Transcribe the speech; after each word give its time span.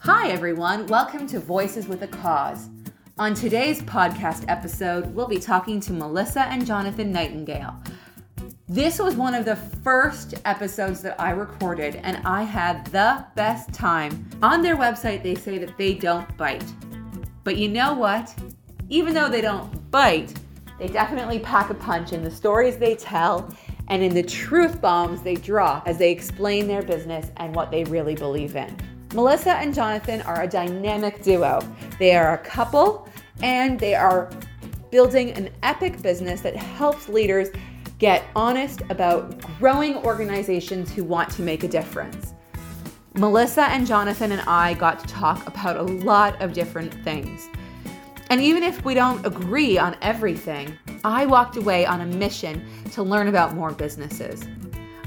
Hi, 0.00 0.28
everyone. 0.28 0.86
Welcome 0.86 1.26
to 1.28 1.40
Voices 1.40 1.88
with 1.88 2.02
a 2.02 2.06
Cause. 2.06 2.68
On 3.18 3.34
today's 3.34 3.82
podcast 3.82 4.44
episode, 4.46 5.12
we'll 5.12 5.26
be 5.26 5.40
talking 5.40 5.80
to 5.80 5.92
Melissa 5.92 6.42
and 6.42 6.64
Jonathan 6.64 7.10
Nightingale. 7.10 7.82
This 8.68 9.00
was 9.00 9.16
one 9.16 9.34
of 9.34 9.44
the 9.44 9.56
first 9.56 10.34
episodes 10.44 11.02
that 11.02 11.20
I 11.20 11.30
recorded, 11.30 11.96
and 11.96 12.18
I 12.24 12.44
had 12.44 12.86
the 12.86 13.24
best 13.34 13.72
time. 13.72 14.30
On 14.40 14.62
their 14.62 14.76
website, 14.76 15.24
they 15.24 15.34
say 15.34 15.58
that 15.58 15.76
they 15.78 15.94
don't 15.94 16.36
bite. 16.36 16.62
But 17.42 17.56
you 17.56 17.68
know 17.68 17.94
what? 17.94 18.32
Even 18.88 19.14
though 19.14 19.28
they 19.28 19.40
don't 19.40 19.90
bite, 19.90 20.32
they 20.78 20.86
definitely 20.86 21.40
pack 21.40 21.70
a 21.70 21.74
punch 21.74 22.12
in 22.12 22.22
the 22.22 22.30
stories 22.30 22.76
they 22.76 22.94
tell 22.94 23.52
and 23.90 24.02
in 24.02 24.14
the 24.14 24.22
truth 24.22 24.80
bombs 24.80 25.20
they 25.20 25.34
drop 25.34 25.86
as 25.86 25.98
they 25.98 26.10
explain 26.10 26.66
their 26.66 26.82
business 26.82 27.30
and 27.36 27.54
what 27.54 27.70
they 27.70 27.84
really 27.84 28.14
believe 28.14 28.56
in. 28.56 28.74
Melissa 29.12 29.56
and 29.56 29.74
Jonathan 29.74 30.22
are 30.22 30.42
a 30.42 30.48
dynamic 30.48 31.22
duo. 31.22 31.60
They 31.98 32.14
are 32.14 32.34
a 32.34 32.38
couple 32.38 33.08
and 33.42 33.78
they 33.78 33.94
are 33.94 34.30
building 34.90 35.32
an 35.32 35.50
epic 35.62 36.00
business 36.00 36.40
that 36.40 36.56
helps 36.56 37.08
leaders 37.08 37.48
get 37.98 38.24
honest 38.34 38.80
about 38.88 39.38
growing 39.58 39.96
organizations 39.96 40.92
who 40.92 41.04
want 41.04 41.30
to 41.32 41.42
make 41.42 41.64
a 41.64 41.68
difference. 41.68 42.34
Melissa 43.14 43.64
and 43.64 43.86
Jonathan 43.86 44.30
and 44.32 44.40
I 44.42 44.74
got 44.74 45.00
to 45.00 45.06
talk 45.06 45.46
about 45.46 45.76
a 45.76 45.82
lot 45.82 46.40
of 46.40 46.52
different 46.52 46.94
things. 47.04 47.48
And 48.30 48.40
even 48.40 48.62
if 48.62 48.84
we 48.84 48.94
don't 48.94 49.26
agree 49.26 49.76
on 49.76 49.96
everything, 50.02 50.78
I 51.02 51.26
walked 51.26 51.56
away 51.56 51.84
on 51.84 52.00
a 52.00 52.06
mission 52.06 52.64
to 52.92 53.02
learn 53.02 53.26
about 53.26 53.56
more 53.56 53.72
businesses. 53.72 54.46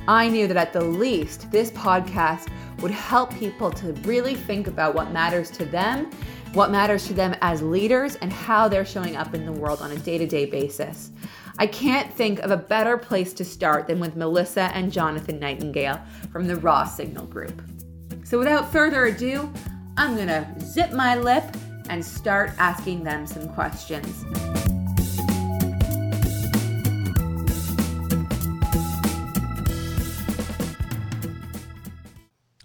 I 0.09 0.27
knew 0.27 0.45
that 0.48 0.58
at 0.58 0.73
the 0.73 0.84
least, 0.84 1.50
this 1.50 1.72
podcast 1.72 2.50
would 2.80 2.91
help 2.91 3.33
people 3.36 3.72
to 3.72 3.94
really 4.03 4.36
think 4.36 4.67
about 4.67 4.94
what 4.94 5.11
matters 5.11 5.50
to 5.52 5.64
them, 5.64 6.11
what 6.52 6.70
matters 6.70 7.08
to 7.08 7.14
them 7.14 7.33
as 7.39 7.61
leaders, 7.61 8.17
and 8.17 8.31
how 8.31 8.67
they're 8.67 8.86
showing 8.86 9.16
up 9.16 9.33
in 9.33 9.45
the 9.45 9.53
world 9.53 9.81
on 9.81 9.92
a 9.92 9.98
day 10.00 10.17
to 10.17 10.28
day 10.28 10.45
basis. 10.45 11.11
I 11.59 11.67
can't 11.67 12.14
think 12.14 12.39
of 12.39 12.52
a 12.52 12.58
better 12.58 12.98
place 12.98 13.31
to 13.36 13.45
start 13.45 13.88
than 13.88 14.02
with 14.02 14.17
Melissa 14.17 14.70
and 14.73 14.92
Jonathan 14.92 15.39
Nightingale 15.39 16.02
from 16.30 16.45
the 16.45 16.58
Raw 16.58 16.83
Signal 16.83 17.28
Group. 17.28 17.61
So 18.26 18.38
without 18.38 18.70
further 18.70 19.05
ado, 19.05 19.50
I'm 19.95 20.17
gonna 20.17 20.53
zip 20.59 20.92
my 20.92 21.16
lip 21.16 21.55
and 21.89 22.03
start 22.03 22.52
asking 22.58 23.03
them 23.03 23.26
some 23.28 23.50
questions. 23.50 24.26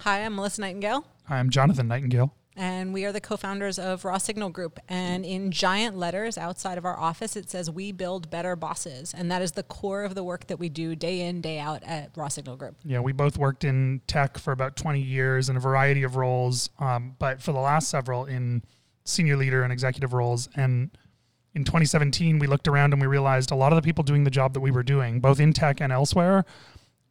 Hi, 0.00 0.24
I'm 0.24 0.36
Melissa 0.36 0.62
Nightingale. 0.62 1.04
Hi, 1.24 1.38
I'm 1.38 1.50
Jonathan 1.50 1.88
Nightingale. 1.88 2.32
And 2.58 2.92
we 2.92 3.04
are 3.04 3.12
the 3.12 3.20
co 3.20 3.36
founders 3.36 3.78
of 3.78 4.04
Raw 4.04 4.18
Signal 4.18 4.48
Group. 4.50 4.80
And 4.88 5.24
in 5.24 5.52
giant 5.52 5.96
letters 5.96 6.36
outside 6.36 6.76
of 6.76 6.84
our 6.84 6.98
office, 6.98 7.36
it 7.36 7.48
says, 7.48 7.70
We 7.70 7.92
build 7.92 8.30
better 8.30 8.56
bosses. 8.56 9.14
And 9.14 9.30
that 9.30 9.42
is 9.42 9.52
the 9.52 9.62
core 9.62 10.02
of 10.02 10.16
the 10.16 10.24
work 10.24 10.48
that 10.48 10.58
we 10.58 10.68
do 10.68 10.96
day 10.96 11.20
in, 11.20 11.40
day 11.40 11.60
out 11.60 11.84
at 11.84 12.10
Raw 12.16 12.26
Signal 12.28 12.56
Group. 12.56 12.74
Yeah, 12.84 12.98
we 12.98 13.12
both 13.12 13.38
worked 13.38 13.62
in 13.62 14.00
tech 14.08 14.38
for 14.38 14.52
about 14.52 14.74
20 14.76 15.00
years 15.00 15.48
in 15.48 15.56
a 15.56 15.60
variety 15.60 16.02
of 16.02 16.16
roles, 16.16 16.70
um, 16.80 17.14
but 17.20 17.40
for 17.40 17.52
the 17.52 17.60
last 17.60 17.88
several 17.88 18.24
in 18.24 18.64
senior 19.08 19.36
leader 19.36 19.62
and 19.62 19.72
executive 19.72 20.12
roles. 20.12 20.48
And 20.54 20.90
in 21.54 21.64
2017, 21.64 22.38
we 22.38 22.46
looked 22.46 22.68
around 22.68 22.92
and 22.92 23.00
we 23.00 23.08
realized 23.08 23.50
a 23.50 23.54
lot 23.54 23.72
of 23.72 23.76
the 23.76 23.82
people 23.82 24.04
doing 24.04 24.24
the 24.24 24.30
job 24.30 24.54
that 24.54 24.60
we 24.60 24.70
were 24.70 24.82
doing, 24.82 25.20
both 25.20 25.40
in 25.40 25.52
tech 25.52 25.80
and 25.80 25.92
elsewhere, 25.92 26.44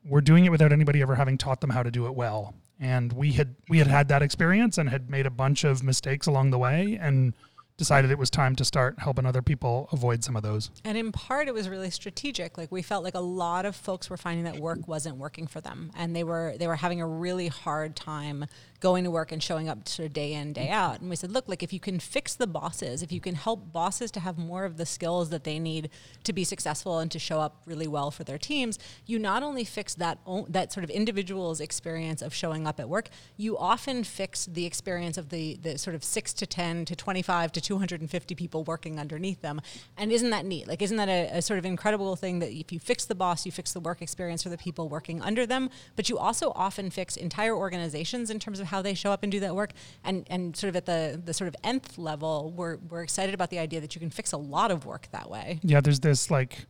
were 0.06 0.22
doing 0.22 0.46
it 0.46 0.50
without 0.50 0.72
anybody 0.72 1.02
ever 1.02 1.16
having 1.16 1.38
taught 1.38 1.62
them 1.62 1.72
how 1.72 1.84
to 1.84 1.92
do 1.92 2.06
it 2.06 2.16
well 2.16 2.54
and 2.80 3.14
we 3.14 3.34
had 3.34 3.56
we 3.70 3.80
had 3.80 3.88
had 3.88 4.08
that 4.10 4.22
experience 4.22 4.78
and 4.78 4.90
had 4.90 5.10
made 5.10 5.26
a 5.26 5.32
bunch 5.32 5.64
of 5.64 5.84
mistakes 5.84 6.28
along 6.28 6.52
the 6.52 6.58
way 6.58 6.98
and 7.02 7.34
decided 7.78 8.10
it 8.10 8.18
was 8.18 8.32
time 8.32 8.56
to 8.56 8.66
start 8.66 8.98
helping 8.98 9.26
other 9.26 9.44
people 9.44 9.88
avoid 9.92 10.24
some 10.24 10.36
of 10.36 10.42
those. 10.42 10.72
And 10.84 10.98
in 10.98 11.12
part, 11.12 11.48
it 11.48 11.54
was 11.54 11.70
really 11.70 11.92
strategic. 11.92 12.58
Like 12.58 12.72
we 12.72 12.82
felt 12.82 13.04
like 13.04 13.14
a 13.14 13.20
lot 13.20 13.68
of 13.68 13.76
folks 13.76 14.10
were 14.10 14.18
finding 14.18 14.46
that 14.46 14.58
work 14.58 14.88
wasn't 14.88 15.18
working 15.18 15.46
for 15.46 15.62
them, 15.62 15.92
and 15.96 16.16
they 16.16 16.24
were 16.24 16.56
they 16.58 16.68
were 16.68 16.76
having 16.76 17.02
a 17.02 17.08
really 17.08 17.48
hard 17.48 17.96
time 17.96 18.46
going 18.80 19.04
to 19.04 19.12
work 19.12 19.32
and 19.32 19.42
showing 19.42 19.68
up 19.68 19.88
sort 19.88 20.06
of 20.06 20.14
day 20.14 20.34
in 20.34 20.54
day 20.54 20.66
mm-hmm. 20.66 20.74
out. 20.74 21.02
And 21.02 21.10
we 21.10 21.16
said, 21.16 21.32
look, 21.32 21.48
like 21.48 21.64
if 21.64 21.74
you 21.74 21.80
can 21.80 22.00
fix 22.00 22.36
the 22.36 22.48
bosses, 22.48 23.02
if 23.02 23.12
you 23.12 23.20
can 23.20 23.36
help 23.36 23.72
bosses 23.72 24.12
to 24.12 24.20
have 24.20 24.38
more 24.38 24.66
of 24.66 24.78
the 24.78 24.86
skills 24.86 25.30
that 25.30 25.44
they 25.44 25.60
need 25.60 25.90
to 26.24 26.34
be 26.34 26.44
successful 26.44 27.00
and 27.00 27.12
to 27.12 27.20
show 27.20 27.40
up 27.40 27.62
really 27.66 27.88
well 27.88 28.12
for 28.12 28.24
their 28.24 28.38
teams, 28.38 28.78
you 29.06 29.20
not 29.20 29.44
only 29.44 29.64
fix 29.64 29.96
that 29.96 30.20
that 30.50 30.72
sort 30.72 30.84
of 30.84 30.90
individual's 30.90 31.60
experience 31.60 32.22
of 32.22 32.34
showing 32.34 32.68
up 32.68 32.80
at 32.80 32.88
work, 32.88 33.10
you 33.36 33.58
often 33.58 34.04
fix 34.04 34.46
the 34.46 34.66
experience 34.66 35.18
of 35.18 35.30
the 35.30 35.58
the 35.62 35.78
sort 35.78 35.96
of 35.96 36.04
six 36.04 36.34
to 36.34 36.46
ten 36.46 36.86
to 36.86 36.96
twenty 36.96 37.22
five 37.22 37.52
to 37.52 37.62
250 37.62 38.36
people 38.36 38.64
working 38.64 39.00
underneath 39.00 39.42
them. 39.42 39.62
And 39.98 40.12
isn't 40.12 40.30
that 40.30 40.46
neat? 40.46 40.68
Like, 40.68 40.82
isn't 40.82 40.98
that 40.98 41.10
a, 41.10 41.38
a, 41.38 41.42
sort 41.42 41.58
of 41.58 41.66
incredible 41.66 42.16
thing 42.16 42.40
that 42.40 42.52
if 42.52 42.72
you 42.72 42.80
fix 42.80 43.06
the 43.06 43.16
boss, 43.16 43.46
you 43.46 43.52
fix 43.52 43.74
the 43.74 43.80
work 43.80 44.02
experience 44.02 44.44
for 44.44 44.50
the 44.50 44.58
people 44.58 44.88
working 44.90 45.22
under 45.22 45.46
them, 45.46 45.70
but 45.96 46.10
you 46.10 46.18
also 46.18 46.52
often 46.56 46.90
fix 46.90 47.18
entire 47.18 47.56
organizations 47.56 48.30
in 48.30 48.40
terms 48.40 48.60
of 48.60 48.67
how 48.68 48.82
they 48.82 48.94
show 48.94 49.12
up 49.12 49.24
and 49.24 49.32
do 49.32 49.40
that 49.42 49.56
work. 49.56 49.72
And, 50.04 50.26
and 50.30 50.56
sort 50.56 50.70
of 50.70 50.76
at 50.76 50.86
the, 50.86 51.22
the 51.24 51.34
sort 51.34 51.48
of 51.48 51.56
nth 51.64 51.98
level, 51.98 52.54
we're, 52.56 52.78
we're 52.90 53.04
excited 53.04 53.34
about 53.34 53.50
the 53.50 53.60
idea 53.60 53.82
that 53.82 53.96
you 53.96 54.00
can 54.00 54.10
fix 54.10 54.32
a 54.32 54.38
lot 54.38 54.72
of 54.72 54.86
work 54.86 55.08
that 55.12 55.30
way. 55.30 55.60
Yeah, 55.64 55.82
there's 55.82 56.00
this 56.00 56.30
like, 56.32 56.66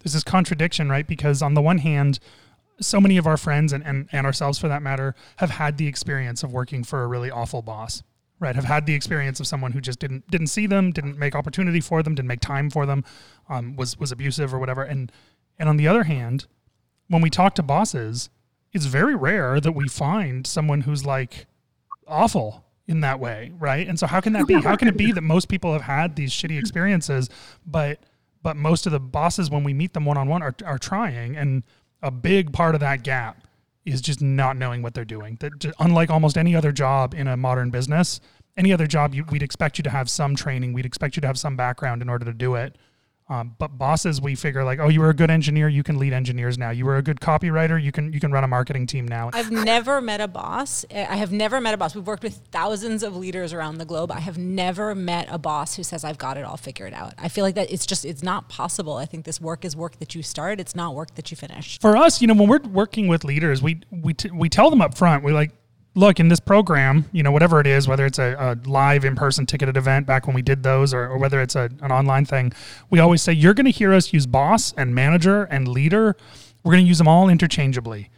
there's 0.00 0.12
this 0.12 0.24
contradiction, 0.24 0.88
right? 0.88 1.06
Because 1.06 1.42
on 1.42 1.54
the 1.54 1.62
one 1.62 1.78
hand, 1.78 2.20
so 2.80 3.00
many 3.00 3.16
of 3.16 3.26
our 3.26 3.36
friends 3.36 3.72
and, 3.72 3.84
and, 3.84 4.08
and 4.12 4.26
ourselves 4.26 4.58
for 4.58 4.68
that 4.68 4.82
matter 4.82 5.14
have 5.36 5.50
had 5.50 5.78
the 5.78 5.86
experience 5.86 6.42
of 6.42 6.52
working 6.52 6.84
for 6.84 7.02
a 7.02 7.06
really 7.06 7.30
awful 7.30 7.62
boss 7.62 8.02
right 8.40 8.54
have 8.54 8.64
had 8.64 8.86
the 8.86 8.94
experience 8.94 9.40
of 9.40 9.46
someone 9.46 9.72
who 9.72 9.80
just 9.80 9.98
didn't 9.98 10.28
didn't 10.30 10.46
see 10.46 10.66
them 10.66 10.92
didn't 10.92 11.18
make 11.18 11.34
opportunity 11.34 11.80
for 11.80 12.02
them 12.02 12.14
didn't 12.14 12.28
make 12.28 12.40
time 12.40 12.70
for 12.70 12.86
them 12.86 13.04
um, 13.48 13.76
was 13.76 13.98
was 13.98 14.12
abusive 14.12 14.54
or 14.54 14.58
whatever 14.58 14.82
and 14.82 15.10
and 15.58 15.68
on 15.68 15.76
the 15.76 15.88
other 15.88 16.04
hand 16.04 16.46
when 17.08 17.22
we 17.22 17.30
talk 17.30 17.54
to 17.54 17.62
bosses 17.62 18.30
it's 18.72 18.86
very 18.86 19.14
rare 19.14 19.60
that 19.60 19.72
we 19.72 19.88
find 19.88 20.46
someone 20.46 20.82
who's 20.82 21.04
like 21.04 21.46
awful 22.06 22.64
in 22.86 23.00
that 23.00 23.20
way 23.20 23.52
right 23.58 23.86
and 23.86 23.98
so 23.98 24.06
how 24.06 24.20
can 24.20 24.32
that 24.32 24.46
be 24.46 24.54
how 24.54 24.76
can 24.76 24.88
it 24.88 24.96
be 24.96 25.12
that 25.12 25.22
most 25.22 25.48
people 25.48 25.72
have 25.72 25.82
had 25.82 26.16
these 26.16 26.32
shitty 26.32 26.58
experiences 26.58 27.28
but 27.66 28.00
but 28.42 28.56
most 28.56 28.86
of 28.86 28.92
the 28.92 29.00
bosses 29.00 29.50
when 29.50 29.64
we 29.64 29.74
meet 29.74 29.92
them 29.92 30.04
one-on-one 30.04 30.42
are, 30.42 30.54
are 30.64 30.78
trying 30.78 31.36
and 31.36 31.62
a 32.02 32.10
big 32.10 32.52
part 32.52 32.74
of 32.74 32.80
that 32.80 33.02
gap 33.02 33.42
is 33.84 34.00
just 34.00 34.20
not 34.20 34.56
knowing 34.56 34.82
what 34.82 34.94
they're 34.94 35.04
doing. 35.04 35.36
That 35.40 35.74
unlike 35.78 36.10
almost 36.10 36.36
any 36.36 36.54
other 36.54 36.72
job 36.72 37.14
in 37.14 37.26
a 37.26 37.36
modern 37.36 37.70
business, 37.70 38.20
any 38.56 38.72
other 38.72 38.86
job 38.86 39.14
you, 39.14 39.24
we'd 39.30 39.42
expect 39.42 39.78
you 39.78 39.82
to 39.84 39.90
have 39.90 40.10
some 40.10 40.34
training, 40.34 40.72
we'd 40.72 40.86
expect 40.86 41.16
you 41.16 41.20
to 41.22 41.26
have 41.26 41.38
some 41.38 41.56
background 41.56 42.02
in 42.02 42.08
order 42.08 42.24
to 42.24 42.32
do 42.34 42.54
it. 42.54 42.76
Um, 43.30 43.54
but 43.58 43.76
bosses, 43.76 44.22
we 44.22 44.34
figure 44.34 44.64
like, 44.64 44.78
oh, 44.78 44.88
you 44.88 45.00
were 45.00 45.10
a 45.10 45.14
good 45.14 45.30
engineer, 45.30 45.68
you 45.68 45.82
can 45.82 45.98
lead 45.98 46.14
engineers 46.14 46.56
now. 46.56 46.70
You 46.70 46.86
were 46.86 46.96
a 46.96 47.02
good 47.02 47.20
copywriter, 47.20 47.82
you 47.82 47.92
can 47.92 48.12
you 48.12 48.20
can 48.20 48.32
run 48.32 48.42
a 48.42 48.48
marketing 48.48 48.86
team 48.86 49.06
now. 49.06 49.30
I've 49.34 49.50
never 49.50 50.00
met 50.00 50.22
a 50.22 50.28
boss. 50.28 50.86
I 50.90 51.16
have 51.16 51.30
never 51.30 51.60
met 51.60 51.74
a 51.74 51.76
boss. 51.76 51.94
We've 51.94 52.06
worked 52.06 52.22
with 52.22 52.40
thousands 52.50 53.02
of 53.02 53.14
leaders 53.14 53.52
around 53.52 53.78
the 53.78 53.84
globe. 53.84 54.10
I 54.10 54.20
have 54.20 54.38
never 54.38 54.94
met 54.94 55.28
a 55.30 55.38
boss 55.38 55.76
who 55.76 55.82
says 55.82 56.04
I've 56.04 56.18
got 56.18 56.38
it 56.38 56.44
all 56.44 56.56
figured 56.56 56.94
out. 56.94 57.12
I 57.18 57.28
feel 57.28 57.44
like 57.44 57.54
that 57.56 57.70
it's 57.70 57.84
just 57.84 58.06
it's 58.06 58.22
not 58.22 58.48
possible. 58.48 58.94
I 58.94 59.04
think 59.04 59.26
this 59.26 59.40
work 59.40 59.64
is 59.64 59.76
work 59.76 59.98
that 59.98 60.14
you 60.14 60.22
start. 60.22 60.58
It's 60.58 60.74
not 60.74 60.94
work 60.94 61.14
that 61.16 61.30
you 61.30 61.36
finish. 61.36 61.78
For 61.80 61.96
us, 61.96 62.22
you 62.22 62.28
know, 62.28 62.34
when 62.34 62.48
we're 62.48 62.60
working 62.60 63.08
with 63.08 63.24
leaders, 63.24 63.62
we 63.62 63.82
we 63.90 64.14
t- 64.14 64.30
we 64.30 64.48
tell 64.48 64.70
them 64.70 64.80
up 64.80 64.96
front. 64.96 65.22
We 65.22 65.32
like 65.32 65.52
look 65.98 66.20
in 66.20 66.28
this 66.28 66.40
program 66.40 67.04
you 67.12 67.22
know 67.22 67.30
whatever 67.32 67.60
it 67.60 67.66
is 67.66 67.88
whether 67.88 68.06
it's 68.06 68.18
a, 68.18 68.34
a 68.38 68.68
live 68.68 69.04
in-person 69.04 69.46
ticketed 69.46 69.76
event 69.76 70.06
back 70.06 70.26
when 70.26 70.34
we 70.34 70.42
did 70.42 70.62
those 70.62 70.94
or, 70.94 71.08
or 71.08 71.18
whether 71.18 71.40
it's 71.40 71.56
a, 71.56 71.70
an 71.82 71.90
online 71.90 72.24
thing 72.24 72.52
we 72.90 72.98
always 72.98 73.22
say 73.22 73.32
you're 73.32 73.54
going 73.54 73.64
to 73.64 73.70
hear 73.70 73.92
us 73.92 74.12
use 74.12 74.26
boss 74.26 74.72
and 74.76 74.94
manager 74.94 75.44
and 75.44 75.68
leader. 75.68 76.16
We're 76.64 76.72
going 76.72 76.84
to 76.84 76.88
use 76.88 76.98
them 76.98 77.08
all 77.08 77.28
interchangeably. 77.28 78.10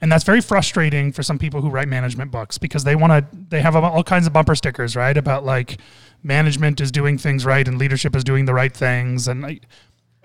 And 0.00 0.10
that's 0.12 0.24
very 0.24 0.40
frustrating 0.40 1.12
for 1.12 1.22
some 1.22 1.38
people 1.38 1.62
who 1.62 1.70
write 1.70 1.88
management 1.88 2.30
books 2.30 2.58
because 2.58 2.84
they 2.84 2.94
want 2.94 3.12
to 3.12 3.36
they 3.48 3.60
have 3.60 3.74
all 3.76 4.04
kinds 4.04 4.26
of 4.26 4.32
bumper 4.32 4.54
stickers 4.54 4.96
right 4.96 5.16
about 5.16 5.44
like 5.44 5.80
management 6.22 6.80
is 6.80 6.90
doing 6.90 7.16
things 7.16 7.46
right 7.46 7.66
and 7.66 7.78
leadership 7.78 8.14
is 8.14 8.24
doing 8.24 8.44
the 8.44 8.52
right 8.52 8.74
things 8.74 9.28
and 9.28 9.60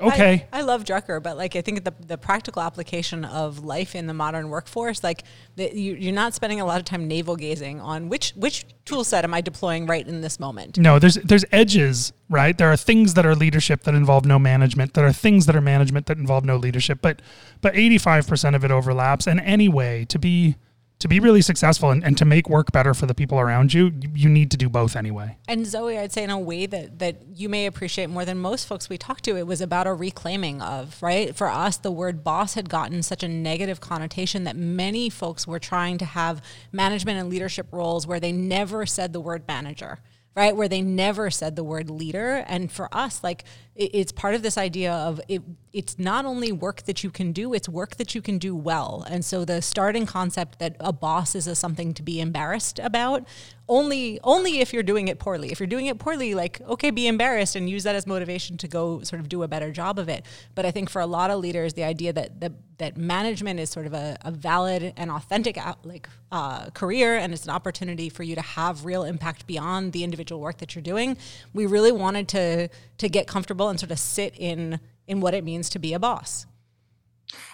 okay. 0.02 0.48
I, 0.52 0.60
I, 0.60 0.62
love 0.62 0.84
Drucker, 0.84 1.22
but 1.22 1.38
like 1.38 1.56
I 1.56 1.62
think 1.62 1.84
the 1.84 1.94
the 2.06 2.18
practical 2.18 2.62
application 2.62 3.26
of 3.26 3.64
life 3.64 3.96
in 3.96 4.08
the 4.08 4.14
modern 4.14 4.50
workforce, 4.50 5.04
like 5.04 5.24
the, 5.56 5.74
you, 5.74 5.96
you're 5.96 6.14
not 6.14 6.34
spending 6.34 6.62
a 6.62 6.66
lot 6.66 6.80
of 6.80 6.86
time 6.86 7.08
navel 7.08 7.36
gazing 7.36 7.80
on 7.82 8.10
which 8.10 8.32
which 8.32 8.66
tool 8.86 9.04
set 9.04 9.24
am 9.24 9.34
I 9.34 9.42
deploying 9.42 9.86
right 9.86 10.08
in 10.08 10.22
this 10.22 10.40
moment. 10.40 10.78
No, 10.78 11.00
there's 11.00 11.16
there's 11.16 11.46
edges, 11.52 12.14
right? 12.30 12.58
There 12.58 12.72
are 12.72 12.78
things 12.78 13.14
that 13.16 13.26
are 13.26 13.36
leadership 13.36 13.84
that 13.84 13.94
involve 13.94 14.26
no 14.26 14.40
management. 14.40 14.94
There 14.94 15.06
are 15.06 15.14
things 15.14 15.46
that 15.46 15.56
are 15.56 15.62
management 15.62 16.06
that 16.08 16.18
involve 16.18 16.46
no 16.46 16.58
leadership. 16.58 17.00
But 17.02 17.22
but 17.62 17.74
85% 17.74 18.56
of 18.56 18.64
it 18.64 18.72
overlaps. 18.72 19.28
And 19.28 19.40
anyway, 19.42 20.06
to 20.06 20.20
be 20.20 20.56
to 21.00 21.08
be 21.08 21.22
really 21.22 21.42
successful 21.42 21.92
and, 21.92 22.04
and 22.04 22.18
to 22.18 22.26
make 22.26 22.50
work 22.50 22.74
better 22.74 22.94
for 22.94 23.06
the 23.06 23.16
people 23.16 23.40
around 23.40 23.74
you, 23.74 23.92
you 24.14 24.28
need 24.28 24.52
to 24.52 24.58
do 24.58 24.68
both 24.68 24.98
anyway. 24.98 25.38
And 25.48 25.66
Zoe, 25.66 25.98
I'd 25.98 26.12
say 26.12 26.24
in 26.24 26.30
a 26.30 26.38
way 26.38 26.66
that 26.66 27.00
that 27.00 27.22
you 27.36 27.48
may 27.48 27.66
appreciate 27.66 28.10
more 28.10 28.26
than 28.26 28.38
most 28.38 28.68
folks 28.68 28.90
we 28.90 28.98
talked 28.98 29.24
to, 29.24 29.38
it 29.38 29.48
was 29.48 29.62
about 29.62 29.88
a 29.88 29.94
reclaiming 29.94 30.62
of, 30.62 31.02
right? 31.02 31.34
For 31.34 31.48
us, 31.48 31.78
the 31.78 31.92
word 31.92 32.24
boss 32.24 32.56
had 32.56 32.70
gotten 32.70 33.02
such 33.02 33.24
a 33.24 33.30
negative 33.30 33.80
connotation 33.80 34.44
that 34.44 34.58
many 34.58 35.10
folks 35.10 35.48
were 35.48 35.60
trying 35.60 35.98
to 36.00 36.06
have 36.06 36.42
management 36.74 37.18
and 37.18 37.30
leadership 37.30 37.68
roles 37.72 38.06
where 38.06 38.20
they 38.20 38.34
never 38.34 38.86
said 38.86 39.14
the 39.14 39.22
word 39.22 39.44
manager 39.48 40.00
right? 40.36 40.56
Where 40.56 40.70
they 40.70 40.82
never 40.82 41.30
said 41.30 41.58
the 41.58 41.66
word 41.66 41.90
leader. 41.90 42.46
And 42.48 42.72
for 42.72 42.88
us, 42.96 43.24
like 43.24 43.44
it's 43.80 44.12
part 44.12 44.36
of 44.36 44.42
this 44.42 44.58
idea 44.58 44.92
of 44.92 45.22
it, 45.30 45.42
it's 45.72 45.98
not 45.98 46.26
only 46.26 46.52
work 46.52 46.84
that 46.84 47.02
you 47.02 47.10
can 47.10 47.32
do, 47.32 47.54
it's 47.54 47.70
work 47.70 47.96
that 47.96 48.14
you 48.14 48.22
can 48.22 48.38
do 48.38 48.54
well. 48.54 49.06
And 49.10 49.24
so 49.24 49.46
the 49.46 49.62
starting 49.62 50.06
concept 50.06 50.60
that 50.60 50.76
a 50.82 50.92
boss 50.92 51.34
is 51.34 51.48
a 51.48 51.56
something 51.56 51.94
to 51.94 52.04
be 52.04 52.20
embarrassed 52.20 52.80
about 52.80 53.26
only 53.70 54.20
only 54.24 54.60
if 54.60 54.74
you're 54.74 54.84
doing 54.84 55.08
it 55.08 55.20
poorly. 55.20 55.52
If 55.52 55.60
you're 55.60 55.68
doing 55.68 55.86
it 55.86 56.00
poorly, 56.00 56.34
like 56.34 56.60
okay, 56.62 56.90
be 56.90 57.08
embarrassed 57.08 57.56
and 57.56 57.70
use 57.70 57.84
that 57.84 57.96
as 57.96 58.06
motivation 58.08 58.58
to 58.58 58.68
go 58.68 59.02
sort 59.04 59.22
of 59.22 59.30
do 59.30 59.44
a 59.44 59.48
better 59.48 59.72
job 59.72 60.00
of 60.00 60.10
it. 60.10 60.26
But 60.56 60.66
I 60.66 60.72
think 60.72 60.90
for 60.90 61.02
a 61.02 61.06
lot 61.06 61.30
of 61.30 61.40
leaders, 61.40 61.76
the 61.76 61.84
idea 61.84 62.12
that 62.14 62.42
that, 62.42 62.54
that 62.80 62.98
management 62.98 63.60
is 63.60 63.70
sort 63.70 63.86
of 63.86 63.94
a, 63.94 64.18
a 64.22 64.32
valid 64.32 64.94
and 64.98 65.12
authentic 65.12 65.58
like 65.84 66.10
uh, 66.32 66.70
career, 66.72 67.16
and 67.18 67.32
it's 67.34 67.46
an 67.46 67.52
opportunity 67.52 68.10
for 68.10 68.24
you 68.24 68.36
to 68.36 68.42
have 68.42 68.86
real 68.86 69.04
impact 69.04 69.46
beyond 69.46 69.94
the 69.94 70.04
individual 70.04 70.42
work 70.42 70.58
that 70.58 70.76
you're 70.76 70.82
doing. 70.82 71.16
We 71.54 71.66
really 71.66 71.92
wanted 71.92 72.28
to 72.30 72.70
to 72.98 73.08
get 73.08 73.28
comfortable 73.28 73.69
and 73.70 73.80
sort 73.80 73.92
of 73.92 74.00
sit 74.00 74.34
in 74.38 74.80
in 75.08 75.22
what 75.22 75.34
it 75.34 75.44
means 75.44 75.70
to 75.70 75.80
be 75.80 75.94
a 75.94 76.00
boss. 76.00 76.46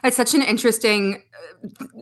It's 0.03 0.15
such 0.15 0.33
an 0.33 0.41
interesting, 0.41 1.23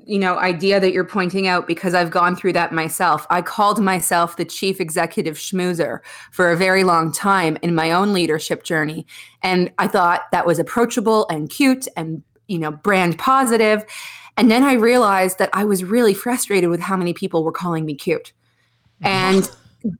you 0.05 0.19
know, 0.19 0.37
idea 0.37 0.79
that 0.79 0.93
you're 0.93 1.03
pointing 1.03 1.47
out 1.47 1.67
because 1.67 1.93
I've 1.93 2.11
gone 2.11 2.35
through 2.35 2.53
that 2.53 2.71
myself. 2.71 3.25
I 3.29 3.41
called 3.41 3.81
myself 3.81 4.37
the 4.37 4.45
chief 4.45 4.79
executive 4.79 5.37
schmoozer 5.37 5.99
for 6.31 6.51
a 6.51 6.57
very 6.57 6.83
long 6.83 7.11
time 7.11 7.57
in 7.61 7.73
my 7.73 7.91
own 7.91 8.13
leadership 8.13 8.63
journey, 8.63 9.05
and 9.41 9.71
I 9.77 9.87
thought 9.87 10.23
that 10.31 10.45
was 10.45 10.59
approachable 10.59 11.27
and 11.29 11.49
cute 11.49 11.87
and 11.95 12.23
you 12.47 12.59
know 12.59 12.71
brand 12.71 13.17
positive. 13.17 13.85
And 14.37 14.49
then 14.49 14.63
I 14.63 14.73
realized 14.73 15.37
that 15.37 15.49
I 15.53 15.63
was 15.63 15.83
really 15.83 16.13
frustrated 16.13 16.69
with 16.69 16.79
how 16.79 16.97
many 16.97 17.13
people 17.13 17.43
were 17.43 17.51
calling 17.51 17.85
me 17.85 17.95
cute, 17.95 18.33
and 19.01 19.49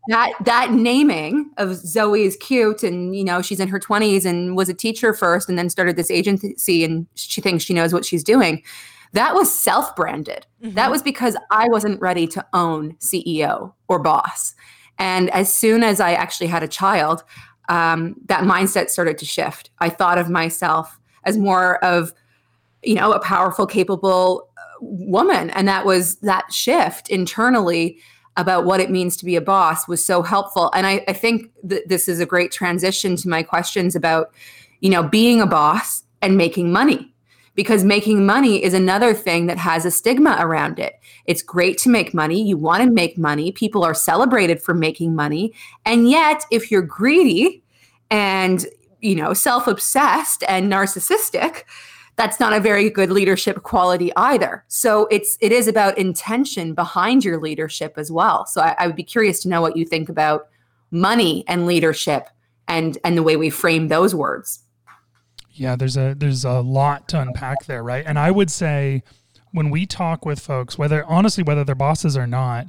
that 0.08 0.32
that 0.46 0.72
naming 0.72 1.52
of 1.58 1.76
Zoe 1.76 2.24
is 2.24 2.38
cute 2.38 2.84
and 2.84 3.16
you 3.16 3.24
know 3.24 3.42
she's 3.42 3.60
in 3.60 3.68
her 3.68 3.80
20s 3.80 4.26
and 4.26 4.56
was 4.56 4.70
a 4.70 4.74
teacher 4.74 5.14
first 5.14 5.50
and 5.50 5.58
then 5.58 5.70
started 5.70 5.96
this 5.96 6.10
agency 6.10 6.84
and 6.84 7.06
she 7.16 7.42
thinks 7.42 7.64
she 7.64 7.74
knows 7.74 7.94
what 7.94 8.06
she's 8.06 8.24
doing. 8.24 8.64
That 9.12 9.36
was 9.36 9.54
self-branded. 9.54 10.48
Mm-hmm. 10.64 10.76
that 10.76 10.90
was 10.90 11.02
because 11.02 11.38
I 11.52 11.68
wasn't 11.68 12.02
ready 12.02 12.26
to 12.28 12.46
own 12.54 12.94
CEO 12.96 13.74
or 13.88 14.00
boss. 14.00 14.56
And 14.98 15.30
as 15.32 15.54
soon 15.54 15.84
as 15.84 16.00
I 16.00 16.14
actually 16.14 16.48
had 16.48 16.64
a 16.64 16.68
child 16.68 17.24
um, 17.70 18.16
that 18.26 18.44
mindset 18.44 18.90
started 18.90 19.18
to 19.20 19.26
shift. 19.26 19.70
I 19.80 19.90
thought 19.90 20.18
of 20.18 20.30
myself 20.30 21.00
as 21.24 21.38
more 21.38 21.84
of 21.84 22.14
you 22.84 22.96
know 22.96 23.14
a 23.14 23.20
powerful 23.20 23.66
capable 23.66 24.50
uh, 24.58 24.62
woman. 24.82 25.50
And 25.52 25.68
that 25.68 25.86
was 25.86 26.18
that 26.18 26.52
shift 26.52 27.10
internally 27.10 28.00
about 28.38 28.66
what 28.66 28.80
it 28.80 28.90
means 28.90 29.16
to 29.18 29.26
be 29.26 29.36
a 29.36 29.42
boss 29.42 29.88
was 29.88 30.04
so 30.04 30.22
helpful. 30.22 30.72
And 30.74 30.88
I, 30.88 31.04
I 31.08 31.14
think 31.14 31.52
that 31.64 31.88
this 31.88 32.08
is 32.08 32.20
a 32.20 32.26
great 32.26 32.52
transition 32.52 33.16
to 33.18 33.30
my 33.30 33.44
questions 33.44 33.96
about, 33.96 34.34
you 34.80 34.90
know, 34.90 35.04
being 35.04 35.40
a 35.40 35.48
boss 35.48 36.04
and 36.22 36.38
making 36.38 36.72
money. 36.72 37.10
Because 37.56 37.84
making 37.84 38.26
money 38.26 38.64
is 38.64 38.74
another 38.74 39.14
thing 39.14 39.46
that 39.46 39.60
has 39.60 39.86
a 39.86 39.92
stigma 39.92 40.38
around 40.40 40.80
it. 40.80 41.00
It's 41.26 41.44
great 41.44 41.78
to 41.80 41.90
make 41.90 42.12
money. 42.12 42.42
You 42.42 42.58
want 42.58 42.84
to 42.84 42.90
make 42.90 43.16
money. 43.16 43.52
People 43.52 43.84
are 43.84 43.94
celebrated 43.94 44.60
for 44.60 44.74
making 44.74 45.14
money. 45.14 45.54
And 45.86 46.10
yet, 46.10 46.46
if 46.50 46.72
you're 46.72 46.82
greedy 46.82 47.64
and, 48.10 48.66
you 49.02 49.14
know, 49.14 49.36
self 49.36 49.68
obsessed 49.68 50.44
and 50.48 50.72
narcissistic, 50.72 51.66
that's 52.16 52.40
not 52.40 52.54
a 52.54 52.60
very 52.60 52.90
good 52.90 53.10
leadership 53.10 53.64
quality 53.64 54.12
either. 54.16 54.64
So 54.68 55.08
it's 55.10 55.38
it 55.42 55.52
is 55.52 55.68
about 55.68 55.98
intention 55.98 56.74
behind 56.74 57.26
your 57.26 57.40
leadership 57.40 57.94
as 57.98 58.12
well. 58.12 58.46
So 58.46 58.62
I, 58.62 58.76
I 58.78 58.88
would 58.88 58.96
be 58.96 59.04
curious 59.04 59.42
to 59.44 59.50
know 59.50 59.62
what 59.62 59.76
you 59.76 59.86
think 59.86 60.10
about 60.10 60.48
money 60.92 61.44
and 61.48 61.66
leadership 61.66 62.30
and 62.68 62.98
and 63.04 63.18
the 63.18 63.24
way 63.24 63.36
we 63.36 63.50
frame 63.50 63.88
those 63.88 64.14
words. 64.14 64.60
Yeah, 65.52 65.76
there's 65.76 65.98
a 65.98 66.16
there's 66.18 66.46
a 66.46 66.62
lot 66.62 67.08
to 67.10 67.20
unpack 67.20 67.66
there, 67.66 67.84
right? 67.84 68.04
And 68.06 68.20
I 68.20 68.32
would 68.32 68.52
say 68.52 69.04
when 69.52 69.70
we 69.70 69.86
talk 69.86 70.26
with 70.26 70.40
folks, 70.40 70.78
whether 70.78 71.06
honestly 71.06 71.44
whether 71.44 71.64
they're 71.64 71.76
bosses 71.76 72.16
or 72.16 72.28
not, 72.28 72.68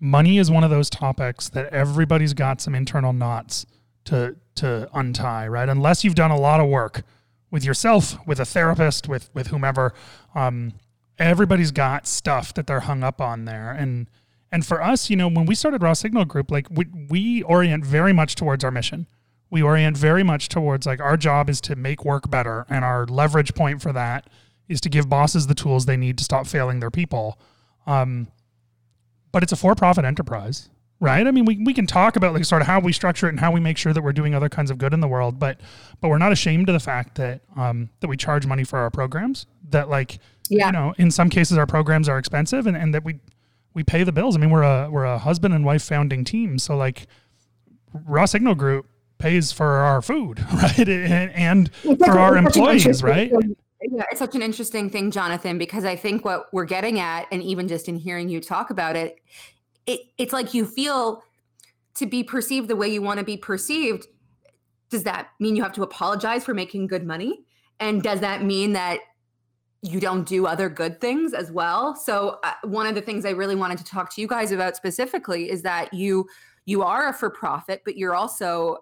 money 0.00 0.38
is 0.38 0.50
one 0.50 0.64
of 0.64 0.70
those 0.70 0.90
topics 0.90 1.48
that 1.50 1.72
everybody's 1.72 2.34
got 2.34 2.60
some 2.60 2.74
internal 2.74 3.12
knots 3.12 3.64
to 4.06 4.36
to 4.56 4.88
untie, 4.92 5.48
right? 5.48 5.68
Unless 5.68 6.04
you've 6.04 6.14
done 6.14 6.30
a 6.30 6.38
lot 6.38 6.60
of 6.60 6.68
work 6.68 7.02
with 7.54 7.64
yourself, 7.64 8.16
with 8.26 8.40
a 8.40 8.44
therapist, 8.44 9.08
with 9.08 9.30
with 9.32 9.46
whomever. 9.46 9.94
Um, 10.34 10.72
everybody's 11.20 11.70
got 11.70 12.04
stuff 12.08 12.52
that 12.54 12.66
they're 12.66 12.80
hung 12.80 13.04
up 13.04 13.20
on 13.20 13.44
there, 13.44 13.70
and 13.70 14.10
and 14.50 14.66
for 14.66 14.82
us, 14.82 15.08
you 15.08 15.14
know, 15.14 15.28
when 15.28 15.46
we 15.46 15.54
started 15.54 15.80
Raw 15.80 15.92
Signal 15.92 16.24
Group, 16.24 16.50
like 16.50 16.66
we 16.68 16.86
we 17.08 17.42
orient 17.44 17.86
very 17.86 18.12
much 18.12 18.34
towards 18.34 18.64
our 18.64 18.72
mission. 18.72 19.06
We 19.50 19.62
orient 19.62 19.96
very 19.96 20.24
much 20.24 20.48
towards 20.48 20.84
like 20.84 21.00
our 21.00 21.16
job 21.16 21.48
is 21.48 21.60
to 21.62 21.76
make 21.76 22.04
work 22.04 22.28
better, 22.28 22.66
and 22.68 22.84
our 22.84 23.06
leverage 23.06 23.54
point 23.54 23.80
for 23.80 23.92
that 23.92 24.28
is 24.68 24.80
to 24.80 24.88
give 24.88 25.08
bosses 25.08 25.46
the 25.46 25.54
tools 25.54 25.86
they 25.86 25.96
need 25.96 26.18
to 26.18 26.24
stop 26.24 26.48
failing 26.48 26.80
their 26.80 26.90
people. 26.90 27.38
Um, 27.86 28.26
but 29.30 29.44
it's 29.44 29.52
a 29.52 29.56
for-profit 29.56 30.04
enterprise 30.04 30.70
right? 31.04 31.26
I 31.26 31.30
mean, 31.30 31.44
we, 31.44 31.58
we 31.58 31.74
can 31.74 31.86
talk 31.86 32.16
about 32.16 32.32
like 32.32 32.46
sort 32.46 32.62
of 32.62 32.66
how 32.66 32.80
we 32.80 32.90
structure 32.90 33.26
it 33.26 33.30
and 33.30 33.38
how 33.38 33.52
we 33.52 33.60
make 33.60 33.76
sure 33.76 33.92
that 33.92 34.02
we're 34.02 34.14
doing 34.14 34.34
other 34.34 34.48
kinds 34.48 34.70
of 34.70 34.78
good 34.78 34.94
in 34.94 35.00
the 35.00 35.06
world, 35.06 35.38
but 35.38 35.60
but 36.00 36.08
we're 36.08 36.18
not 36.18 36.32
ashamed 36.32 36.68
of 36.70 36.72
the 36.72 36.80
fact 36.80 37.16
that 37.16 37.42
um, 37.56 37.90
that 38.00 38.08
we 38.08 38.16
charge 38.16 38.46
money 38.46 38.64
for 38.64 38.78
our 38.78 38.90
programs. 38.90 39.46
That 39.68 39.90
like 39.90 40.18
yeah. 40.48 40.66
you 40.66 40.72
know, 40.72 40.94
in 40.96 41.10
some 41.10 41.28
cases 41.28 41.58
our 41.58 41.66
programs 41.66 42.08
are 42.08 42.16
expensive 42.16 42.66
and, 42.66 42.74
and 42.74 42.94
that 42.94 43.04
we 43.04 43.20
we 43.74 43.84
pay 43.84 44.02
the 44.02 44.12
bills. 44.12 44.34
I 44.34 44.40
mean, 44.40 44.48
we're 44.48 44.62
a 44.62 44.88
we're 44.90 45.04
a 45.04 45.18
husband 45.18 45.52
and 45.52 45.62
wife 45.64 45.82
founding 45.82 46.24
team, 46.24 46.58
so 46.58 46.74
like 46.74 47.06
Raw 47.92 48.24
Signal 48.24 48.54
Group 48.54 48.86
pays 49.18 49.52
for 49.52 49.66
our 49.66 50.00
food, 50.00 50.40
right, 50.54 50.88
and, 50.88 51.32
and 51.32 51.70
for 51.98 52.18
our 52.18 52.36
employees, 52.38 53.02
right. 53.02 53.30
Yeah, 53.86 54.04
it's 54.10 54.18
such 54.18 54.34
an 54.34 54.40
interesting 54.40 54.88
thing, 54.88 55.10
Jonathan, 55.10 55.58
because 55.58 55.84
I 55.84 55.94
think 55.94 56.24
what 56.24 56.46
we're 56.54 56.64
getting 56.64 56.98
at, 57.00 57.26
and 57.30 57.42
even 57.42 57.68
just 57.68 57.86
in 57.86 57.96
hearing 57.96 58.30
you 58.30 58.40
talk 58.40 58.70
about 58.70 58.96
it, 58.96 59.18
it 59.86 60.00
it's 60.18 60.32
like 60.32 60.54
you 60.54 60.64
feel 60.66 61.22
to 61.94 62.06
be 62.06 62.24
perceived 62.24 62.68
the 62.68 62.76
way 62.76 62.88
you 62.88 63.02
want 63.02 63.18
to 63.18 63.24
be 63.24 63.36
perceived 63.36 64.06
does 64.94 65.02
that 65.02 65.30
mean 65.40 65.56
you 65.56 65.62
have 65.64 65.72
to 65.72 65.82
apologize 65.82 66.44
for 66.44 66.54
making 66.54 66.86
good 66.86 67.04
money? 67.04 67.44
And 67.80 68.00
does 68.00 68.20
that 68.20 68.44
mean 68.44 68.72
that 68.74 69.00
you 69.82 69.98
don't 69.98 70.24
do 70.26 70.46
other 70.46 70.68
good 70.68 71.00
things 71.00 71.34
as 71.34 71.50
well? 71.50 71.96
So 71.96 72.38
uh, 72.44 72.52
one 72.62 72.86
of 72.86 72.94
the 72.94 73.00
things 73.00 73.24
i 73.24 73.30
really 73.30 73.56
wanted 73.56 73.78
to 73.78 73.84
talk 73.84 74.14
to 74.14 74.20
you 74.20 74.28
guys 74.28 74.52
about 74.52 74.76
specifically 74.76 75.50
is 75.50 75.62
that 75.62 75.92
you 75.92 76.28
you 76.64 76.82
are 76.82 77.08
a 77.08 77.12
for 77.12 77.28
profit 77.28 77.82
but 77.84 77.96
you're 77.96 78.14
also 78.14 78.78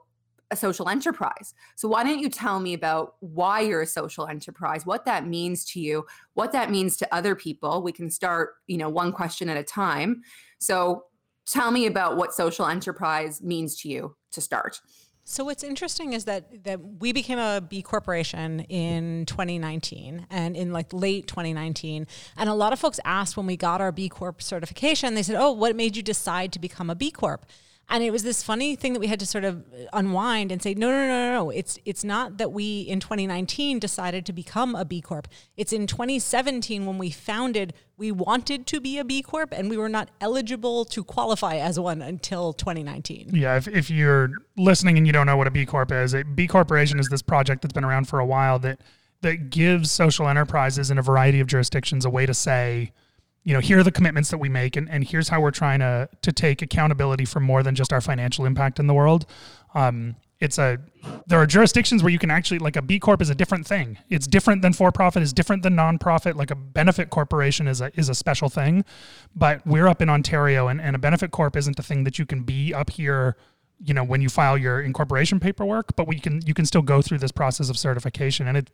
a 0.52 0.56
social 0.56 0.88
enterprise. 0.88 1.54
So 1.74 1.88
why 1.88 2.04
don't 2.04 2.20
you 2.20 2.28
tell 2.28 2.60
me 2.60 2.74
about 2.74 3.14
why 3.20 3.60
you're 3.60 3.82
a 3.82 3.86
social 3.86 4.26
enterprise, 4.26 4.86
what 4.86 5.04
that 5.06 5.26
means 5.26 5.64
to 5.72 5.80
you, 5.80 6.06
what 6.34 6.52
that 6.52 6.70
means 6.70 6.96
to 6.98 7.14
other 7.14 7.34
people. 7.34 7.82
We 7.82 7.90
can 7.90 8.10
start, 8.10 8.54
you 8.66 8.76
know, 8.76 8.88
one 8.88 9.12
question 9.12 9.48
at 9.48 9.56
a 9.56 9.64
time. 9.64 10.22
So 10.58 11.04
tell 11.46 11.70
me 11.70 11.86
about 11.86 12.16
what 12.16 12.34
social 12.34 12.66
enterprise 12.66 13.42
means 13.42 13.80
to 13.80 13.88
you 13.88 14.14
to 14.32 14.40
start. 14.40 14.80
So 15.24 15.44
what's 15.44 15.62
interesting 15.62 16.12
is 16.12 16.24
that 16.24 16.64
that 16.64 16.80
we 17.00 17.12
became 17.12 17.38
a 17.38 17.60
B 17.60 17.80
corporation 17.80 18.60
in 18.60 19.24
2019 19.26 20.26
and 20.30 20.56
in 20.56 20.72
like 20.72 20.92
late 20.92 21.28
2019 21.28 22.08
and 22.36 22.48
a 22.48 22.54
lot 22.54 22.72
of 22.72 22.80
folks 22.80 22.98
asked 23.04 23.36
when 23.36 23.46
we 23.46 23.56
got 23.56 23.80
our 23.80 23.92
B 23.92 24.08
Corp 24.08 24.42
certification 24.42 25.14
they 25.14 25.22
said, 25.22 25.36
"Oh, 25.36 25.52
what 25.52 25.76
made 25.76 25.96
you 25.96 26.02
decide 26.02 26.52
to 26.54 26.58
become 26.58 26.90
a 26.90 26.96
B 26.96 27.12
Corp?" 27.12 27.46
And 27.88 28.02
it 28.02 28.10
was 28.10 28.22
this 28.22 28.42
funny 28.42 28.74
thing 28.74 28.94
that 28.94 29.00
we 29.00 29.06
had 29.06 29.20
to 29.20 29.26
sort 29.26 29.44
of 29.44 29.64
unwind 29.92 30.50
and 30.50 30.62
say 30.62 30.74
no 30.74 30.88
no 30.88 31.06
no 31.06 31.26
no 31.26 31.32
no. 31.32 31.50
It's 31.50 31.78
it's 31.84 32.04
not 32.04 32.38
that 32.38 32.52
we 32.52 32.80
in 32.82 33.00
2019 33.00 33.78
decided 33.78 34.24
to 34.26 34.32
become 34.32 34.74
a 34.74 34.84
b 34.84 35.00
corp. 35.00 35.28
It's 35.56 35.72
in 35.72 35.86
2017 35.86 36.86
when 36.86 36.98
we 36.98 37.10
founded 37.10 37.74
we 37.96 38.10
wanted 38.10 38.66
to 38.66 38.80
be 38.80 38.98
a 38.98 39.04
b 39.04 39.22
corp 39.22 39.52
and 39.52 39.70
we 39.70 39.76
were 39.76 39.88
not 39.88 40.10
eligible 40.20 40.84
to 40.86 41.04
qualify 41.04 41.56
as 41.56 41.78
one 41.78 42.02
until 42.02 42.52
2019 42.52 43.30
yeah 43.32 43.56
if, 43.56 43.68
if 43.68 43.90
you're 43.90 44.30
listening 44.56 44.98
and 44.98 45.06
you 45.06 45.12
don't 45.12 45.26
know 45.26 45.36
what 45.36 45.46
a 45.46 45.50
b 45.50 45.64
corp 45.64 45.92
is 45.92 46.12
a 46.12 46.24
b 46.24 46.48
corporation 46.48 46.98
is 46.98 47.08
this 47.08 47.22
project 47.22 47.62
that's 47.62 47.72
been 47.72 47.84
around 47.84 48.08
for 48.08 48.18
a 48.18 48.26
while 48.26 48.58
that 48.58 48.80
that 49.20 49.50
gives 49.50 49.92
social 49.92 50.28
enterprises 50.28 50.90
in 50.90 50.98
a 50.98 51.02
variety 51.02 51.38
of 51.38 51.46
jurisdictions 51.46 52.04
a 52.04 52.10
way 52.10 52.26
to 52.26 52.34
say 52.34 52.92
you 53.44 53.52
know, 53.54 53.60
here 53.60 53.78
are 53.78 53.82
the 53.82 53.92
commitments 53.92 54.30
that 54.30 54.38
we 54.38 54.48
make, 54.48 54.76
and, 54.76 54.88
and 54.88 55.04
here's 55.04 55.28
how 55.28 55.40
we're 55.40 55.50
trying 55.50 55.80
to 55.80 56.08
to 56.20 56.32
take 56.32 56.62
accountability 56.62 57.24
for 57.24 57.40
more 57.40 57.62
than 57.62 57.74
just 57.74 57.92
our 57.92 58.00
financial 58.00 58.44
impact 58.44 58.78
in 58.78 58.86
the 58.86 58.94
world. 58.94 59.26
Um, 59.74 60.16
It's 60.40 60.58
a 60.58 60.78
there 61.26 61.38
are 61.38 61.46
jurisdictions 61.46 62.02
where 62.02 62.12
you 62.12 62.18
can 62.18 62.30
actually 62.30 62.58
like 62.58 62.76
a 62.76 62.82
B 62.82 62.98
corp 62.98 63.22
is 63.22 63.30
a 63.30 63.34
different 63.34 63.66
thing. 63.66 63.98
It's 64.08 64.26
different 64.26 64.62
than 64.62 64.72
for 64.72 64.90
profit. 64.90 65.22
It's 65.22 65.32
different 65.32 65.62
than 65.62 65.74
nonprofit. 65.76 66.34
Like 66.34 66.50
a 66.50 66.56
benefit 66.56 67.10
corporation 67.10 67.68
is 67.68 67.80
a 67.80 67.90
is 67.98 68.08
a 68.08 68.14
special 68.14 68.48
thing, 68.48 68.84
but 69.34 69.64
we're 69.64 69.88
up 69.88 70.02
in 70.02 70.08
Ontario, 70.08 70.68
and, 70.68 70.80
and 70.80 70.96
a 70.96 70.98
benefit 70.98 71.30
corp 71.30 71.56
isn't 71.56 71.78
a 71.78 71.82
thing 71.82 72.04
that 72.04 72.18
you 72.18 72.26
can 72.26 72.42
be 72.42 72.74
up 72.74 72.90
here. 72.90 73.36
You 73.84 73.94
know 73.94 74.04
when 74.04 74.20
you 74.20 74.28
file 74.28 74.58
your 74.58 74.80
incorporation 74.80 75.40
paperwork, 75.40 75.96
but 75.96 76.06
we 76.06 76.18
can 76.18 76.40
you 76.46 76.54
can 76.54 76.66
still 76.66 76.82
go 76.82 77.02
through 77.02 77.18
this 77.18 77.32
process 77.32 77.70
of 77.70 77.76
certification, 77.76 78.46
and 78.48 78.56
it 78.56 78.70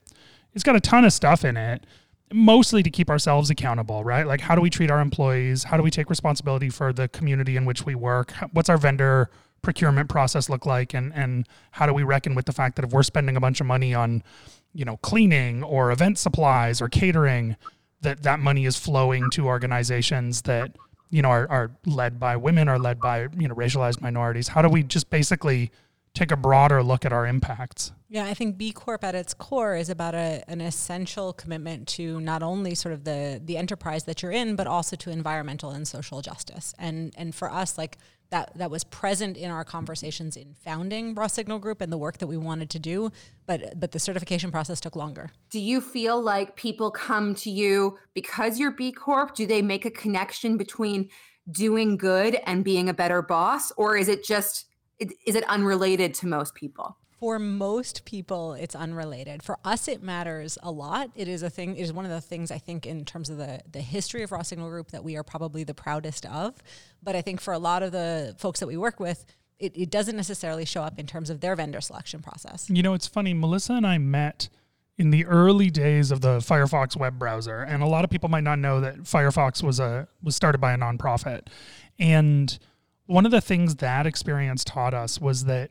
it's 0.55 0.65
got 0.65 0.77
a 0.77 0.81
ton 0.81 1.05
of 1.05 1.13
stuff 1.13 1.45
in 1.45 1.57
it 1.57 1.85
mostly 2.33 2.83
to 2.83 2.91
keep 2.91 3.11
ourselves 3.11 3.51
accountable, 3.51 4.05
right? 4.05 4.27
Like, 4.27 4.41
how 4.41 4.55
do 4.55 4.61
we 4.61 4.71
treat 4.71 4.91
our 4.91 5.01
employees? 5.01 5.65
How 5.65 5.77
do 5.77 5.83
we 5.83 5.91
take 5.91 6.11
responsibility 6.11 6.71
for 6.71 6.93
the 6.93 7.09
community 7.09 7.57
in 7.57 7.65
which 7.65 7.87
we 7.87 7.95
work? 7.95 8.33
What's 8.53 8.69
our 8.69 8.79
vendor 8.79 9.31
procurement 9.63 10.09
process 10.09 10.49
look 10.49 10.67
like? 10.67 10.95
And, 10.95 11.13
and 11.15 11.49
how 11.73 11.87
do 11.87 11.93
we 11.93 12.03
reckon 12.03 12.35
with 12.35 12.47
the 12.47 12.53
fact 12.53 12.77
that 12.77 12.85
if 12.85 12.93
we're 12.93 13.03
spending 13.03 13.37
a 13.37 13.41
bunch 13.41 13.61
of 13.61 13.67
money 13.67 13.95
on, 13.95 14.23
you 14.73 14.85
know, 14.85 14.97
cleaning 14.99 15.63
or 15.63 15.91
event 15.91 16.19
supplies 16.19 16.81
or 16.81 16.89
catering, 16.89 17.57
that 18.01 18.23
that 18.23 18.41
money 18.41 18.65
is 18.65 18.77
flowing 18.77 19.31
to 19.31 19.47
organizations 19.47 20.43
that, 20.43 20.77
you 21.11 21.23
know, 21.23 21.31
are, 21.31 21.49
are 21.51 21.71
led 21.87 22.21
by 22.21 22.37
women, 22.37 22.69
are 22.69 22.79
led 22.79 23.01
by, 23.01 23.29
you 23.37 23.49
know, 23.49 23.55
racialized 23.55 24.01
minorities? 24.01 24.49
How 24.49 24.63
do 24.63 24.69
we 24.69 24.83
just 24.83 25.11
basically 25.11 25.71
take 26.15 26.31
a 26.31 26.37
broader 26.37 26.83
look 26.83 27.05
at 27.05 27.13
our 27.13 27.27
impacts? 27.27 27.93
Yeah, 28.11 28.25
I 28.25 28.35
think 28.35 28.57
B 28.57 28.73
Corp 28.73 29.05
at 29.05 29.15
its 29.15 29.35
core 29.35 29.77
is 29.77 29.91
about 29.91 30.15
a, 30.15 30.43
an 30.49 30.61
essential 30.61 31.35
commitment 31.35 31.87
to 31.89 32.21
not 32.21 32.43
only 32.43 32.75
sort 32.75 32.95
of 32.95 33.05
the 33.05 33.41
the 33.45 33.57
enterprise 33.59 34.05
that 34.05 34.23
you're 34.23 34.33
in, 34.33 34.57
but 34.57 34.67
also 34.67 34.97
to 34.97 35.11
environmental 35.11 35.71
and 35.71 35.87
social 35.87 36.23
justice. 36.23 36.75
And 36.79 37.13
and 37.17 37.35
for 37.35 37.51
us, 37.51 37.77
like 37.77 37.99
that 38.31 38.53
that 38.57 38.71
was 38.71 38.85
present 38.85 39.37
in 39.37 39.51
our 39.51 39.65
conversations 39.65 40.37
in 40.37 40.55
founding 40.55 41.15
Raw 41.15 41.27
Signal 41.27 41.59
Group 41.59 41.83
and 41.83 41.93
the 41.93 41.99
work 41.99 42.19
that 42.19 42.27
we 42.27 42.39
wanted 42.39 42.71
to 42.71 42.79
do, 42.79 43.13
but 43.47 43.79
but 43.79 43.93
the 43.93 43.99
certification 43.99 44.51
process 44.51 44.81
took 44.81 44.97
longer. 44.97 45.31
Do 45.51 45.61
you 45.61 45.81
feel 45.83 46.21
like 46.21 46.57
people 46.57 46.91
come 46.91 47.35
to 47.37 47.51
you 47.51 47.99
because 48.15 48.59
you're 48.59 48.73
B 48.73 48.91
Corp? 48.91 49.35
Do 49.35 49.47
they 49.47 49.61
make 49.61 49.85
a 49.85 49.91
connection 49.91 50.57
between 50.57 51.11
doing 51.51 51.97
good 51.97 52.39
and 52.47 52.65
being 52.65 52.89
a 52.89 52.95
better 52.95 53.21
boss, 53.21 53.71
or 53.73 53.97
is 53.97 54.09
it 54.09 54.25
just 54.25 54.67
is 54.99 55.35
it 55.35 55.45
unrelated 55.45 56.15
to 56.15 56.27
most 56.27 56.55
people? 56.55 56.97
For 57.19 57.41
most 57.41 58.05
people, 58.05 58.53
it's 58.53 58.77
unrelated. 58.77 59.43
For 59.43 59.59
us, 59.65 59.89
it 59.89 60.03
matters 60.03 60.57
a 60.63 60.71
lot. 60.71 61.11
It 61.17 61.27
is 61.27 61.43
a 61.43 61.51
thing. 61.51 61.77
It 61.77 61.83
is 61.83 61.93
one 61.93 62.05
of 62.05 62.13
the 62.13 62.21
things 62.21 62.53
I 62.53 62.59
think 62.59 62.87
in 62.87 63.05
terms 63.05 63.29
of 63.29 63.39
the 63.39 63.61
the 63.71 63.81
history 63.81 64.23
of 64.23 64.31
Raw 64.31 64.43
Signal 64.43 64.69
Group 64.71 64.93
that 64.93 65.03
we 65.03 65.17
are 65.17 65.25
probably 65.25 65.65
the 65.65 65.75
proudest 65.75 66.25
of. 66.27 66.55
But 67.03 67.17
I 67.17 67.23
think 67.23 67.41
for 67.41 67.53
a 67.53 67.59
lot 67.59 67.83
of 67.83 67.91
the 67.91 68.37
folks 68.39 68.61
that 68.61 68.69
we 68.69 68.77
work 68.77 69.01
with, 69.01 69.25
it, 69.59 69.77
it 69.77 69.91
doesn't 69.91 70.15
necessarily 70.15 70.65
show 70.65 70.83
up 70.83 70.99
in 70.99 71.07
terms 71.07 71.29
of 71.29 71.41
their 71.41 71.57
vendor 71.57 71.81
selection 71.81 72.23
process. 72.23 72.71
You 72.71 72.85
know, 72.85 72.95
it's 72.95 73.09
funny. 73.09 73.35
Melissa 73.35 73.73
and 73.73 73.87
I 73.87 73.99
met 73.99 74.49
in 74.97 75.11
the 75.11 75.25
early 75.27 75.71
days 75.71 76.13
of 76.13 76.21
the 76.21 76.39
Firefox 76.39 76.97
web 76.97 77.19
browser, 77.19 77.63
and 77.63 77.83
a 77.83 77.87
lot 77.87 78.05
of 78.05 78.11
people 78.11 78.29
might 78.29 78.45
not 78.45 78.61
know 78.61 78.81
that 78.81 78.99
Firefox 78.99 79.61
was 79.61 79.81
a 79.81 80.07
was 80.23 80.37
started 80.37 80.59
by 80.59 80.73
a 80.73 80.77
nonprofit. 80.77 81.49
And 81.99 82.57
one 83.09 83.25
of 83.25 83.33
the 83.33 83.41
things 83.41 83.77
that 83.77 84.07
experience 84.07 84.63
taught 84.63 84.95
us 84.95 85.21
was 85.21 85.47
that 85.47 85.71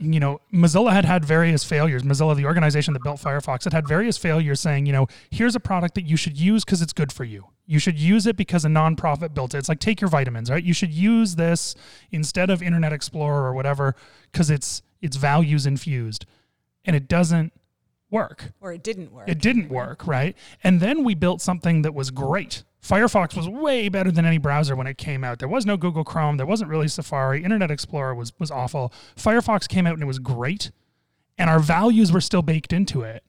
you 0.00 0.18
know, 0.18 0.40
Mozilla 0.52 0.92
had 0.92 1.04
had 1.04 1.24
various 1.24 1.62
failures. 1.62 2.02
Mozilla, 2.02 2.34
the 2.34 2.46
organization 2.46 2.94
that 2.94 3.02
built 3.04 3.20
Firefox, 3.20 3.62
had 3.62 3.72
had 3.72 3.86
various 3.86 4.18
failures 4.18 4.58
saying, 4.58 4.86
you 4.86 4.92
know, 4.92 5.06
here's 5.30 5.54
a 5.54 5.60
product 5.60 5.94
that 5.94 6.02
you 6.02 6.16
should 6.16 6.38
use 6.38 6.64
because 6.64 6.82
it's 6.82 6.92
good 6.92 7.12
for 7.12 7.22
you. 7.22 7.46
You 7.66 7.78
should 7.78 7.96
use 7.96 8.26
it 8.26 8.36
because 8.36 8.64
a 8.64 8.68
nonprofit 8.68 9.34
built 9.34 9.54
it. 9.54 9.58
It's 9.58 9.68
like 9.68 9.78
take 9.78 10.00
your 10.00 10.10
vitamins, 10.10 10.50
right? 10.50 10.64
You 10.64 10.74
should 10.74 10.92
use 10.92 11.36
this 11.36 11.76
instead 12.10 12.50
of 12.50 12.60
Internet 12.60 12.92
Explorer 12.92 13.44
or 13.44 13.54
whatever 13.54 13.94
because 14.32 14.50
it's 14.50 14.82
it's 15.00 15.16
values 15.16 15.64
infused, 15.64 16.26
and 16.84 16.96
it 16.96 17.06
doesn't 17.06 17.52
work. 18.10 18.52
Or 18.60 18.72
it 18.72 18.82
didn't 18.82 19.12
work. 19.12 19.28
It 19.28 19.38
didn't 19.40 19.68
work, 19.68 20.06
right? 20.06 20.36
And 20.64 20.80
then 20.80 21.04
we 21.04 21.14
built 21.14 21.40
something 21.40 21.82
that 21.82 21.94
was 21.94 22.10
great 22.10 22.64
Firefox 22.84 23.34
was 23.34 23.48
way 23.48 23.88
better 23.88 24.10
than 24.10 24.26
any 24.26 24.36
browser 24.36 24.76
when 24.76 24.86
it 24.86 24.98
came 24.98 25.24
out. 25.24 25.38
There 25.38 25.48
was 25.48 25.64
no 25.64 25.78
Google 25.78 26.04
Chrome, 26.04 26.36
there 26.36 26.44
wasn't 26.44 26.70
really 26.70 26.88
Safari. 26.88 27.42
Internet 27.42 27.70
Explorer 27.70 28.14
was 28.14 28.32
was 28.38 28.50
awful. 28.50 28.92
Firefox 29.16 29.66
came 29.66 29.86
out 29.86 29.94
and 29.94 30.02
it 30.02 30.06
was 30.06 30.18
great, 30.18 30.70
and 31.38 31.48
our 31.48 31.60
values 31.60 32.12
were 32.12 32.20
still 32.20 32.42
baked 32.42 32.74
into 32.74 33.00
it, 33.00 33.24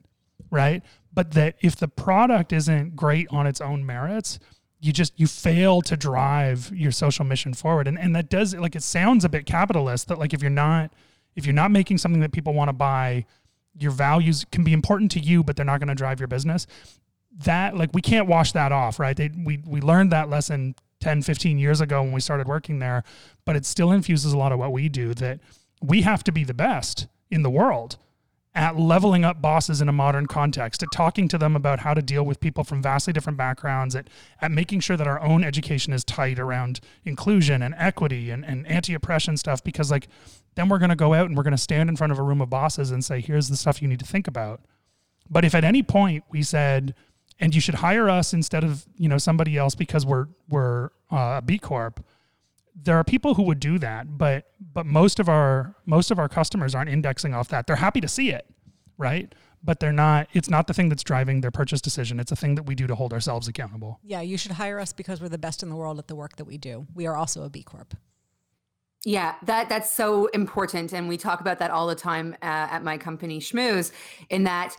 right? 0.51 0.83
But 1.13 1.31
that 1.31 1.55
if 1.61 1.77
the 1.77 1.87
product 1.87 2.51
isn't 2.51 2.97
great 2.97 3.27
on 3.31 3.47
its 3.47 3.61
own 3.61 3.85
merits, 3.85 4.39
you 4.81 4.91
just 4.91 5.17
you 5.17 5.25
fail 5.25 5.81
to 5.83 5.95
drive 5.95 6.69
your 6.75 6.91
social 6.91 7.23
mission 7.23 7.53
forward. 7.53 7.87
And 7.87 7.97
and 7.97 8.13
that 8.13 8.29
does 8.29 8.53
like 8.53 8.75
it 8.75 8.83
sounds 8.83 9.23
a 9.23 9.29
bit 9.29 9.45
capitalist 9.45 10.09
that 10.09 10.19
like 10.19 10.33
if 10.33 10.41
you're 10.41 10.51
not 10.51 10.91
if 11.37 11.45
you're 11.45 11.53
not 11.53 11.71
making 11.71 11.97
something 11.99 12.19
that 12.19 12.33
people 12.33 12.53
want 12.53 12.67
to 12.67 12.73
buy, 12.73 13.25
your 13.79 13.91
values 13.91 14.45
can 14.51 14.65
be 14.65 14.73
important 14.73 15.11
to 15.11 15.19
you, 15.21 15.45
but 15.45 15.55
they're 15.55 15.65
not 15.65 15.79
going 15.79 15.87
to 15.87 15.95
drive 15.95 16.19
your 16.19 16.27
business 16.27 16.67
that 17.43 17.75
like 17.75 17.89
we 17.93 18.01
can't 18.01 18.27
wash 18.27 18.51
that 18.53 18.71
off, 18.71 18.99
right? 18.99 19.15
They, 19.15 19.29
we 19.29 19.61
we 19.65 19.81
learned 19.81 20.11
that 20.11 20.29
lesson 20.29 20.75
10, 21.01 21.21
15 21.21 21.57
years 21.57 21.81
ago 21.81 22.01
when 22.01 22.11
we 22.11 22.21
started 22.21 22.47
working 22.47 22.79
there, 22.79 23.03
but 23.45 23.55
it 23.55 23.65
still 23.65 23.91
infuses 23.91 24.33
a 24.33 24.37
lot 24.37 24.51
of 24.51 24.59
what 24.59 24.71
we 24.71 24.89
do 24.89 25.13
that 25.15 25.39
we 25.81 26.01
have 26.01 26.23
to 26.23 26.31
be 26.31 26.43
the 26.43 26.53
best 26.53 27.07
in 27.29 27.43
the 27.43 27.49
world 27.49 27.97
at 28.55 28.79
leveling 28.79 29.25
up 29.25 29.41
bosses 29.41 29.81
in 29.81 29.89
a 29.89 29.91
modern 29.91 30.25
context, 30.25 30.81
at 30.81 30.89
talking 30.93 31.27
to 31.27 31.37
them 31.37 31.57
about 31.57 31.79
how 31.79 31.93
to 31.93 32.01
deal 32.01 32.23
with 32.23 32.39
people 32.39 32.63
from 32.63 32.81
vastly 32.81 33.11
different 33.11 33.37
backgrounds, 33.37 33.95
at, 33.95 34.09
at 34.41 34.49
making 34.49 34.79
sure 34.79 34.95
that 34.95 35.07
our 35.07 35.21
own 35.21 35.43
education 35.43 35.91
is 35.91 36.05
tight 36.05 36.39
around 36.39 36.79
inclusion 37.03 37.61
and 37.61 37.75
equity 37.77 38.29
and, 38.31 38.45
and 38.45 38.65
anti-oppression 38.65 39.35
stuff, 39.35 39.61
because 39.61 39.91
like 39.91 40.07
then 40.55 40.69
we're 40.69 40.79
gonna 40.79 40.95
go 40.95 41.13
out 41.13 41.27
and 41.27 41.35
we're 41.35 41.43
gonna 41.43 41.57
stand 41.57 41.89
in 41.89 41.97
front 41.97 42.13
of 42.13 42.19
a 42.19 42.23
room 42.23 42.39
of 42.39 42.49
bosses 42.49 42.91
and 42.91 43.03
say, 43.03 43.19
here's 43.19 43.49
the 43.49 43.57
stuff 43.57 43.81
you 43.81 43.89
need 43.89 43.99
to 43.99 44.05
think 44.05 44.25
about. 44.25 44.61
But 45.29 45.43
if 45.43 45.53
at 45.53 45.65
any 45.65 45.83
point 45.83 46.23
we 46.31 46.41
said, 46.41 46.95
and 47.39 47.53
you 47.53 47.61
should 47.61 47.75
hire 47.75 48.09
us 48.09 48.33
instead 48.33 48.63
of 48.63 48.85
you 48.97 49.09
know 49.09 49.17
somebody 49.17 49.57
else 49.57 49.75
because 49.75 50.05
we're 50.05 50.27
we're 50.49 50.89
uh, 51.11 51.35
a 51.37 51.41
B 51.43 51.57
Corp. 51.57 52.03
There 52.81 52.97
are 52.97 53.03
people 53.03 53.35
who 53.35 53.43
would 53.43 53.59
do 53.59 53.79
that, 53.79 54.17
but 54.17 54.47
but 54.73 54.85
most 54.85 55.19
of 55.19 55.29
our 55.29 55.75
most 55.85 56.11
of 56.11 56.19
our 56.19 56.29
customers 56.29 56.75
aren't 56.75 56.89
indexing 56.89 57.33
off 57.33 57.49
that. 57.49 57.67
They're 57.67 57.75
happy 57.75 58.01
to 58.01 58.07
see 58.07 58.31
it, 58.31 58.47
right? 58.97 59.33
But 59.63 59.79
they're 59.79 59.93
not. 59.93 60.27
It's 60.33 60.49
not 60.49 60.67
the 60.67 60.73
thing 60.73 60.89
that's 60.89 61.03
driving 61.03 61.41
their 61.41 61.51
purchase 61.51 61.81
decision. 61.81 62.19
It's 62.19 62.31
a 62.31 62.35
thing 62.35 62.55
that 62.55 62.63
we 62.63 62.75
do 62.75 62.85
to 62.87 62.95
hold 62.95 63.13
ourselves 63.13 63.47
accountable. 63.47 63.99
Yeah, 64.03 64.21
you 64.21 64.37
should 64.37 64.51
hire 64.51 64.79
us 64.79 64.93
because 64.93 65.21
we're 65.21 65.29
the 65.29 65.37
best 65.37 65.63
in 65.63 65.69
the 65.69 65.75
world 65.75 65.97
at 65.99 66.07
the 66.07 66.15
work 66.15 66.35
that 66.35 66.45
we 66.45 66.57
do. 66.57 66.85
We 66.93 67.07
are 67.07 67.15
also 67.15 67.43
a 67.43 67.49
B 67.49 67.63
Corp. 67.63 67.95
Yeah, 69.05 69.35
that 69.43 69.69
that's 69.69 69.91
so 69.91 70.25
important, 70.27 70.91
and 70.91 71.07
we 71.07 71.17
talk 71.17 71.39
about 71.39 71.59
that 71.59 71.69
all 71.69 71.85
the 71.85 71.95
time 71.95 72.33
uh, 72.41 72.45
at 72.45 72.83
my 72.83 72.97
company 72.97 73.39
Schmooze. 73.39 73.91
In 74.29 74.45
that 74.45 74.75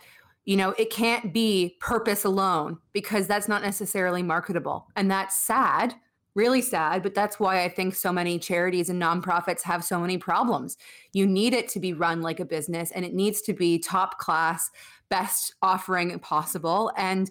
you 0.47 0.57
know 0.57 0.71
it 0.79 0.91
can't 0.91 1.35
be 1.35 1.77
purpose 1.81 2.25
alone 2.25 2.79
because 2.93 3.27
that's 3.27 3.49
not 3.49 3.63
necessarily 3.63 4.23
marketable. 4.23 4.87
And 4.97 5.11
that's 5.11 5.37
sad 5.37 5.95
really 6.37 6.61
sad 6.61 7.03
but 7.03 7.15
that's 7.15 7.41
why 7.41 7.65
i 7.65 7.69
think 7.69 7.95
so 7.95 8.13
many 8.13 8.39
charities 8.39 8.91
and 8.91 9.03
nonprofits 9.03 9.63
have 9.63 9.83
so 9.83 9.99
many 9.99 10.19
problems. 10.19 10.77
You 11.13 11.27
need 11.27 11.55
it 11.55 11.67
to 11.71 11.81
be 11.81 11.95
run 11.95 12.21
like 12.21 12.39
a 12.39 12.45
business 12.45 12.93
and 12.93 13.05
it 13.05 13.15
needs 13.15 13.41
to 13.43 13.55
be 13.55 13.79
top 13.79 14.19
class 14.19 14.71
best 15.09 15.55
offering 15.63 16.17
possible. 16.21 16.93
And 16.97 17.31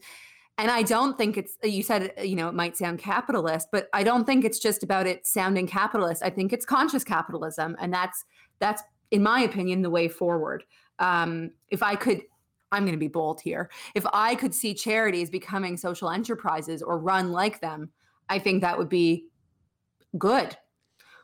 and 0.57 0.71
i 0.71 0.81
don't 0.81 1.17
think 1.17 1.37
it's 1.37 1.57
you 1.63 1.83
said 1.83 2.13
you 2.23 2.35
know 2.35 2.49
it 2.49 2.55
might 2.55 2.77
sound 2.77 2.97
capitalist 2.97 3.67
but 3.73 3.89
i 3.93 4.03
don't 4.03 4.25
think 4.25 4.45
it's 4.45 4.59
just 4.59 4.83
about 4.83 5.05
it 5.05 5.25
sounding 5.27 5.67
capitalist. 5.67 6.23
I 6.23 6.31
think 6.31 6.51
it's 6.51 6.65
conscious 6.65 7.03
capitalism 7.03 7.75
and 7.79 7.93
that's 7.93 8.25
that's 8.59 8.81
in 9.11 9.21
my 9.21 9.41
opinion 9.41 9.83
the 9.83 9.89
way 9.89 10.07
forward. 10.07 10.63
Um, 10.97 11.51
if 11.69 11.83
i 11.83 11.95
could 11.95 12.21
I'm 12.71 12.83
going 12.83 12.93
to 12.93 12.99
be 12.99 13.07
bold 13.07 13.41
here. 13.41 13.69
If 13.93 14.05
I 14.13 14.35
could 14.35 14.53
see 14.53 14.73
charities 14.73 15.29
becoming 15.29 15.77
social 15.77 16.09
enterprises 16.09 16.81
or 16.81 16.99
run 16.99 17.31
like 17.31 17.61
them, 17.61 17.91
I 18.29 18.39
think 18.39 18.61
that 18.61 18.77
would 18.77 18.89
be 18.89 19.27
good. 20.17 20.57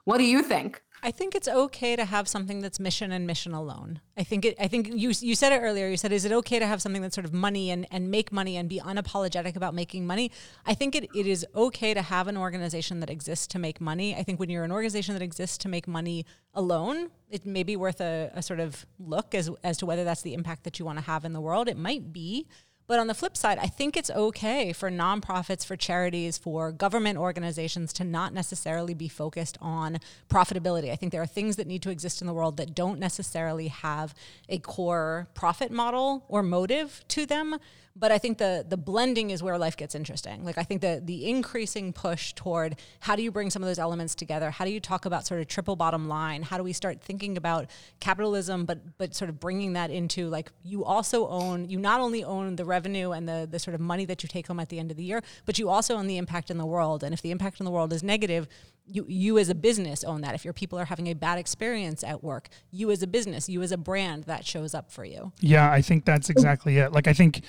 What 0.06 0.18
do 0.18 0.24
you 0.24 0.44
think? 0.44 0.82
I 1.04 1.10
think 1.10 1.34
it's 1.34 1.48
okay 1.48 1.96
to 1.96 2.06
have 2.06 2.28
something 2.28 2.62
that's 2.62 2.80
mission 2.80 3.12
and 3.12 3.26
mission 3.26 3.54
alone. 3.54 4.02
I 4.16 4.24
think 4.24 4.46
it, 4.46 4.56
I 4.60 4.68
think 4.68 4.88
you 4.88 5.12
you 5.20 5.34
said 5.34 5.52
it 5.52 5.60
earlier. 5.60 5.88
You 5.88 5.98
said, 5.98 6.12
is 6.12 6.26
it 6.26 6.32
okay 6.32 6.60
to 6.60 6.68
have 6.68 6.82
something 6.82 7.02
that's 7.02 7.16
sort 7.16 7.26
of 7.26 7.34
money 7.34 7.72
and, 7.72 7.88
and 7.90 8.12
make 8.12 8.32
money 8.32 8.56
and 8.56 8.70
be 8.70 8.80
unapologetic 8.80 9.56
about 9.56 9.74
making 9.74 10.06
money? 10.06 10.32
I 10.66 10.76
think 10.76 10.96
it, 10.96 11.10
it 11.16 11.26
is 11.26 11.46
okay 11.56 11.96
to 11.96 12.04
have 12.04 12.28
an 12.28 12.38
organization 12.38 13.00
that 13.00 13.10
exists 13.10 13.48
to 13.48 13.60
make 13.60 13.82
money. 13.82 14.16
I 14.16 14.22
think 14.22 14.40
when 14.40 14.50
you're 14.50 14.64
an 14.64 14.72
organization 14.72 15.16
that 15.16 15.24
exists 15.24 15.58
to 15.60 15.70
make 15.70 15.88
money 15.88 16.26
alone, 16.54 17.10
it 17.30 17.46
may 17.46 17.64
be 17.64 17.76
worth 17.76 18.00
a, 18.00 18.30
a 18.36 18.44
sort 18.44 18.60
of 18.60 18.86
look 19.00 19.34
as 19.34 19.50
as 19.64 19.78
to 19.78 19.88
whether 19.88 20.04
that's 20.04 20.22
the 20.22 20.36
impact 20.36 20.64
that 20.66 20.78
you 20.78 20.86
want 20.86 21.00
to 21.00 21.06
have 21.06 21.26
in 21.26 21.34
the 21.34 21.42
world. 21.42 21.68
It 21.68 21.78
might 21.78 22.14
be. 22.14 22.48
But 22.92 23.00
on 23.00 23.08
the 23.08 23.14
flip 23.14 23.38
side, 23.38 23.58
I 23.58 23.68
think 23.68 23.96
it's 23.96 24.10
okay 24.10 24.74
for 24.74 24.92
nonprofits, 24.92 25.66
for 25.66 25.78
charities, 25.78 26.38
for 26.38 26.74
government 26.74 27.18
organizations 27.18 27.94
to 27.94 28.04
not 28.04 28.34
necessarily 28.34 28.94
be 28.94 29.08
focused 29.08 29.58
on 29.62 30.00
profitability. 30.30 30.92
I 30.92 30.98
think 30.98 31.14
there 31.14 31.22
are 31.22 31.26
things 31.26 31.56
that 31.56 31.68
need 31.68 31.84
to 31.84 31.90
exist 31.90 32.20
in 32.20 32.28
the 32.28 32.34
world 32.34 32.58
that 32.58 32.76
don't 32.76 33.00
necessarily 33.00 33.70
have 33.70 34.14
a 34.50 34.58
core 34.58 35.30
profit 35.34 35.72
model 35.72 36.26
or 36.28 36.44
motive 36.44 37.06
to 37.08 37.26
them, 37.26 37.60
But 37.96 38.12
I 38.12 38.18
think 38.18 38.38
the 38.38 38.66
the 38.68 38.78
blending 38.78 39.32
is 39.32 39.44
where 39.44 39.58
life 39.58 39.76
gets 39.76 39.96
interesting. 39.96 40.46
Like 40.46 40.58
I 40.58 40.64
think 40.64 40.82
the 40.82 41.02
the 41.04 41.30
increasing 41.30 41.92
push 41.92 42.34
toward 42.34 42.78
how 43.02 43.16
do 43.16 43.24
you 43.24 43.32
bring 43.32 43.50
some 43.50 43.62
of 43.62 43.68
those 43.68 43.80
elements 43.80 44.16
together? 44.16 44.50
How 44.52 44.66
do 44.66 44.72
you 44.72 44.80
talk 44.80 45.06
about 45.06 45.28
sort 45.28 45.42
of 45.42 45.48
triple 45.48 45.76
bottom 45.76 46.08
line? 46.08 46.44
How 46.44 46.58
do 46.58 46.64
we 46.64 46.74
start 46.74 47.02
thinking 47.02 47.38
about 47.38 47.70
capitalism, 48.00 48.66
but 48.66 48.98
but 48.98 49.14
sort 49.14 49.30
of 49.30 49.40
bringing 49.40 49.74
that 49.74 49.92
into 49.92 50.30
like 50.30 50.52
you 50.64 50.86
also 50.86 51.28
own 51.28 51.70
you 51.70 51.80
not 51.80 52.00
only 52.00 52.24
own 52.24 52.56
the 52.56 52.66
revenue 52.66 53.12
and 53.12 53.28
the 53.28 53.48
the 53.50 53.60
sort 53.60 53.76
of 53.76 53.82
money 53.82 54.06
that 54.06 54.24
you 54.24 54.30
take 54.30 54.48
home 54.48 54.60
at 54.60 54.70
the 54.70 54.80
end 54.80 54.92
of 54.92 54.98
the 54.98 55.04
year, 55.04 55.22
but 55.46 55.60
you 55.60 55.70
also 55.70 55.96
own 55.96 56.08
the 56.08 56.18
impact 56.18 56.50
in 56.50 56.58
the 56.58 56.66
world. 56.66 57.04
And 57.04 57.14
if 57.14 57.22
the 57.22 57.32
impact 57.32 57.60
in 57.60 57.66
the 57.66 57.72
world 57.72 57.92
is 57.92 58.04
negative, 58.04 58.48
you 58.92 59.06
you 59.08 59.38
as 59.38 59.50
a 59.50 59.56
business 59.56 60.04
own 60.04 60.22
that. 60.22 60.36
If 60.36 60.44
your 60.44 60.54
people 60.54 60.78
are 60.80 60.86
having 60.86 61.08
a 61.08 61.14
bad 61.14 61.38
experience 61.38 62.04
at 62.04 62.24
work, 62.24 62.50
you 62.72 62.92
as 62.92 63.02
a 63.02 63.08
business, 63.08 63.50
you 63.50 63.62
as 63.62 63.72
a 63.72 63.78
brand, 63.78 64.26
that 64.26 64.46
shows 64.46 64.74
up 64.74 64.92
for 64.92 65.06
you. 65.06 65.32
Yeah, 65.40 65.72
I 65.72 65.82
think 65.82 66.06
that's 66.06 66.30
exactly 66.30 66.78
it. 66.78 66.92
Like 66.92 67.08
I 67.08 67.14
think 67.14 67.42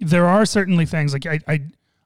there 0.00 0.26
are 0.26 0.44
certainly 0.44 0.86
things 0.86 1.12
like 1.12 1.26
I 1.26 1.40
I 1.46 1.60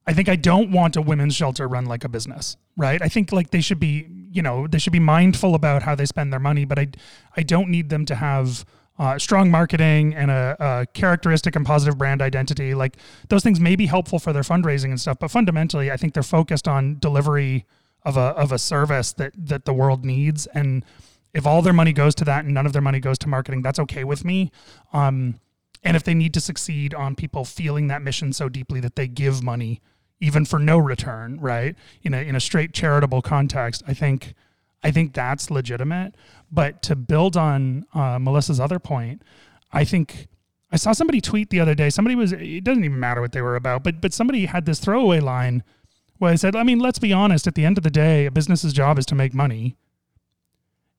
I 0.07 0.13
think 0.13 0.29
I 0.29 0.37
don't 0.37 0.71
want 0.71 0.97
a 0.97 1.03
women's 1.03 1.35
shelter 1.35 1.67
run 1.67 1.87
like 1.87 2.05
a 2.05 2.09
business, 2.09 2.57
right? 2.77 3.01
I 3.01 3.09
think 3.09 3.33
like 3.33 3.51
they 3.51 3.61
should 3.61 3.81
be, 3.81 4.07
you 4.31 4.43
know, 4.43 4.67
they 4.67 4.79
should 4.79 4.93
be 4.93 5.01
mindful 5.01 5.55
about 5.55 5.83
how 5.83 5.95
they 5.95 6.05
spend 6.05 6.33
their 6.33 6.41
money, 6.41 6.65
but 6.65 6.79
I 6.79 6.89
I 7.37 7.43
don't 7.43 7.71
need 7.71 7.89
them 7.89 8.05
to 8.07 8.15
have 8.15 8.65
uh, 8.97 9.19
strong 9.19 9.51
marketing 9.51 10.15
and 10.15 10.31
a, 10.31 10.57
a, 10.61 10.87
characteristic 10.95 11.57
and 11.57 11.67
positive 11.67 11.99
brand 11.99 12.23
identity. 12.23 12.75
Like 12.75 12.97
those 13.29 13.43
things 13.43 13.59
may 13.59 13.75
be 13.75 13.87
helpful 13.87 14.21
for 14.21 14.33
their 14.33 14.43
fundraising 14.43 14.91
and 14.91 15.01
stuff, 15.01 15.19
but 15.19 15.33
fundamentally, 15.33 15.91
I 15.91 15.97
think 15.97 16.15
they're 16.15 16.23
focused 16.23 16.69
on 16.69 16.99
delivery 17.01 17.67
of 18.05 18.17
a 18.17 18.21
of 18.21 18.53
a 18.53 18.59
service 18.59 19.13
that 19.15 19.33
that 19.37 19.65
the 19.65 19.73
world 19.73 20.05
needs. 20.05 20.47
And 20.47 20.85
if 21.33 21.47
all 21.47 21.63
their 21.63 21.73
money 21.73 21.93
goes 21.93 22.15
to 22.17 22.25
that 22.25 22.45
and 22.45 22.55
none 22.55 22.67
of 22.67 22.73
their 22.73 22.83
money 22.83 23.01
goes 23.01 23.19
to 23.19 23.29
marketing, 23.29 23.63
that's 23.63 23.79
okay 23.81 24.05
with 24.05 24.25
me. 24.25 24.53
Um, 24.93 25.41
and 25.83 25.97
if 25.97 26.05
they 26.05 26.15
need 26.15 26.33
to 26.35 26.41
succeed 26.41 26.95
on 26.95 27.15
people 27.15 27.45
feeling 27.45 27.89
that 27.89 28.03
mission 28.03 28.33
so 28.33 28.49
deeply 28.49 28.81
that 28.81 28.97
they 28.97 29.07
give 29.07 29.43
money 29.43 29.81
even 30.21 30.45
for 30.45 30.59
no 30.59 30.79
return, 30.79 31.39
right? 31.41 31.77
In 32.03 32.15
a 32.15 32.19
in 32.19 32.37
a 32.37 32.41
straight 32.41 32.73
charitable 32.73 33.23
context, 33.23 33.83
I 33.87 33.95
think 33.95 34.35
I 34.83 34.91
think 34.91 35.13
that's 35.13 35.51
legitimate. 35.51 36.15
But 36.51 36.83
to 36.83 36.97
build 36.97 37.37
on 37.37 37.85
uh, 37.95 38.19
Melissa's 38.19 38.61
other 38.61 38.79
point, 38.79 39.23
I 39.73 39.85
think 39.85 40.29
I 40.71 40.77
saw 40.77 40.93
somebody 40.93 41.21
tweet 41.21 41.51
the 41.51 41.61
other 41.61 41.75
day. 41.75 41.91
Somebody 41.91 42.15
was 42.15 42.33
it 42.33 42.65
doesn't 42.65 42.85
even 42.85 42.99
matter 42.99 43.21
what 43.21 43.33
they 43.33 43.43
were 43.43 43.57
about, 43.57 43.85
but 43.85 44.01
but 44.01 44.15
somebody 44.15 44.47
had 44.47 44.67
this 44.67 44.81
throwaway 44.81 45.21
line 45.21 45.63
where 46.19 46.33
I 46.33 46.37
said, 46.37 46.55
I 46.55 46.63
mean, 46.63 46.79
let's 46.79 46.99
be 46.99 47.13
honest. 47.13 47.47
At 47.47 47.55
the 47.55 47.65
end 47.65 47.79
of 47.79 47.85
the 47.85 47.91
day, 47.91 48.27
a 48.27 48.31
business's 48.31 48.73
job 48.73 48.99
is 48.99 49.07
to 49.07 49.15
make 49.15 49.35
money. 49.35 49.77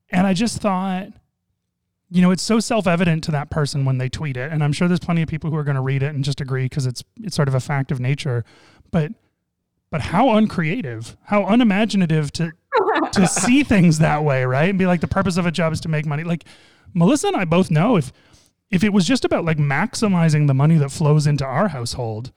And 0.09 0.27
I 0.27 0.33
just 0.33 0.61
thought, 0.61 1.07
you 2.09 2.21
know, 2.21 2.31
it's 2.31 2.43
so 2.43 2.59
self-evident 2.59 3.23
to 3.25 3.31
that 3.31 3.49
person 3.49 3.85
when 3.85 3.97
they 3.97 4.09
tweet 4.09 4.37
it, 4.37 4.51
and 4.51 4.63
I'm 4.63 4.71
sure 4.71 4.87
there's 4.87 4.99
plenty 4.99 5.21
of 5.21 5.29
people 5.29 5.49
who 5.49 5.57
are 5.57 5.63
going 5.63 5.75
to 5.75 5.81
read 5.81 6.03
it 6.03 6.13
and 6.13 6.23
just 6.23 6.39
agree 6.39 6.65
because 6.65 6.85
it's 6.85 7.03
it's 7.21 7.35
sort 7.35 7.47
of 7.47 7.55
a 7.55 7.59
fact 7.59 7.91
of 7.91 7.99
nature. 7.99 8.45
But 8.91 9.11
but 9.89 10.01
how 10.01 10.35
uncreative, 10.35 11.17
how 11.23 11.45
unimaginative 11.45 12.31
to 12.33 12.51
to 13.13 13.27
see 13.27 13.63
things 13.63 13.99
that 13.99 14.23
way, 14.23 14.45
right? 14.45 14.69
And 14.69 14.77
be 14.77 14.85
like, 14.85 15.01
the 15.01 15.07
purpose 15.07 15.37
of 15.37 15.45
a 15.45 15.51
job 15.51 15.73
is 15.73 15.81
to 15.81 15.89
make 15.89 16.05
money. 16.05 16.23
Like 16.23 16.45
Melissa 16.93 17.27
and 17.27 17.37
I 17.37 17.45
both 17.45 17.71
know 17.71 17.97
if 17.97 18.13
if 18.69 18.83
it 18.83 18.93
was 18.93 19.05
just 19.05 19.25
about 19.25 19.45
like 19.45 19.57
maximizing 19.57 20.47
the 20.47 20.53
money 20.53 20.77
that 20.77 20.91
flows 20.91 21.27
into 21.27 21.45
our 21.45 21.69
household, 21.69 22.31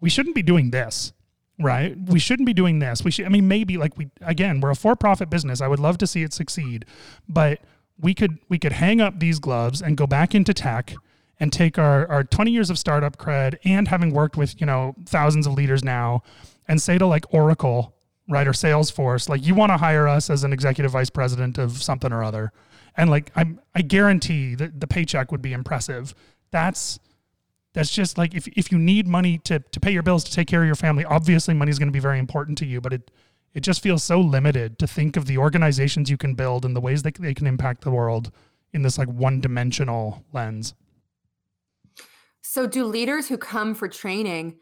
we 0.00 0.10
shouldn't 0.10 0.34
be 0.34 0.42
doing 0.42 0.70
this, 0.70 1.12
right? 1.58 1.96
We 2.06 2.18
shouldn't 2.18 2.46
be 2.46 2.54
doing 2.54 2.78
this. 2.78 3.02
We 3.02 3.10
should. 3.10 3.26
I 3.26 3.28
mean, 3.28 3.48
maybe 3.48 3.76
like 3.76 3.96
we 3.96 4.10
again, 4.22 4.60
we're 4.60 4.70
a 4.70 4.76
for-profit 4.76 5.30
business. 5.30 5.60
I 5.60 5.68
would 5.68 5.78
love 5.78 5.98
to 5.98 6.06
see 6.06 6.22
it 6.22 6.32
succeed, 6.32 6.84
but 7.28 7.60
we 7.98 8.14
could 8.14 8.38
we 8.48 8.58
could 8.58 8.72
hang 8.72 9.00
up 9.00 9.20
these 9.20 9.38
gloves 9.38 9.80
and 9.80 9.96
go 9.96 10.06
back 10.06 10.34
into 10.34 10.52
tech 10.52 10.94
and 11.40 11.52
take 11.52 11.78
our, 11.78 12.06
our 12.10 12.24
20 12.24 12.50
years 12.50 12.70
of 12.70 12.78
startup 12.78 13.16
cred 13.16 13.58
and 13.64 13.88
having 13.88 14.12
worked 14.12 14.36
with 14.36 14.60
you 14.60 14.66
know 14.66 14.94
thousands 15.06 15.46
of 15.46 15.52
leaders 15.52 15.82
now 15.82 16.22
and 16.68 16.80
say 16.80 16.98
to 16.98 17.06
like 17.06 17.32
oracle 17.32 17.94
right 18.28 18.46
or 18.46 18.52
salesforce 18.52 19.28
like 19.28 19.44
you 19.44 19.54
want 19.54 19.70
to 19.70 19.76
hire 19.76 20.08
us 20.08 20.30
as 20.30 20.44
an 20.44 20.52
executive 20.52 20.92
vice 20.92 21.10
president 21.10 21.58
of 21.58 21.82
something 21.82 22.12
or 22.12 22.22
other 22.22 22.52
and 22.96 23.10
like 23.10 23.30
i'm 23.36 23.60
i 23.74 23.82
guarantee 23.82 24.54
that 24.54 24.80
the 24.80 24.86
paycheck 24.86 25.30
would 25.30 25.42
be 25.42 25.52
impressive 25.52 26.14
that's 26.50 26.98
that's 27.74 27.90
just 27.90 28.16
like 28.16 28.34
if, 28.34 28.48
if 28.48 28.72
you 28.72 28.78
need 28.78 29.06
money 29.06 29.38
to, 29.38 29.58
to 29.58 29.78
pay 29.78 29.90
your 29.90 30.02
bills 30.02 30.24
to 30.24 30.32
take 30.32 30.48
care 30.48 30.62
of 30.62 30.66
your 30.66 30.74
family 30.74 31.04
obviously 31.04 31.52
money 31.52 31.70
is 31.70 31.78
going 31.78 31.88
to 31.88 31.92
be 31.92 32.00
very 32.00 32.18
important 32.18 32.56
to 32.56 32.66
you 32.66 32.80
but 32.80 32.92
it 32.92 33.10
it 33.54 33.60
just 33.60 33.82
feels 33.82 34.02
so 34.02 34.20
limited 34.20 34.78
to 34.80 34.86
think 34.86 35.16
of 35.16 35.26
the 35.26 35.38
organizations 35.38 36.10
you 36.10 36.16
can 36.16 36.34
build 36.34 36.64
and 36.64 36.74
the 36.74 36.80
ways 36.80 37.02
that 37.04 37.14
they 37.14 37.34
can 37.34 37.46
impact 37.46 37.82
the 37.82 37.90
world 37.90 38.32
in 38.72 38.82
this 38.82 38.98
like 38.98 39.08
one 39.08 39.40
dimensional 39.40 40.24
lens. 40.32 40.74
So, 42.42 42.66
do 42.66 42.84
leaders 42.84 43.28
who 43.28 43.38
come 43.38 43.74
for 43.74 43.88
training 43.88 44.58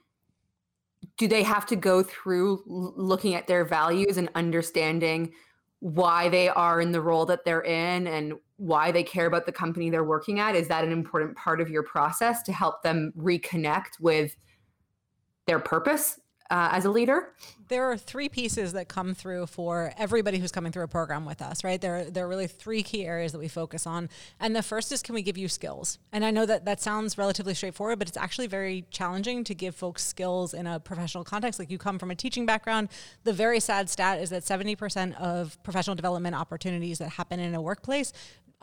do 1.18 1.26
they 1.26 1.42
have 1.42 1.66
to 1.66 1.74
go 1.74 2.02
through 2.02 2.62
looking 2.66 3.34
at 3.34 3.48
their 3.48 3.64
values 3.64 4.18
and 4.18 4.28
understanding 4.36 5.32
why 5.82 6.28
they 6.28 6.48
are 6.48 6.80
in 6.80 6.92
the 6.92 7.00
role 7.00 7.26
that 7.26 7.44
they're 7.44 7.64
in 7.64 8.06
and 8.06 8.34
why 8.56 8.92
they 8.92 9.02
care 9.02 9.26
about 9.26 9.46
the 9.46 9.52
company 9.52 9.90
they're 9.90 10.04
working 10.04 10.38
at? 10.38 10.54
Is 10.54 10.68
that 10.68 10.84
an 10.84 10.92
important 10.92 11.36
part 11.36 11.60
of 11.60 11.68
your 11.68 11.82
process 11.82 12.44
to 12.44 12.52
help 12.52 12.84
them 12.84 13.12
reconnect 13.18 13.98
with 13.98 14.36
their 15.48 15.58
purpose 15.58 16.20
uh, 16.52 16.68
as 16.70 16.84
a 16.84 16.90
leader? 16.90 17.32
There 17.68 17.90
are 17.90 17.96
three 17.96 18.28
pieces 18.28 18.74
that 18.74 18.86
come 18.86 19.14
through 19.14 19.46
for 19.46 19.94
everybody 19.96 20.38
who's 20.38 20.52
coming 20.52 20.70
through 20.70 20.82
a 20.82 20.88
program 20.88 21.24
with 21.24 21.40
us, 21.40 21.64
right? 21.64 21.80
There, 21.80 22.10
there 22.10 22.26
are 22.26 22.28
really 22.28 22.46
three 22.46 22.82
key 22.82 23.06
areas 23.06 23.32
that 23.32 23.38
we 23.38 23.48
focus 23.48 23.86
on. 23.86 24.10
And 24.38 24.54
the 24.54 24.62
first 24.62 24.92
is 24.92 25.02
can 25.02 25.14
we 25.14 25.22
give 25.22 25.38
you 25.38 25.48
skills? 25.48 25.98
And 26.12 26.26
I 26.26 26.30
know 26.30 26.44
that 26.44 26.66
that 26.66 26.82
sounds 26.82 27.16
relatively 27.16 27.54
straightforward, 27.54 27.98
but 27.98 28.06
it's 28.06 28.18
actually 28.18 28.48
very 28.48 28.84
challenging 28.90 29.44
to 29.44 29.54
give 29.54 29.74
folks 29.74 30.04
skills 30.04 30.52
in 30.52 30.66
a 30.66 30.78
professional 30.78 31.24
context. 31.24 31.58
Like 31.58 31.70
you 31.70 31.78
come 31.78 31.98
from 31.98 32.10
a 32.10 32.14
teaching 32.14 32.44
background. 32.44 32.90
The 33.24 33.32
very 33.32 33.58
sad 33.58 33.88
stat 33.88 34.20
is 34.20 34.28
that 34.28 34.42
70% 34.42 35.18
of 35.18 35.60
professional 35.62 35.96
development 35.96 36.36
opportunities 36.36 36.98
that 36.98 37.08
happen 37.08 37.40
in 37.40 37.54
a 37.54 37.62
workplace 37.62 38.12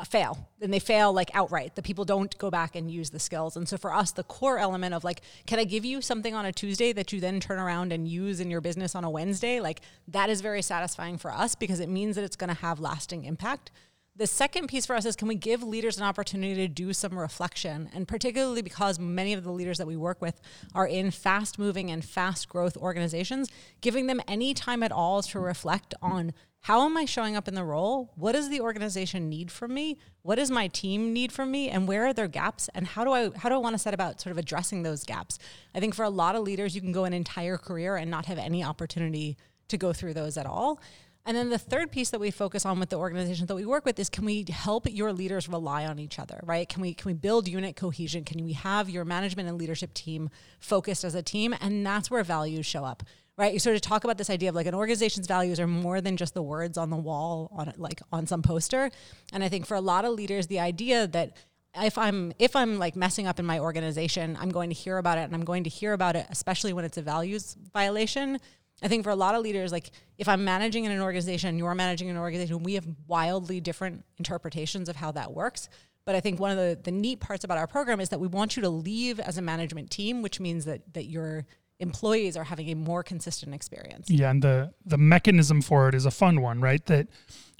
fail 0.05 0.49
and 0.61 0.73
they 0.73 0.79
fail 0.79 1.11
like 1.13 1.29
outright. 1.33 1.75
The 1.75 1.81
people 1.81 2.05
don't 2.05 2.37
go 2.37 2.49
back 2.49 2.75
and 2.75 2.89
use 2.89 3.09
the 3.09 3.19
skills. 3.19 3.55
And 3.55 3.67
so 3.67 3.77
for 3.77 3.93
us 3.93 4.11
the 4.11 4.23
core 4.23 4.57
element 4.57 4.93
of 4.93 5.03
like 5.03 5.21
can 5.45 5.59
i 5.59 5.63
give 5.63 5.85
you 5.85 6.01
something 6.01 6.33
on 6.33 6.45
a 6.45 6.51
tuesday 6.51 6.93
that 6.93 7.11
you 7.11 7.19
then 7.19 7.39
turn 7.39 7.59
around 7.59 7.91
and 7.91 8.07
use 8.07 8.39
in 8.39 8.49
your 8.49 8.61
business 8.61 8.95
on 8.95 9.03
a 9.03 9.09
wednesday? 9.09 9.59
Like 9.59 9.81
that 10.07 10.29
is 10.29 10.41
very 10.41 10.61
satisfying 10.61 11.17
for 11.17 11.31
us 11.31 11.55
because 11.55 11.79
it 11.79 11.89
means 11.89 12.15
that 12.15 12.23
it's 12.23 12.35
going 12.35 12.49
to 12.49 12.61
have 12.61 12.79
lasting 12.79 13.25
impact 13.25 13.71
the 14.19 14.27
second 14.27 14.67
piece 14.67 14.85
for 14.85 14.97
us 14.97 15.05
is 15.05 15.15
can 15.15 15.29
we 15.29 15.35
give 15.35 15.63
leaders 15.63 15.97
an 15.97 16.03
opportunity 16.03 16.53
to 16.55 16.67
do 16.67 16.91
some 16.91 17.17
reflection? 17.17 17.89
And 17.93 18.05
particularly 18.05 18.61
because 18.61 18.99
many 18.99 19.31
of 19.31 19.45
the 19.45 19.51
leaders 19.51 19.77
that 19.77 19.87
we 19.87 19.95
work 19.95 20.21
with 20.21 20.41
are 20.75 20.85
in 20.85 21.09
fast 21.09 21.57
moving 21.57 21.89
and 21.89 22.03
fast 22.03 22.49
growth 22.49 22.75
organizations, 22.75 23.49
giving 23.79 24.07
them 24.07 24.19
any 24.27 24.53
time 24.53 24.83
at 24.83 24.91
all 24.91 25.21
to 25.23 25.39
reflect 25.39 25.95
on 26.01 26.33
how 26.63 26.83
am 26.83 26.97
I 26.97 27.05
showing 27.05 27.37
up 27.37 27.47
in 27.47 27.53
the 27.53 27.63
role? 27.63 28.11
What 28.15 28.33
does 28.33 28.49
the 28.49 28.59
organization 28.59 29.29
need 29.29 29.49
from 29.49 29.73
me? 29.73 29.97
What 30.21 30.35
does 30.35 30.51
my 30.51 30.67
team 30.67 31.13
need 31.13 31.31
from 31.31 31.49
me? 31.49 31.69
And 31.69 31.87
where 31.87 32.07
are 32.07 32.13
their 32.13 32.27
gaps? 32.27 32.69
And 32.75 32.85
how 32.85 33.05
do 33.05 33.13
I 33.13 33.29
how 33.37 33.47
do 33.47 33.55
I 33.55 33.59
want 33.59 33.75
to 33.75 33.79
set 33.79 33.93
about 33.93 34.19
sort 34.19 34.31
of 34.31 34.37
addressing 34.37 34.83
those 34.83 35.05
gaps? 35.05 35.39
I 35.73 35.79
think 35.79 35.95
for 35.95 36.03
a 36.03 36.09
lot 36.09 36.35
of 36.35 36.43
leaders, 36.43 36.75
you 36.75 36.81
can 36.81 36.91
go 36.91 37.05
an 37.05 37.13
entire 37.13 37.57
career 37.57 37.95
and 37.95 38.11
not 38.11 38.25
have 38.25 38.37
any 38.37 38.65
opportunity 38.65 39.37
to 39.69 39.77
go 39.77 39.93
through 39.93 40.15
those 40.15 40.35
at 40.35 40.45
all. 40.45 40.81
And 41.25 41.37
then 41.37 41.49
the 41.49 41.59
third 41.59 41.91
piece 41.91 42.09
that 42.09 42.19
we 42.19 42.31
focus 42.31 42.65
on 42.65 42.79
with 42.79 42.89
the 42.89 42.95
organizations 42.95 43.47
that 43.47 43.55
we 43.55 43.65
work 43.65 43.85
with 43.85 43.99
is 43.99 44.09
can 44.09 44.25
we 44.25 44.45
help 44.49 44.87
your 44.89 45.13
leaders 45.13 45.47
rely 45.47 45.85
on 45.85 45.99
each 45.99 46.17
other, 46.17 46.39
right? 46.43 46.67
Can 46.67 46.81
we 46.81 46.93
can 46.93 47.09
we 47.09 47.13
build 47.13 47.47
unit 47.47 47.75
cohesion? 47.75 48.23
Can 48.23 48.43
we 48.43 48.53
have 48.53 48.89
your 48.89 49.05
management 49.05 49.47
and 49.47 49.57
leadership 49.57 49.93
team 49.93 50.29
focused 50.59 51.03
as 51.03 51.15
a 51.15 51.21
team? 51.21 51.53
And 51.61 51.85
that's 51.85 52.09
where 52.09 52.23
values 52.23 52.65
show 52.65 52.83
up 52.85 53.03
right? 53.39 53.53
You 53.53 53.59
sort 53.59 53.77
of 53.77 53.81
talk 53.81 54.03
about 54.03 54.17
this 54.17 54.29
idea 54.29 54.49
of 54.49 54.55
like 54.55 54.67
an 54.67 54.75
organization's 54.75 55.25
values 55.25 55.61
are 55.61 55.67
more 55.67 56.01
than 56.01 56.17
just 56.17 56.33
the 56.33 56.43
words 56.43 56.77
on 56.77 56.89
the 56.89 56.97
wall 56.97 57.49
on 57.53 57.71
like 57.77 58.01
on 58.11 58.27
some 58.27 58.41
poster. 58.41 58.91
And 59.31 59.45
I 59.45 59.47
think 59.47 59.65
for 59.65 59.75
a 59.75 59.81
lot 59.81 60.03
of 60.03 60.11
leaders, 60.11 60.47
the 60.47 60.59
idea 60.59 61.07
that 61.07 61.37
if 61.75 61.97
I'm 61.97 62.33
if 62.37 62.53
I'm 62.55 62.77
like 62.77 62.97
messing 62.97 63.27
up 63.27 63.39
in 63.39 63.45
my 63.45 63.59
organization, 63.59 64.37
I'm 64.39 64.49
going 64.49 64.69
to 64.71 64.75
hear 64.75 64.97
about 64.97 65.17
it 65.17 65.21
and 65.21 65.33
I'm 65.33 65.45
going 65.45 65.63
to 65.63 65.69
hear 65.69 65.93
about 65.93 66.17
it, 66.17 66.27
especially 66.29 66.73
when 66.73 66.83
it's 66.83 66.97
a 66.97 67.01
values 67.01 67.55
violation. 67.73 68.39
I 68.81 68.87
think 68.87 69.03
for 69.03 69.09
a 69.09 69.15
lot 69.15 69.35
of 69.35 69.41
leaders, 69.41 69.71
like 69.71 69.91
if 70.17 70.27
I'm 70.27 70.43
managing 70.43 70.85
in 70.85 70.91
an 70.91 71.01
organization, 71.01 71.57
you're 71.57 71.75
managing 71.75 72.09
an 72.09 72.17
organization, 72.17 72.63
we 72.63 72.75
have 72.75 72.87
wildly 73.07 73.59
different 73.59 74.03
interpretations 74.17 74.89
of 74.89 74.95
how 74.95 75.11
that 75.11 75.33
works. 75.33 75.69
But 76.05 76.15
I 76.15 76.21
think 76.21 76.39
one 76.39 76.51
of 76.51 76.57
the, 76.57 76.79
the 76.81 76.91
neat 76.91 77.19
parts 77.19 77.43
about 77.43 77.57
our 77.57 77.67
program 77.67 77.99
is 77.99 78.09
that 78.09 78.19
we 78.19 78.27
want 78.27 78.55
you 78.55 78.61
to 78.63 78.69
leave 78.69 79.19
as 79.19 79.37
a 79.37 79.41
management 79.41 79.91
team, 79.91 80.21
which 80.21 80.39
means 80.39 80.65
that 80.65 80.93
that 80.93 81.05
you're 81.05 81.45
employees 81.79 82.35
are 82.35 82.43
having 82.43 82.69
a 82.69 82.75
more 82.75 83.03
consistent 83.03 83.53
experience. 83.53 84.09
Yeah, 84.09 84.31
and 84.31 84.41
the 84.41 84.73
the 84.85 84.97
mechanism 84.97 85.61
for 85.61 85.87
it 85.89 85.95
is 85.95 86.05
a 86.05 86.11
fun 86.11 86.41
one, 86.41 86.61
right? 86.61 86.85
That 86.87 87.07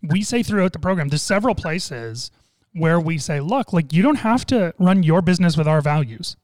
we 0.01 0.23
say 0.23 0.43
throughout 0.43 0.73
the 0.73 0.79
program, 0.79 1.09
there's 1.09 1.21
several 1.21 1.55
places 1.55 2.31
where 2.73 2.99
we 2.99 3.17
say, 3.17 3.39
look, 3.39 3.73
like 3.73 3.93
you 3.93 4.01
don't 4.01 4.15
have 4.15 4.45
to 4.47 4.73
run 4.77 5.03
your 5.03 5.21
business 5.21 5.57
with 5.57 5.67
our 5.67 5.81
values. 5.81 6.35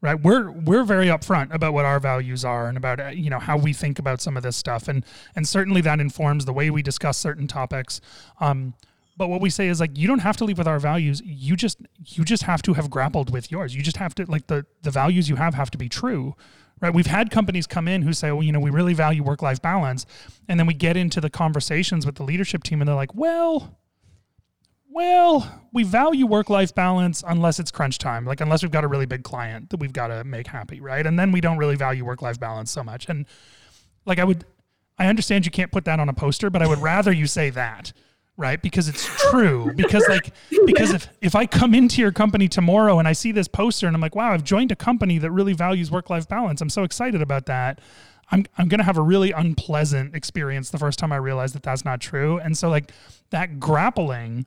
Right? 0.00 0.20
We're 0.20 0.52
we're 0.52 0.84
very 0.84 1.06
upfront 1.06 1.52
about 1.52 1.72
what 1.74 1.84
our 1.84 1.98
values 1.98 2.44
are 2.44 2.68
and 2.68 2.76
about 2.76 3.00
uh, 3.00 3.08
you 3.08 3.30
know 3.30 3.40
how 3.40 3.56
we 3.56 3.72
think 3.72 3.98
about 3.98 4.20
some 4.20 4.36
of 4.36 4.44
this 4.44 4.56
stuff 4.56 4.86
and 4.86 5.04
and 5.34 5.46
certainly 5.48 5.80
that 5.80 5.98
informs 5.98 6.44
the 6.44 6.52
way 6.52 6.70
we 6.70 6.82
discuss 6.82 7.18
certain 7.18 7.48
topics. 7.48 8.00
Um, 8.40 8.74
But 9.16 9.28
what 9.30 9.40
we 9.40 9.50
say 9.50 9.66
is 9.66 9.80
like 9.80 9.98
you 9.98 10.06
don't 10.06 10.20
have 10.20 10.36
to 10.36 10.44
leave 10.44 10.58
with 10.58 10.68
our 10.68 10.78
values. 10.78 11.20
You 11.24 11.56
just 11.56 11.78
you 12.04 12.24
just 12.24 12.44
have 12.44 12.62
to 12.62 12.74
have 12.74 12.88
grappled 12.88 13.30
with 13.32 13.50
yours. 13.50 13.74
You 13.74 13.82
just 13.82 13.96
have 13.96 14.14
to 14.14 14.24
like 14.30 14.46
the 14.46 14.64
the 14.82 14.92
values 14.92 15.28
you 15.28 15.34
have 15.36 15.54
have 15.54 15.70
to 15.72 15.78
be 15.78 15.88
true. 15.88 16.36
Right? 16.80 16.94
We've 16.94 17.06
had 17.18 17.32
companies 17.32 17.66
come 17.66 17.88
in 17.88 18.02
who 18.02 18.12
say, 18.12 18.30
"Well, 18.30 18.44
you 18.44 18.52
know, 18.52 18.60
we 18.60 18.70
really 18.70 18.94
value 18.94 19.24
work-life 19.24 19.60
balance." 19.60 20.06
And 20.46 20.60
then 20.60 20.68
we 20.68 20.74
get 20.74 20.96
into 20.96 21.20
the 21.20 21.30
conversations 21.30 22.06
with 22.06 22.14
the 22.14 22.22
leadership 22.22 22.62
team 22.62 22.80
and 22.80 22.86
they're 22.86 22.94
like, 23.04 23.16
"Well, 23.16 23.76
well, 24.90 25.68
we 25.72 25.84
value 25.84 26.26
work 26.26 26.48
life 26.48 26.74
balance 26.74 27.22
unless 27.26 27.58
it's 27.58 27.70
crunch 27.70 27.98
time, 27.98 28.24
like 28.24 28.40
unless 28.40 28.62
we've 28.62 28.72
got 28.72 28.84
a 28.84 28.88
really 28.88 29.06
big 29.06 29.22
client 29.22 29.70
that 29.70 29.78
we've 29.78 29.92
got 29.92 30.08
to 30.08 30.24
make 30.24 30.46
happy, 30.46 30.80
right? 30.80 31.06
And 31.06 31.18
then 31.18 31.30
we 31.30 31.40
don't 31.40 31.58
really 31.58 31.76
value 31.76 32.04
work 32.04 32.22
life 32.22 32.40
balance 32.40 32.70
so 32.70 32.82
much. 32.82 33.08
And 33.08 33.26
like 34.06 34.18
I 34.18 34.24
would, 34.24 34.44
I 34.98 35.06
understand 35.06 35.44
you 35.44 35.50
can't 35.52 35.70
put 35.70 35.84
that 35.84 36.00
on 36.00 36.08
a 36.08 36.14
poster, 36.14 36.50
but 36.50 36.62
I 36.62 36.66
would 36.66 36.78
rather 36.78 37.12
you 37.12 37.26
say 37.26 37.50
that, 37.50 37.92
right? 38.36 38.60
Because 38.60 38.88
it's 38.88 39.04
true. 39.30 39.72
because 39.76 40.08
like, 40.08 40.32
because 40.64 40.92
if 40.92 41.08
if 41.20 41.34
I 41.34 41.44
come 41.44 41.74
into 41.74 42.00
your 42.00 42.12
company 42.12 42.48
tomorrow 42.48 42.98
and 42.98 43.06
I 43.06 43.12
see 43.12 43.30
this 43.30 43.46
poster 43.46 43.86
and 43.86 43.94
I'm 43.94 44.00
like, 44.00 44.16
wow, 44.16 44.32
I've 44.32 44.44
joined 44.44 44.72
a 44.72 44.76
company 44.76 45.18
that 45.18 45.30
really 45.30 45.52
values 45.52 45.90
work 45.90 46.08
life 46.08 46.26
balance. 46.28 46.60
I'm 46.60 46.70
so 46.70 46.82
excited 46.82 47.20
about 47.20 47.46
that. 47.46 47.80
I'm, 48.30 48.44
I'm 48.58 48.68
going 48.68 48.78
to 48.78 48.84
have 48.84 48.98
a 48.98 49.02
really 49.02 49.32
unpleasant 49.32 50.14
experience 50.14 50.70
the 50.70 50.78
first 50.78 50.98
time 50.98 51.12
I 51.12 51.16
realize 51.16 51.54
that 51.54 51.62
that's 51.62 51.84
not 51.84 52.00
true. 52.00 52.38
And 52.38 52.58
so, 52.58 52.68
like, 52.68 52.92
that 53.30 53.58
grappling 53.58 54.46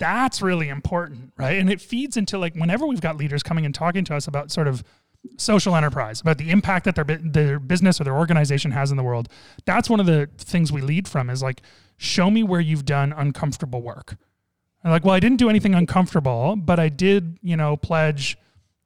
that's 0.00 0.42
really 0.42 0.68
important, 0.68 1.32
right? 1.36 1.58
And 1.58 1.70
it 1.70 1.80
feeds 1.80 2.16
into 2.16 2.38
like 2.38 2.54
whenever 2.56 2.86
we've 2.86 3.02
got 3.02 3.16
leaders 3.16 3.42
coming 3.42 3.64
and 3.64 3.74
talking 3.74 4.02
to 4.06 4.16
us 4.16 4.26
about 4.26 4.50
sort 4.50 4.66
of 4.66 4.82
social 5.36 5.76
enterprise, 5.76 6.22
about 6.22 6.38
the 6.38 6.50
impact 6.50 6.86
that 6.86 6.94
their 6.96 7.04
their 7.04 7.60
business 7.60 8.00
or 8.00 8.04
their 8.04 8.16
organization 8.16 8.70
has 8.72 8.90
in 8.90 8.96
the 8.96 9.02
world. 9.02 9.28
That's 9.66 9.88
one 9.88 10.00
of 10.00 10.06
the 10.06 10.28
things 10.38 10.72
we 10.72 10.80
lead 10.80 11.06
from 11.06 11.30
is 11.30 11.42
like 11.42 11.60
show 11.98 12.30
me 12.30 12.42
where 12.42 12.60
you've 12.60 12.86
done 12.86 13.12
uncomfortable 13.12 13.82
work. 13.82 14.16
And 14.82 14.90
like, 14.90 15.04
well, 15.04 15.14
I 15.14 15.20
didn't 15.20 15.36
do 15.36 15.50
anything 15.50 15.74
uncomfortable, 15.74 16.56
but 16.56 16.80
I 16.80 16.88
did, 16.88 17.38
you 17.42 17.54
know, 17.54 17.76
pledge, 17.76 18.38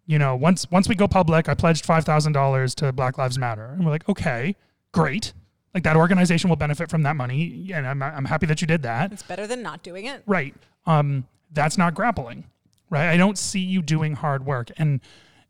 you 0.06 0.18
know, 0.18 0.34
once 0.34 0.68
once 0.68 0.88
we 0.88 0.96
go 0.96 1.06
public, 1.06 1.48
I 1.48 1.54
pledged 1.54 1.86
five 1.86 2.04
thousand 2.04 2.32
dollars 2.32 2.74
to 2.76 2.92
Black 2.92 3.16
Lives 3.16 3.38
Matter, 3.38 3.66
and 3.66 3.84
we're 3.84 3.92
like, 3.92 4.08
okay, 4.08 4.56
great. 4.92 5.32
Like 5.72 5.84
that 5.84 5.96
organization 5.96 6.50
will 6.50 6.56
benefit 6.56 6.90
from 6.90 7.02
that 7.02 7.14
money, 7.14 7.70
and 7.72 7.86
I'm 7.86 8.02
I'm 8.02 8.24
happy 8.24 8.46
that 8.46 8.60
you 8.60 8.66
did 8.66 8.82
that. 8.82 9.12
It's 9.12 9.22
better 9.22 9.46
than 9.46 9.62
not 9.62 9.84
doing 9.84 10.06
it, 10.06 10.22
right? 10.26 10.54
Um, 10.86 11.26
that's 11.52 11.78
not 11.78 11.94
grappling, 11.94 12.44
right? 12.90 13.08
I 13.08 13.16
don't 13.16 13.38
see 13.38 13.60
you 13.60 13.82
doing 13.82 14.14
hard 14.14 14.44
work, 14.46 14.70
and 14.76 15.00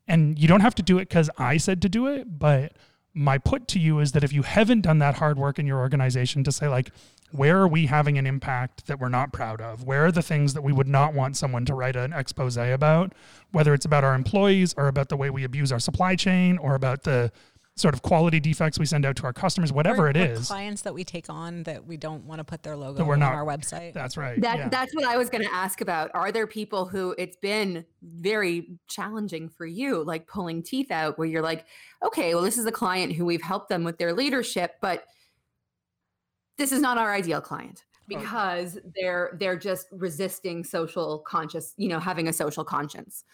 and 0.07 0.39
you 0.39 0.47
don't 0.49 0.61
have 0.61 0.75
to 0.77 0.83
do 0.83 0.99
it 0.99 1.09
because 1.09 1.31
I 1.39 1.57
said 1.57 1.81
to 1.83 1.89
do 1.89 2.07
it, 2.07 2.39
but 2.39 2.73
my 3.15 3.39
put 3.39 3.69
to 3.69 3.79
you 3.79 4.01
is 4.01 4.13
that 4.13 4.25
if 4.25 4.33
you 4.33 4.43
haven't 4.43 4.81
done 4.81 4.99
that 4.99 5.15
hard 5.15 5.39
work 5.39 5.59
in 5.59 5.67
your 5.67 5.79
organization 5.79 6.43
to 6.43 6.51
say 6.51 6.67
like 6.67 6.91
where 7.31 7.59
are 7.59 7.69
we 7.69 7.87
having 7.87 8.19
an 8.19 8.27
impact 8.27 8.87
that 8.89 8.99
we're 8.99 9.09
not 9.09 9.33
proud 9.33 9.61
of 9.61 9.85
where 9.85 10.05
are 10.05 10.13
the 10.13 10.21
things 10.23 10.53
that 10.53 10.63
we 10.63 10.73
would 10.73 10.89
not 10.89 11.15
want 11.15 11.37
someone 11.37 11.65
to 11.65 11.75
write 11.75 11.95
an 11.95 12.13
expose 12.13 12.57
about 12.57 13.13
whether 13.53 13.73
it's 13.73 13.85
about 13.85 14.03
our 14.03 14.15
employees 14.15 14.75
or 14.77 14.89
about 14.89 15.09
the 15.09 15.17
way 15.17 15.31
we 15.31 15.45
abuse 15.45 15.71
our 15.71 15.79
supply 15.79 16.17
chain 16.17 16.59
or 16.59 16.75
about 16.75 17.05
the 17.05 17.31
sort 17.77 17.93
of 17.93 18.03
quality 18.03 18.39
defects 18.39 18.79
we 18.79 18.87
send 18.87 19.05
out 19.05 19.17
to 19.17 19.25
our 19.25 19.33
customers, 19.33 19.73
whatever 19.73 20.07
or, 20.07 20.11
it 20.11 20.17
is. 20.17 20.47
Clients 20.47 20.83
that 20.83 20.95
we 20.95 21.03
take 21.03 21.29
on 21.29 21.65
that 21.65 21.85
we 21.85 21.97
don't 21.97 22.25
want 22.25 22.39
to 22.39 22.45
put 22.45 22.63
their 22.63 22.77
logo 22.77 23.11
on 23.11 23.19
not, 23.19 23.33
our 23.33 23.45
website. 23.45 23.93
That's 23.93 24.17
right. 24.17 24.41
That, 24.41 24.59
yeah. 24.59 24.69
That's 24.69 24.95
what 24.95 25.05
I 25.05 25.17
was 25.17 25.29
going 25.29 25.45
to 25.45 25.53
ask 25.53 25.81
about. 25.81 26.11
Are 26.15 26.31
there 26.31 26.47
people 26.47 26.87
who 26.87 27.15
it's 27.19 27.37
been 27.37 27.85
very 28.03 28.79
challenging 28.87 29.49
for 29.49 29.67
you, 29.67 30.05
like 30.05 30.29
pulling 30.29 30.63
teeth 30.63 30.93
out, 30.93 31.19
where 31.19 31.27
you're 31.27 31.43
like, 31.43 31.67
okay, 32.05 32.35
well, 32.35 32.45
this 32.45 32.59
is 32.59 32.67
a 32.67 32.73
client 32.73 33.13
who 33.13 33.25
we've 33.25 33.43
helped 33.43 33.69
them 33.69 33.83
with 33.83 33.99
their 33.99 34.13
leadership, 34.13 34.77
but 34.81 35.05
this 36.57 36.71
is 36.71 36.81
not 36.81 36.97
our 36.97 37.13
ideal 37.13 37.41
client 37.41 37.85
because 38.07 38.79
they're 38.95 39.37
they're 39.41 39.57
just 39.57 39.89
resisting 39.91 40.63
social 40.63 41.21
conscious, 41.21 41.75
you 41.77 41.89
know, 41.89 41.99
having 41.99 42.29
a 42.29 42.33
social 42.33 42.63
conscience. 42.63 43.25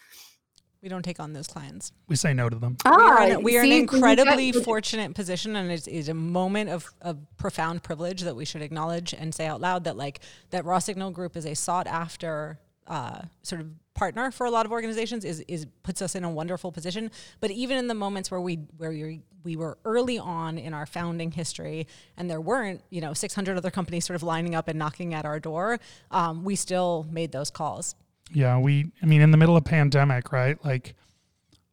We 0.82 0.88
don't 0.88 1.02
take 1.02 1.20
on 1.20 1.34
those 1.34 1.46
clients. 1.46 1.92
We 2.08 2.16
say 2.16 2.32
no 2.32 2.48
to 2.48 2.56
them. 2.56 2.78
Ah, 2.86 2.96
we 2.96 3.02
are 3.02 3.28
in, 3.28 3.42
we 3.42 3.56
are 3.58 3.64
see, 3.64 3.72
an 3.72 3.80
incredibly 3.80 4.50
fortunate 4.52 5.14
position, 5.14 5.54
and 5.54 5.70
it 5.70 5.86
is 5.86 6.08
a 6.08 6.14
moment 6.14 6.70
of, 6.70 6.90
of 7.02 7.18
profound 7.36 7.82
privilege 7.82 8.22
that 8.22 8.34
we 8.34 8.46
should 8.46 8.62
acknowledge 8.62 9.12
and 9.12 9.34
say 9.34 9.46
out 9.46 9.60
loud 9.60 9.84
that 9.84 9.96
like 9.98 10.20
that 10.50 10.64
Raw 10.64 10.78
Signal 10.78 11.10
Group 11.10 11.36
is 11.36 11.44
a 11.44 11.54
sought 11.54 11.86
after 11.86 12.58
uh, 12.86 13.20
sort 13.42 13.60
of 13.60 13.68
partner 13.92 14.30
for 14.30 14.46
a 14.46 14.50
lot 14.50 14.64
of 14.64 14.72
organizations 14.72 15.26
is 15.26 15.40
is 15.40 15.66
puts 15.82 16.00
us 16.00 16.14
in 16.14 16.24
a 16.24 16.30
wonderful 16.30 16.72
position. 16.72 17.10
But 17.40 17.50
even 17.50 17.76
in 17.76 17.86
the 17.86 17.94
moments 17.94 18.30
where 18.30 18.40
we 18.40 18.54
where 18.78 18.90
we, 18.90 19.20
we 19.44 19.56
were 19.56 19.76
early 19.84 20.18
on 20.18 20.56
in 20.56 20.72
our 20.72 20.86
founding 20.86 21.30
history, 21.30 21.86
and 22.16 22.30
there 22.30 22.40
weren't 22.40 22.82
you 22.88 23.02
know 23.02 23.12
600 23.12 23.58
other 23.58 23.70
companies 23.70 24.06
sort 24.06 24.16
of 24.16 24.22
lining 24.22 24.54
up 24.54 24.66
and 24.66 24.78
knocking 24.78 25.12
at 25.12 25.26
our 25.26 25.38
door, 25.38 25.78
um, 26.10 26.42
we 26.42 26.56
still 26.56 27.06
made 27.10 27.32
those 27.32 27.50
calls. 27.50 27.94
Yeah, 28.32 28.58
we, 28.58 28.92
I 29.02 29.06
mean, 29.06 29.20
in 29.20 29.30
the 29.30 29.36
middle 29.36 29.56
of 29.56 29.64
pandemic, 29.64 30.32
right? 30.32 30.62
Like 30.64 30.94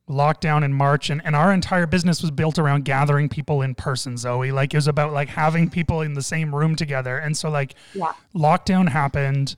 lockdown 0.09 0.63
in 0.63 0.73
March, 0.73 1.09
and, 1.09 1.21
and 1.25 1.35
our 1.35 1.51
entire 1.53 1.85
business 1.85 2.21
was 2.21 2.31
built 2.31 2.57
around 2.57 2.85
gathering 2.85 3.29
people 3.29 3.61
in 3.61 3.75
person, 3.75 4.17
Zoe. 4.17 4.51
Like 4.51 4.73
it 4.73 4.77
was 4.77 4.87
about 4.87 5.13
like 5.13 5.29
having 5.29 5.69
people 5.69 6.01
in 6.01 6.13
the 6.13 6.21
same 6.21 6.55
room 6.55 6.75
together. 6.75 7.17
And 7.17 7.35
so, 7.35 7.49
like, 7.49 7.75
yeah. 7.93 8.13
lockdown 8.33 8.89
happened. 8.89 9.55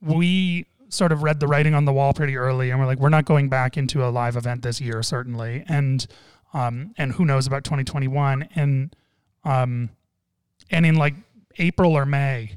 We 0.00 0.66
sort 0.88 1.12
of 1.12 1.22
read 1.22 1.40
the 1.40 1.46
writing 1.46 1.74
on 1.74 1.84
the 1.84 1.92
wall 1.92 2.12
pretty 2.12 2.36
early, 2.36 2.70
and 2.70 2.78
we're 2.78 2.86
like, 2.86 2.98
we're 2.98 3.08
not 3.08 3.24
going 3.24 3.48
back 3.48 3.76
into 3.76 4.04
a 4.04 4.10
live 4.10 4.36
event 4.36 4.62
this 4.62 4.80
year, 4.80 5.02
certainly. 5.02 5.64
And, 5.68 6.06
um, 6.52 6.94
and 6.98 7.12
who 7.12 7.24
knows 7.24 7.46
about 7.46 7.64
2021. 7.64 8.48
And, 8.54 8.94
um, 9.44 9.90
and 10.70 10.84
in 10.84 10.96
like 10.96 11.14
April 11.58 11.92
or 11.96 12.04
May, 12.06 12.56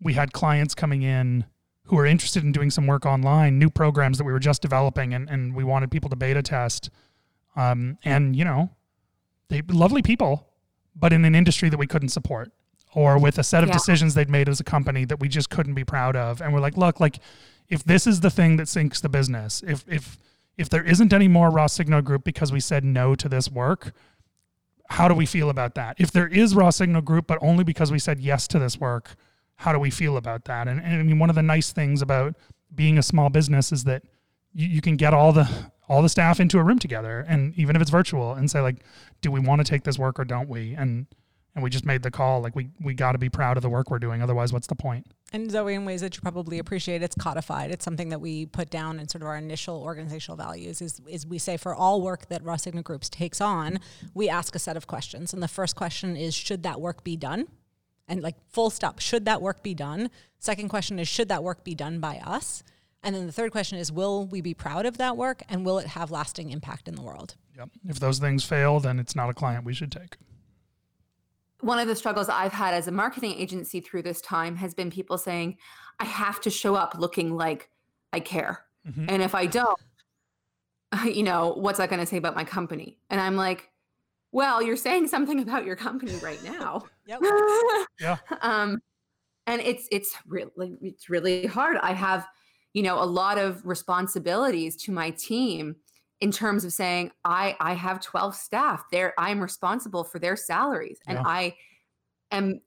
we 0.00 0.14
had 0.14 0.32
clients 0.32 0.74
coming 0.74 1.02
in 1.02 1.44
who 1.90 1.96
were 1.96 2.06
interested 2.06 2.44
in 2.44 2.52
doing 2.52 2.70
some 2.70 2.86
work 2.86 3.04
online, 3.04 3.58
new 3.58 3.68
programs 3.68 4.16
that 4.16 4.22
we 4.22 4.32
were 4.32 4.38
just 4.38 4.62
developing, 4.62 5.12
and, 5.12 5.28
and 5.28 5.54
we 5.56 5.64
wanted 5.64 5.90
people 5.90 6.08
to 6.08 6.14
beta 6.14 6.40
test. 6.40 6.88
Um, 7.56 7.98
and, 8.04 8.36
you 8.36 8.44
know, 8.44 8.70
they 9.48 9.60
lovely 9.62 10.00
people, 10.00 10.46
but 10.94 11.12
in 11.12 11.24
an 11.24 11.34
industry 11.34 11.68
that 11.68 11.78
we 11.78 11.88
couldn't 11.88 12.10
support 12.10 12.52
or 12.94 13.18
with 13.18 13.38
a 13.38 13.42
set 13.42 13.64
of 13.64 13.70
yeah. 13.70 13.72
decisions 13.72 14.14
they'd 14.14 14.30
made 14.30 14.48
as 14.48 14.60
a 14.60 14.64
company 14.64 15.04
that 15.04 15.18
we 15.18 15.28
just 15.28 15.50
couldn't 15.50 15.74
be 15.74 15.84
proud 15.84 16.14
of. 16.14 16.40
And 16.40 16.54
we're 16.54 16.60
like, 16.60 16.76
look, 16.76 17.00
like 17.00 17.18
if 17.68 17.82
this 17.82 18.06
is 18.06 18.20
the 18.20 18.30
thing 18.30 18.56
that 18.56 18.68
sinks 18.68 19.00
the 19.00 19.08
business, 19.08 19.62
if 19.66 19.84
if 19.88 20.16
if 20.56 20.68
there 20.68 20.84
isn't 20.84 21.12
any 21.12 21.26
more 21.26 21.50
raw 21.50 21.66
signal 21.66 22.02
group 22.02 22.22
because 22.22 22.52
we 22.52 22.60
said 22.60 22.84
no 22.84 23.16
to 23.16 23.28
this 23.28 23.50
work, 23.50 23.92
how 24.90 25.08
do 25.08 25.14
we 25.14 25.26
feel 25.26 25.50
about 25.50 25.74
that? 25.74 25.96
If 25.98 26.12
there 26.12 26.28
is 26.28 26.54
raw 26.54 26.70
signal 26.70 27.02
group, 27.02 27.26
but 27.26 27.38
only 27.42 27.64
because 27.64 27.90
we 27.90 27.98
said 27.98 28.20
yes 28.20 28.46
to 28.48 28.60
this 28.60 28.78
work, 28.78 29.16
how 29.60 29.74
do 29.74 29.78
we 29.78 29.90
feel 29.90 30.16
about 30.16 30.46
that? 30.46 30.68
And, 30.68 30.80
and 30.80 31.00
I 31.00 31.02
mean, 31.02 31.18
one 31.18 31.28
of 31.28 31.36
the 31.36 31.42
nice 31.42 31.70
things 31.70 32.00
about 32.00 32.34
being 32.74 32.96
a 32.96 33.02
small 33.02 33.28
business 33.28 33.72
is 33.72 33.84
that 33.84 34.02
you, 34.54 34.66
you 34.66 34.80
can 34.80 34.96
get 34.96 35.12
all 35.12 35.34
the 35.34 35.46
all 35.86 36.00
the 36.00 36.08
staff 36.08 36.40
into 36.40 36.58
a 36.58 36.62
room 36.62 36.78
together, 36.78 37.26
and 37.28 37.52
even 37.56 37.76
if 37.76 37.82
it's 37.82 37.90
virtual, 37.90 38.32
and 38.32 38.50
say 38.50 38.60
like, 38.60 38.76
do 39.20 39.30
we 39.30 39.38
want 39.38 39.60
to 39.60 39.70
take 39.70 39.82
this 39.82 39.98
work 39.98 40.18
or 40.18 40.24
don't 40.24 40.48
we? 40.48 40.72
And 40.74 41.06
and 41.54 41.64
we 41.64 41.68
just 41.68 41.84
made 41.84 42.02
the 42.02 42.10
call 42.10 42.40
like 42.40 42.56
we 42.56 42.70
we 42.80 42.94
got 42.94 43.12
to 43.12 43.18
be 43.18 43.28
proud 43.28 43.58
of 43.58 43.62
the 43.62 43.68
work 43.68 43.90
we're 43.90 43.98
doing 43.98 44.22
otherwise 44.22 44.52
what's 44.52 44.68
the 44.68 44.74
point 44.74 45.04
and 45.32 45.50
zoe 45.50 45.74
in 45.74 45.84
ways 45.84 46.00
that 46.00 46.14
you 46.14 46.22
probably 46.22 46.60
appreciate 46.60 47.02
it's 47.02 47.16
codified 47.16 47.72
it's 47.72 47.84
something 47.84 48.08
that 48.08 48.20
we 48.20 48.46
put 48.46 48.70
down 48.70 49.00
in 49.00 49.08
sort 49.08 49.20
of 49.20 49.26
our 49.26 49.36
initial 49.36 49.82
organizational 49.82 50.36
values 50.36 50.80
is, 50.80 51.00
is 51.08 51.26
we 51.26 51.38
say 51.38 51.56
for 51.56 51.74
all 51.74 52.00
work 52.02 52.28
that 52.28 52.42
raw 52.44 52.54
signal 52.54 52.84
groups 52.84 53.08
takes 53.08 53.40
on 53.40 53.80
we 54.14 54.28
ask 54.28 54.54
a 54.54 54.60
set 54.60 54.76
of 54.76 54.86
questions 54.86 55.34
and 55.34 55.42
the 55.42 55.48
first 55.48 55.74
question 55.74 56.16
is 56.16 56.34
should 56.34 56.62
that 56.62 56.80
work 56.80 57.02
be 57.02 57.16
done 57.16 57.48
and 58.10 58.22
like 58.22 58.36
full 58.50 58.68
stop 58.68 58.98
should 58.98 59.24
that 59.24 59.40
work 59.40 59.62
be 59.62 59.72
done 59.72 60.10
second 60.38 60.68
question 60.68 60.98
is 60.98 61.08
should 61.08 61.28
that 61.28 61.42
work 61.42 61.64
be 61.64 61.74
done 61.74 61.98
by 61.98 62.18
us 62.18 62.62
and 63.02 63.14
then 63.14 63.26
the 63.26 63.32
third 63.32 63.50
question 63.50 63.78
is 63.78 63.90
will 63.90 64.26
we 64.26 64.42
be 64.42 64.52
proud 64.52 64.84
of 64.84 64.98
that 64.98 65.16
work 65.16 65.42
and 65.48 65.64
will 65.64 65.78
it 65.78 65.86
have 65.86 66.10
lasting 66.10 66.50
impact 66.50 66.88
in 66.88 66.94
the 66.94 67.02
world 67.02 67.36
yep 67.56 67.70
if 67.88 67.98
those 67.98 68.18
things 68.18 68.44
fail 68.44 68.80
then 68.80 68.98
it's 68.98 69.16
not 69.16 69.30
a 69.30 69.34
client 69.34 69.64
we 69.64 69.72
should 69.72 69.90
take 69.90 70.16
one 71.62 71.78
of 71.78 71.86
the 71.86 71.96
struggles 71.96 72.28
I've 72.28 72.52
had 72.52 72.74
as 72.74 72.88
a 72.88 72.92
marketing 72.92 73.34
agency 73.36 73.80
through 73.80 74.02
this 74.02 74.20
time 74.20 74.56
has 74.56 74.74
been 74.74 74.90
people 74.90 75.18
saying, 75.18 75.58
I 75.98 76.04
have 76.04 76.40
to 76.42 76.50
show 76.50 76.74
up 76.74 76.94
looking 76.98 77.36
like 77.36 77.70
I 78.12 78.20
care. 78.20 78.64
Mm-hmm. 78.88 79.06
And 79.08 79.22
if 79.22 79.34
I 79.34 79.46
don't, 79.46 79.78
you 81.04 81.22
know, 81.22 81.54
what's 81.56 81.78
that 81.78 81.90
going 81.90 82.00
to 82.00 82.06
say 82.06 82.16
about 82.16 82.34
my 82.34 82.44
company? 82.44 82.98
And 83.10 83.20
I'm 83.20 83.36
like, 83.36 83.69
well, 84.32 84.62
you're 84.62 84.76
saying 84.76 85.08
something 85.08 85.40
about 85.40 85.64
your 85.64 85.76
company 85.76 86.14
right 86.22 86.42
now. 86.44 86.82
yep. 87.06 87.20
yeah. 88.00 88.16
Um, 88.42 88.80
and 89.46 89.60
it's 89.60 89.88
it's 89.90 90.14
really 90.26 90.76
it's 90.80 91.08
really 91.08 91.46
hard. 91.46 91.76
I 91.78 91.92
have, 91.92 92.26
you 92.72 92.82
know, 92.82 93.02
a 93.02 93.04
lot 93.04 93.38
of 93.38 93.64
responsibilities 93.66 94.76
to 94.84 94.92
my 94.92 95.10
team 95.10 95.76
in 96.20 96.30
terms 96.30 96.64
of 96.64 96.72
saying 96.72 97.10
I 97.24 97.56
I 97.60 97.74
have 97.74 98.00
12 98.00 98.34
staff. 98.36 98.84
There 98.92 99.14
I'm 99.18 99.40
responsible 99.40 100.04
for 100.04 100.18
their 100.18 100.36
salaries 100.36 100.98
and 101.06 101.18
yeah. 101.18 101.24
I 101.26 101.54
am 102.30 102.60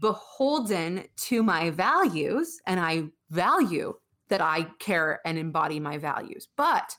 beholden 0.00 1.04
to 1.16 1.42
my 1.42 1.70
values 1.70 2.60
and 2.66 2.78
I 2.78 3.04
value 3.30 3.94
that 4.28 4.40
I 4.40 4.68
care 4.78 5.20
and 5.24 5.36
embody 5.36 5.80
my 5.80 5.98
values. 5.98 6.46
But 6.56 6.96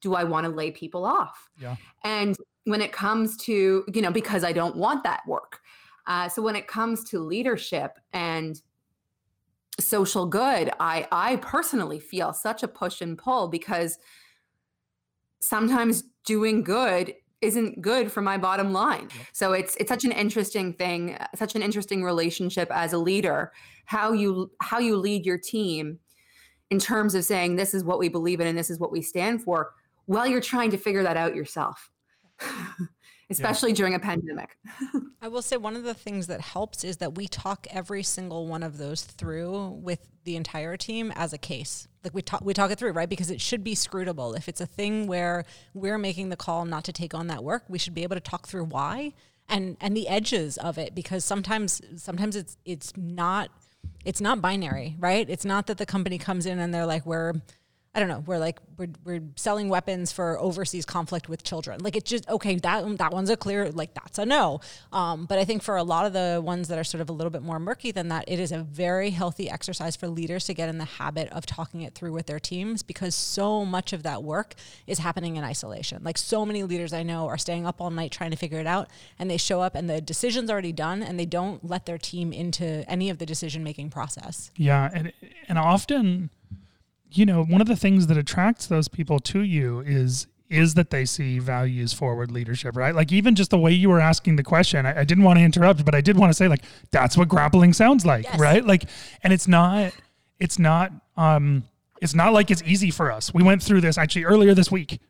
do 0.00 0.14
I 0.14 0.24
want 0.24 0.44
to 0.44 0.50
lay 0.50 0.70
people 0.70 1.04
off? 1.04 1.48
Yeah. 1.60 1.76
And 2.04 2.36
when 2.64 2.80
it 2.80 2.92
comes 2.92 3.36
to, 3.38 3.84
you 3.92 4.02
know, 4.02 4.12
because 4.12 4.44
I 4.44 4.52
don't 4.52 4.76
want 4.76 5.04
that 5.04 5.26
work. 5.26 5.60
Uh, 6.06 6.28
so 6.28 6.42
when 6.42 6.56
it 6.56 6.66
comes 6.66 7.04
to 7.04 7.20
leadership 7.20 7.98
and 8.12 8.60
social 9.80 10.26
good, 10.26 10.70
I 10.80 11.06
I 11.12 11.36
personally 11.36 12.00
feel 12.00 12.32
such 12.32 12.62
a 12.62 12.68
push 12.68 13.00
and 13.00 13.16
pull 13.16 13.48
because 13.48 13.98
sometimes 15.40 16.04
doing 16.24 16.62
good 16.62 17.14
isn't 17.40 17.80
good 17.80 18.10
for 18.10 18.20
my 18.20 18.36
bottom 18.36 18.72
line. 18.72 19.08
So 19.32 19.52
it's 19.52 19.76
it's 19.76 19.88
such 19.88 20.04
an 20.04 20.12
interesting 20.12 20.72
thing, 20.72 21.16
such 21.36 21.54
an 21.54 21.62
interesting 21.62 22.02
relationship 22.02 22.68
as 22.70 22.92
a 22.92 22.98
leader, 22.98 23.52
how 23.84 24.12
you 24.12 24.50
how 24.60 24.78
you 24.78 24.96
lead 24.96 25.24
your 25.24 25.38
team 25.38 25.98
in 26.70 26.78
terms 26.78 27.14
of 27.14 27.24
saying 27.24 27.56
this 27.56 27.74
is 27.74 27.84
what 27.84 27.98
we 27.98 28.08
believe 28.08 28.40
in 28.40 28.46
and 28.46 28.58
this 28.58 28.70
is 28.70 28.78
what 28.78 28.92
we 28.92 29.02
stand 29.02 29.42
for 29.42 29.72
while 30.08 30.26
you're 30.26 30.40
trying 30.40 30.70
to 30.70 30.78
figure 30.78 31.02
that 31.02 31.16
out 31.16 31.36
yourself. 31.36 31.90
especially 33.30 33.70
yeah. 33.70 33.76
during 33.76 33.94
a 33.94 33.98
pandemic. 33.98 34.56
I 35.22 35.28
will 35.28 35.42
say 35.42 35.58
one 35.58 35.76
of 35.76 35.82
the 35.84 35.92
things 35.92 36.28
that 36.28 36.40
helps 36.40 36.82
is 36.82 36.96
that 36.96 37.14
we 37.14 37.28
talk 37.28 37.66
every 37.70 38.02
single 38.02 38.46
one 38.46 38.62
of 38.62 38.78
those 38.78 39.04
through 39.04 39.78
with 39.82 40.08
the 40.24 40.34
entire 40.34 40.78
team 40.78 41.12
as 41.14 41.34
a 41.34 41.38
case. 41.38 41.88
Like 42.02 42.14
we 42.14 42.22
talk 42.22 42.42
we 42.42 42.54
talk 42.54 42.70
it 42.70 42.78
through, 42.78 42.92
right? 42.92 43.08
Because 43.08 43.30
it 43.30 43.40
should 43.40 43.62
be 43.62 43.74
scrutable. 43.74 44.34
If 44.34 44.48
it's 44.48 44.62
a 44.62 44.66
thing 44.66 45.06
where 45.06 45.44
we're 45.74 45.98
making 45.98 46.30
the 46.30 46.36
call 46.36 46.64
not 46.64 46.84
to 46.84 46.92
take 46.92 47.12
on 47.12 47.26
that 47.26 47.44
work, 47.44 47.64
we 47.68 47.78
should 47.78 47.94
be 47.94 48.02
able 48.02 48.16
to 48.16 48.20
talk 48.20 48.48
through 48.48 48.64
why 48.64 49.12
and 49.48 49.76
and 49.80 49.94
the 49.94 50.08
edges 50.08 50.56
of 50.56 50.78
it 50.78 50.94
because 50.94 51.22
sometimes 51.24 51.82
sometimes 51.96 52.34
it's 52.34 52.56
it's 52.64 52.96
not 52.96 53.50
it's 54.04 54.20
not 54.20 54.40
binary, 54.40 54.96
right? 54.98 55.28
It's 55.28 55.44
not 55.44 55.66
that 55.66 55.76
the 55.76 55.86
company 55.86 56.18
comes 56.18 56.46
in 56.46 56.58
and 56.58 56.72
they're 56.72 56.86
like 56.86 57.04
we're 57.04 57.34
I 57.94 58.00
don't 58.00 58.08
know, 58.08 58.22
we're 58.26 58.38
like 58.38 58.58
we're, 58.76 58.88
we're 59.04 59.22
selling 59.34 59.68
weapons 59.68 60.12
for 60.12 60.38
overseas 60.38 60.84
conflict 60.84 61.28
with 61.28 61.42
children. 61.42 61.80
Like 61.82 61.96
it's 61.96 62.08
just 62.08 62.28
okay. 62.28 62.56
That 62.56 62.98
that 62.98 63.12
one's 63.12 63.30
a 63.30 63.36
clear 63.36 63.70
like 63.70 63.94
that's 63.94 64.18
a 64.18 64.26
no. 64.26 64.60
Um, 64.92 65.26
but 65.26 65.38
I 65.38 65.44
think 65.44 65.62
for 65.62 65.76
a 65.76 65.82
lot 65.82 66.06
of 66.06 66.12
the 66.12 66.40
ones 66.42 66.68
that 66.68 66.78
are 66.78 66.84
sort 66.84 67.00
of 67.00 67.08
a 67.08 67.12
little 67.12 67.30
bit 67.30 67.42
more 67.42 67.58
murky 67.58 67.90
than 67.90 68.08
that, 68.08 68.24
it 68.28 68.38
is 68.38 68.52
a 68.52 68.58
very 68.58 69.10
healthy 69.10 69.50
exercise 69.50 69.96
for 69.96 70.06
leaders 70.06 70.44
to 70.46 70.54
get 70.54 70.68
in 70.68 70.78
the 70.78 70.84
habit 70.84 71.28
of 71.30 71.46
talking 71.46 71.82
it 71.82 71.94
through 71.94 72.12
with 72.12 72.26
their 72.26 72.38
teams 72.38 72.82
because 72.82 73.14
so 73.14 73.64
much 73.64 73.92
of 73.92 74.02
that 74.02 74.22
work 74.22 74.54
is 74.86 74.98
happening 74.98 75.36
in 75.36 75.42
isolation. 75.42 76.02
Like 76.04 76.18
so 76.18 76.46
many 76.46 76.62
leaders 76.62 76.92
I 76.92 77.02
know 77.02 77.26
are 77.26 77.38
staying 77.38 77.66
up 77.66 77.80
all 77.80 77.90
night 77.90 78.12
trying 78.12 78.30
to 78.30 78.36
figure 78.36 78.60
it 78.60 78.66
out, 78.66 78.88
and 79.18 79.30
they 79.30 79.38
show 79.38 79.60
up 79.60 79.74
and 79.74 79.88
the 79.88 80.00
decision's 80.00 80.50
already 80.50 80.72
done, 80.72 81.02
and 81.02 81.18
they 81.18 81.26
don't 81.26 81.64
let 81.64 81.86
their 81.86 81.98
team 81.98 82.32
into 82.32 82.88
any 82.88 83.10
of 83.10 83.18
the 83.18 83.26
decision 83.26 83.64
making 83.64 83.90
process. 83.90 84.50
Yeah, 84.56 84.90
and 84.92 85.12
and 85.48 85.58
often 85.58 86.30
you 87.10 87.26
know, 87.26 87.44
one 87.44 87.60
of 87.60 87.66
the 87.66 87.76
things 87.76 88.06
that 88.08 88.16
attracts 88.16 88.66
those 88.66 88.88
people 88.88 89.18
to 89.20 89.40
you 89.40 89.80
is 89.80 90.26
is 90.50 90.74
that 90.74 90.88
they 90.88 91.04
see 91.04 91.38
values 91.38 91.92
forward 91.92 92.30
leadership, 92.30 92.74
right? 92.74 92.94
Like 92.94 93.12
even 93.12 93.34
just 93.34 93.50
the 93.50 93.58
way 93.58 93.72
you 93.72 93.90
were 93.90 94.00
asking 94.00 94.36
the 94.36 94.42
question, 94.42 94.86
I, 94.86 95.00
I 95.00 95.04
didn't 95.04 95.24
want 95.24 95.38
to 95.38 95.44
interrupt, 95.44 95.84
but 95.84 95.94
I 95.94 96.00
did 96.00 96.16
want 96.16 96.30
to 96.30 96.34
say 96.34 96.48
like 96.48 96.62
that's 96.90 97.18
what 97.18 97.28
grappling 97.28 97.74
sounds 97.74 98.06
like, 98.06 98.24
yes. 98.24 98.38
right? 98.38 98.64
Like, 98.64 98.84
and 99.22 99.32
it's 99.32 99.46
not, 99.46 99.92
it's 100.38 100.58
not, 100.58 100.90
um, 101.18 101.64
it's 102.00 102.14
not 102.14 102.32
like 102.32 102.50
it's 102.50 102.62
easy 102.62 102.90
for 102.90 103.12
us. 103.12 103.34
We 103.34 103.42
went 103.42 103.62
through 103.62 103.82
this 103.82 103.98
actually 103.98 104.24
earlier 104.24 104.54
this 104.54 104.70
week. 104.70 105.00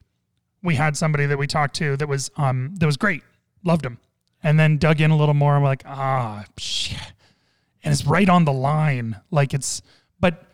We 0.62 0.74
had 0.74 0.96
somebody 0.96 1.26
that 1.26 1.38
we 1.38 1.46
talked 1.46 1.76
to 1.76 1.96
that 1.98 2.08
was, 2.08 2.32
um, 2.37 2.74
that 2.78 2.87
was 2.87 2.96
great, 2.96 3.22
loved 3.62 3.84
him, 3.84 3.98
and 4.42 4.58
then 4.58 4.76
dug 4.76 5.00
in 5.00 5.12
a 5.12 5.16
little 5.16 5.34
more. 5.34 5.54
And 5.54 5.62
we're 5.62 5.70
like, 5.70 5.84
ah, 5.87 6.46
shit, 6.56 7.12
and 7.84 7.92
it's 7.92 8.04
right 8.06 8.28
on 8.28 8.44
the 8.44 8.52
line. 8.52 9.20
Like 9.30 9.54
it's, 9.54 9.82
but 10.18 10.47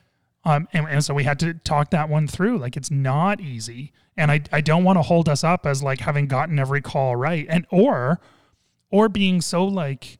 um, 0.44 0.68
and, 0.72 0.86
and, 0.88 1.04
so 1.04 1.14
we 1.14 1.24
had 1.24 1.38
to 1.40 1.54
talk 1.54 1.90
that 1.90 2.08
one 2.08 2.26
through. 2.28 2.58
Like 2.58 2.76
it's 2.76 2.90
not 2.90 3.40
easy. 3.40 3.92
And 4.16 4.30
I, 4.30 4.42
I 4.52 4.60
don't 4.60 4.84
want 4.84 4.98
to 4.98 5.02
hold 5.02 5.28
us 5.28 5.42
up 5.42 5.66
as 5.66 5.82
like 5.82 6.00
having 6.00 6.26
gotten 6.26 6.58
every 6.58 6.82
call 6.82 7.16
right. 7.16 7.46
And 7.48 7.66
or 7.70 8.20
or 8.90 9.08
being 9.08 9.40
so 9.40 9.64
like 9.64 10.18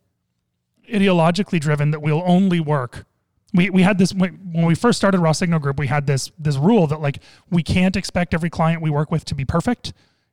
ideologically 0.91 1.61
driven 1.61 1.91
that 1.91 2.01
we'll 2.01 2.23
only 2.27 2.61
work. 2.61 3.05
We, 3.53 3.71
we 3.71 3.83
had 3.83 3.99
this 3.99 4.13
when 4.13 4.67
we 4.67 4.75
first 4.75 4.99
started 4.99 5.21
Raw 5.21 5.33
Signal 5.33 5.61
Group, 5.61 5.79
we 5.79 5.87
had 5.87 6.07
this 6.07 6.33
this 6.39 6.57
rule 6.57 6.87
that 6.89 7.01
like 7.01 7.21
we 7.51 7.63
can't 7.63 7.95
expect 7.95 8.35
every 8.35 8.51
client 8.51 8.83
we 8.83 8.91
work 8.91 9.11
with 9.11 9.25
to 9.27 9.35
be 9.35 9.45
perfect. 9.45 9.93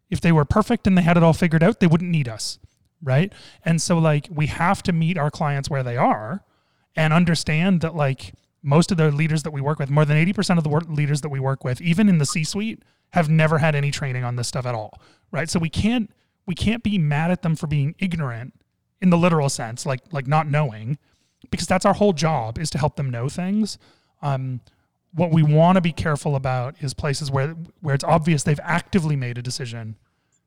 If 0.10 0.22
they 0.22 0.32
were 0.32 0.46
perfect 0.46 0.88
and 0.88 0.98
they 0.98 1.04
had 1.04 1.18
it 1.18 1.24
all 1.24 1.34
figured 1.34 1.64
out, 1.64 1.80
they 1.80 1.88
wouldn't 1.88 2.10
need 2.10 2.28
us. 2.28 2.60
Right. 3.04 3.32
And 3.66 3.82
so 3.82 3.98
like 4.00 4.28
we 4.32 4.48
have 4.48 4.82
to 4.84 4.94
meet 4.94 5.18
our 5.18 5.30
clients 5.30 5.70
where 5.70 5.84
they 5.84 5.98
are 5.98 6.44
and 6.96 7.14
understand 7.14 7.82
that 7.82 7.96
like 7.96 8.34
most 8.64 8.92
of 8.92 8.98
the 8.98 9.12
leaders 9.12 9.44
that 9.44 9.52
we 9.52 9.62
work 9.62 9.80
with, 9.80 9.90
more 9.90 10.06
than 10.06 10.18
80% 10.18 10.58
of 10.58 10.64
the 10.64 10.94
leaders 10.94 11.22
that 11.22 11.30
we 11.30 11.40
work 11.40 11.64
with, 11.64 11.82
even 11.82 12.08
in 12.08 12.18
the 12.20 12.26
C-suite, 12.26 12.84
have 13.12 13.30
never 13.30 13.58
had 13.58 13.76
any 13.76 13.92
training 13.92 14.24
on 14.24 14.36
this 14.36 14.48
stuff 14.48 14.66
at 14.66 14.76
all. 14.76 15.02
Right? 15.32 15.50
So 15.50 15.60
we 15.60 15.70
can't 15.70 16.12
we 16.46 16.56
can't 16.56 16.84
be 16.84 16.98
mad 16.98 17.32
at 17.32 17.44
them 17.44 17.56
for 17.56 17.68
being 17.68 17.96
ignorant 18.00 18.54
in 19.02 19.10
the 19.10 19.18
literal 19.18 19.50
sense, 19.50 19.86
like 19.86 20.02
like 20.12 20.28
not 20.28 20.48
knowing, 20.48 20.98
because 21.50 21.68
that's 21.68 21.86
our 21.86 21.94
whole 21.94 22.14
job 22.14 22.58
is 22.58 22.70
to 22.72 22.78
help 22.78 22.96
them 22.96 23.10
know 23.10 23.30
things. 23.30 23.78
Um, 24.22 24.62
what 25.14 25.32
we 25.32 25.44
want 25.44 25.76
to 25.76 25.82
be 25.82 25.92
careful 25.92 26.36
about 26.36 26.76
is 26.82 26.94
places 26.94 27.32
where 27.32 27.56
where 27.82 27.96
it's 27.96 28.04
obvious 28.04 28.44
they've 28.44 28.60
actively 28.64 29.16
made 29.16 29.38
a 29.38 29.42
decision 29.42 29.98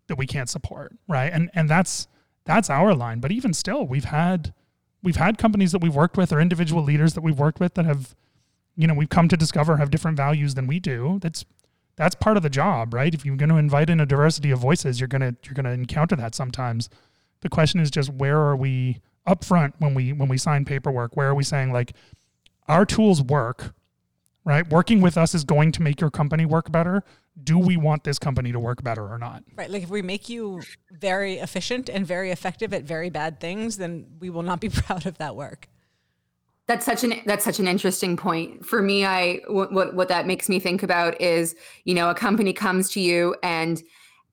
that 0.06 0.16
we 0.16 0.26
can't 0.26 0.48
support, 0.48 0.94
right? 1.08 1.32
And 1.32 1.50
and 1.54 1.68
that's 1.68 2.08
that's 2.44 2.70
our 2.70 2.94
line. 2.94 3.20
But 3.20 3.32
even 3.32 3.52
still, 3.52 3.86
we've 3.86 4.04
had 4.04 4.54
we've 5.04 5.16
had 5.16 5.38
companies 5.38 5.70
that 5.72 5.80
we've 5.80 5.94
worked 5.94 6.16
with 6.16 6.32
or 6.32 6.40
individual 6.40 6.82
leaders 6.82 7.12
that 7.14 7.20
we've 7.20 7.38
worked 7.38 7.60
with 7.60 7.74
that 7.74 7.84
have, 7.84 8.16
you 8.76 8.86
know, 8.86 8.94
we've 8.94 9.10
come 9.10 9.28
to 9.28 9.36
discover 9.36 9.76
have 9.76 9.90
different 9.90 10.16
values 10.16 10.54
than 10.54 10.66
we 10.66 10.80
do. 10.80 11.18
That's 11.22 11.44
that's 11.96 12.16
part 12.16 12.36
of 12.36 12.42
the 12.42 12.50
job, 12.50 12.92
right? 12.92 13.14
If 13.14 13.24
you're 13.24 13.36
going 13.36 13.50
to 13.50 13.56
invite 13.56 13.88
in 13.88 14.00
a 14.00 14.06
diversity 14.06 14.50
of 14.50 14.58
voices, 14.58 14.98
you're 14.98 15.08
gonna 15.08 15.36
you're 15.44 15.54
gonna 15.54 15.70
encounter 15.70 16.16
that 16.16 16.34
sometimes. 16.34 16.88
The 17.42 17.48
question 17.48 17.78
is 17.78 17.90
just 17.90 18.10
where 18.10 18.38
are 18.38 18.56
we 18.56 19.00
upfront 19.28 19.74
when 19.78 19.94
we 19.94 20.12
when 20.12 20.28
we 20.28 20.38
sign 20.38 20.64
paperwork? 20.64 21.16
Where 21.16 21.28
are 21.28 21.34
we 21.34 21.44
saying 21.44 21.72
like 21.72 21.92
our 22.66 22.86
tools 22.86 23.22
work, 23.22 23.74
right? 24.44 24.68
Working 24.68 25.02
with 25.02 25.16
us 25.16 25.34
is 25.34 25.44
going 25.44 25.70
to 25.72 25.82
make 25.82 26.00
your 26.00 26.10
company 26.10 26.46
work 26.46 26.72
better 26.72 27.04
do 27.42 27.58
we 27.58 27.76
want 27.76 28.04
this 28.04 28.18
company 28.18 28.52
to 28.52 28.60
work 28.60 28.82
better 28.82 29.06
or 29.06 29.18
not? 29.18 29.42
Right. 29.56 29.68
Like 29.68 29.82
if 29.82 29.90
we 29.90 30.02
make 30.02 30.28
you 30.28 30.62
very 30.92 31.34
efficient 31.34 31.88
and 31.88 32.06
very 32.06 32.30
effective 32.30 32.72
at 32.72 32.84
very 32.84 33.10
bad 33.10 33.40
things, 33.40 33.76
then 33.76 34.06
we 34.20 34.30
will 34.30 34.42
not 34.42 34.60
be 34.60 34.68
proud 34.70 35.06
of 35.06 35.18
that 35.18 35.34
work. 35.34 35.68
That's 36.66 36.86
such 36.86 37.04
an 37.04 37.20
that's 37.26 37.44
such 37.44 37.58
an 37.58 37.68
interesting 37.68 38.16
point 38.16 38.64
for 38.64 38.80
me. 38.80 39.04
I 39.04 39.40
what 39.48 39.94
what 39.94 40.08
that 40.08 40.26
makes 40.26 40.48
me 40.48 40.58
think 40.58 40.82
about 40.82 41.20
is 41.20 41.54
you 41.84 41.94
know 41.94 42.08
a 42.08 42.14
company 42.14 42.54
comes 42.54 42.90
to 42.92 43.00
you 43.00 43.36
and 43.42 43.82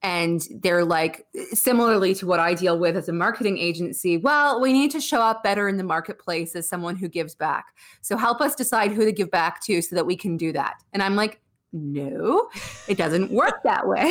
and 0.01 0.47
they're 0.61 0.85
like 0.85 1.27
similarly 1.51 2.15
to 2.15 2.25
what 2.25 2.39
I 2.39 2.53
deal 2.53 2.79
with 2.79 2.95
as 2.95 3.09
a 3.09 3.13
marketing 3.13 3.57
agency. 3.57 4.17
Well, 4.17 4.61
we 4.61 4.73
need 4.73 4.91
to 4.91 5.01
show 5.01 5.21
up 5.21 5.43
better 5.43 5.67
in 5.67 5.77
the 5.77 5.83
marketplace 5.83 6.55
as 6.55 6.67
someone 6.67 6.95
who 6.95 7.07
gives 7.07 7.35
back. 7.35 7.75
So 8.01 8.17
help 8.17 8.41
us 8.41 8.55
decide 8.55 8.91
who 8.93 9.05
to 9.05 9.11
give 9.11 9.29
back 9.29 9.61
to 9.65 9.81
so 9.81 9.95
that 9.95 10.05
we 10.05 10.15
can 10.15 10.37
do 10.37 10.53
that. 10.53 10.81
And 10.93 11.03
I'm 11.03 11.15
like, 11.15 11.41
no, 11.73 12.49
it 12.87 12.97
doesn't 12.97 13.31
work 13.31 13.63
that 13.63 13.87
way. 13.87 14.03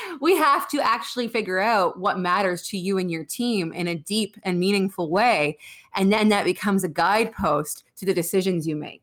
we 0.20 0.36
have 0.36 0.66
to 0.68 0.80
actually 0.80 1.28
figure 1.28 1.58
out 1.58 1.98
what 1.98 2.18
matters 2.18 2.62
to 2.68 2.78
you 2.78 2.96
and 2.96 3.10
your 3.10 3.24
team 3.24 3.72
in 3.72 3.86
a 3.86 3.94
deep 3.94 4.36
and 4.42 4.58
meaningful 4.58 5.10
way. 5.10 5.58
And 5.94 6.10
then 6.10 6.30
that 6.30 6.44
becomes 6.44 6.84
a 6.84 6.88
guidepost 6.88 7.84
to 7.96 8.06
the 8.06 8.14
decisions 8.14 8.66
you 8.66 8.76
make. 8.76 9.02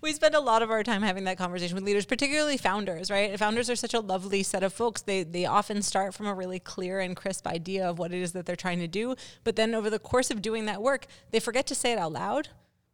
We 0.00 0.12
spend 0.12 0.34
a 0.34 0.40
lot 0.40 0.62
of 0.62 0.70
our 0.70 0.82
time 0.82 1.02
having 1.02 1.24
that 1.24 1.38
conversation 1.38 1.74
with 1.74 1.84
leaders, 1.84 2.06
particularly 2.06 2.56
founders, 2.56 3.10
right? 3.10 3.38
Founders 3.38 3.68
are 3.68 3.76
such 3.76 3.94
a 3.94 4.00
lovely 4.00 4.42
set 4.42 4.62
of 4.62 4.72
folks. 4.72 5.02
They 5.02 5.24
they 5.24 5.44
often 5.44 5.82
start 5.82 6.14
from 6.14 6.26
a 6.26 6.34
really 6.34 6.58
clear 6.58 7.00
and 7.00 7.14
crisp 7.14 7.46
idea 7.46 7.88
of 7.88 7.98
what 7.98 8.12
it 8.12 8.22
is 8.22 8.32
that 8.32 8.46
they're 8.46 8.56
trying 8.56 8.78
to 8.78 8.88
do, 8.88 9.14
but 9.44 9.56
then 9.56 9.74
over 9.74 9.90
the 9.90 9.98
course 9.98 10.30
of 10.30 10.40
doing 10.40 10.64
that 10.66 10.80
work, 10.80 11.06
they 11.32 11.40
forget 11.40 11.66
to 11.66 11.74
say 11.74 11.92
it 11.92 11.98
out 11.98 12.12
loud 12.12 12.48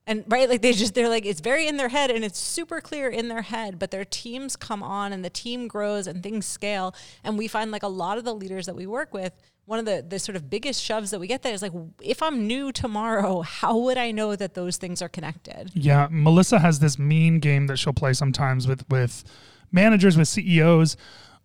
and 0.09 0.25
right 0.27 0.49
like 0.49 0.62
they 0.62 0.73
just 0.73 0.94
they're 0.94 1.09
like 1.09 1.25
it's 1.25 1.40
very 1.40 1.68
in 1.68 1.77
their 1.77 1.90
head 1.90 2.11
and 2.11 2.25
it's 2.25 2.38
super 2.38 2.81
clear 2.81 3.09
in 3.09 3.29
their 3.29 3.42
head 3.42 3.79
but 3.79 3.92
their 3.92 4.05
teams 4.05 4.57
come 4.57 4.83
on 4.83 5.12
and 5.12 5.25
the 5.25 5.31
team 5.31 5.68
grows 5.68 6.09
and 6.09 6.23
things 6.23 6.47
scale 6.47 6.94
and 7.23 7.38
we 7.38 7.47
find 7.47 7.71
like 7.71 7.85
a 7.85 7.88
lot 7.88 8.18
of 8.18 8.25
the 8.25 8.35
leaders 8.35 8.66
that 8.66 8.75
we 8.75 8.87
work 8.87 9.14
with 9.14 9.33
one 9.66 9.79
of 9.79 9.85
the 9.85 10.05
the 10.09 10.18
sort 10.18 10.35
of 10.35 10.51
biggest 10.51 10.83
shoves 10.83 11.11
that 11.11 11.21
we 11.21 11.27
get 11.27 11.42
there 11.42 11.55
is 11.55 11.62
like 11.62 11.73
if 12.03 12.23
i'm 12.23 12.47
new 12.47 12.73
tomorrow 12.73 13.40
how 13.42 13.77
would 13.77 13.99
i 13.99 14.11
know 14.11 14.35
that 14.35 14.55
those 14.55 14.79
things 14.79 15.01
are 15.01 15.09
connected 15.09 15.71
yeah 15.75 16.09
melissa 16.11 16.59
has 16.59 16.81
this 16.81 16.99
mean 16.99 17.38
game 17.38 17.66
that 17.66 17.77
she'll 17.77 17.92
play 17.92 18.12
sometimes 18.12 18.66
with 18.66 18.88
with 18.88 19.23
managers 19.71 20.16
with 20.16 20.27
ceos 20.27 20.97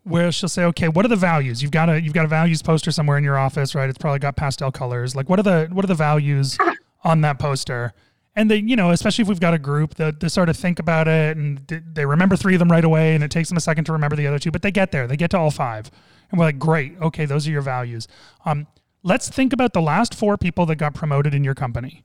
where 0.06 0.34
she'll 0.34 0.50
say, 0.50 0.66
okay, 0.66 0.90
what 0.90 1.06
are 1.06 1.08
the 1.08 1.16
values? 1.16 1.62
You've 1.62 1.72
got 1.72 1.90
a 1.90 2.02
you've 2.02 2.12
got 2.12 2.26
a 2.26 2.28
values 2.28 2.62
poster 2.62 2.92
somewhere 2.92 3.18
in 3.18 3.24
your 3.24 3.38
office, 3.38 3.74
right? 3.74 3.88
It's 3.88 3.98
probably 3.98 4.20
got 4.20 4.36
pastel 4.36 4.70
colors. 4.70 5.16
Like, 5.16 5.30
what 5.30 5.40
are 5.40 5.44
the 5.44 5.70
what 5.72 5.86
are 5.86 5.88
the 5.88 5.96
values 5.96 6.58
on 7.06 7.22
that 7.22 7.40
poster? 7.40 7.94
And 8.36 8.50
they 8.50 8.58
you 8.58 8.76
know 8.76 8.92
especially 8.92 9.22
if 9.22 9.28
we've 9.28 9.40
got 9.40 9.54
a 9.54 9.60
group 9.60 9.96
that 9.96 10.20
they 10.20 10.28
sort 10.28 10.50
of 10.50 10.58
think 10.58 10.80
about 10.80 11.08
it 11.08 11.38
and 11.38 11.84
they 11.94 12.06
remember 12.06 12.36
three 12.36 12.56
of 12.56 12.60
them 12.60 12.72
right 12.72 12.84
away 12.84 13.16
and 13.16 13.24
it 13.24 13.32
takes 13.32 13.50
them 13.50 13.58
a 13.58 13.62
second 13.62 13.86
to 13.86 13.94
remember 13.94 14.16
the 14.16 14.28
other 14.28 14.40
two 14.40 14.52
but 14.52 14.62
they 14.62 14.72
get 14.72 14.92
there. 14.92 15.08
They 15.08 15.18
get 15.18 15.32
to 15.32 15.38
all 15.38 15.52
five. 15.52 15.92
And 16.32 16.40
we're 16.40 16.46
like 16.46 16.60
great. 16.60 17.00
Okay 17.02 17.26
those 17.26 17.48
are 17.48 17.52
your 17.52 17.62
values. 17.62 18.08
Um, 18.46 18.68
let's 19.04 19.30
think 19.30 19.54
about 19.54 19.74
the 19.74 19.82
last 19.82 20.16
four 20.16 20.38
people 20.38 20.66
that 20.68 20.76
got 20.76 20.94
promoted 20.94 21.34
in 21.34 21.44
your 21.44 21.56
company. 21.56 22.04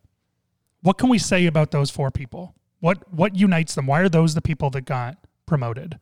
What 0.83 0.99
can 0.99 1.09
we 1.09 1.19
say 1.19 1.47
about 1.47 1.71
those 1.71 1.91
four 1.91 2.11
people? 2.11 2.55
What 2.81 3.13
what 3.13 3.37
unites 3.37 3.75
them? 3.75 3.87
Why 3.87 4.01
are 4.01 4.09
those 4.09 4.35
the 4.35 4.43
people 4.43 4.71
that 4.71 4.83
got 4.83 5.19
promoted? 5.47 5.99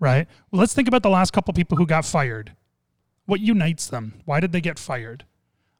Right? 0.00 0.26
Well 0.50 0.60
let's 0.60 0.74
think 0.74 0.88
about 0.88 1.02
the 1.02 1.10
last 1.10 1.32
couple 1.32 1.54
people 1.54 1.78
who 1.78 1.86
got 1.86 2.04
fired. 2.04 2.52
What 3.26 3.40
unites 3.40 3.86
them? 3.86 4.20
Why 4.24 4.40
did 4.40 4.52
they 4.52 4.60
get 4.60 4.78
fired? 4.78 5.24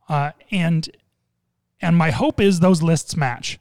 Uh, 0.08 0.30
and 0.50 0.88
and 1.80 1.96
my 1.96 2.10
hope 2.10 2.40
is 2.40 2.60
those 2.60 2.82
lists 2.82 3.16
match 3.16 3.58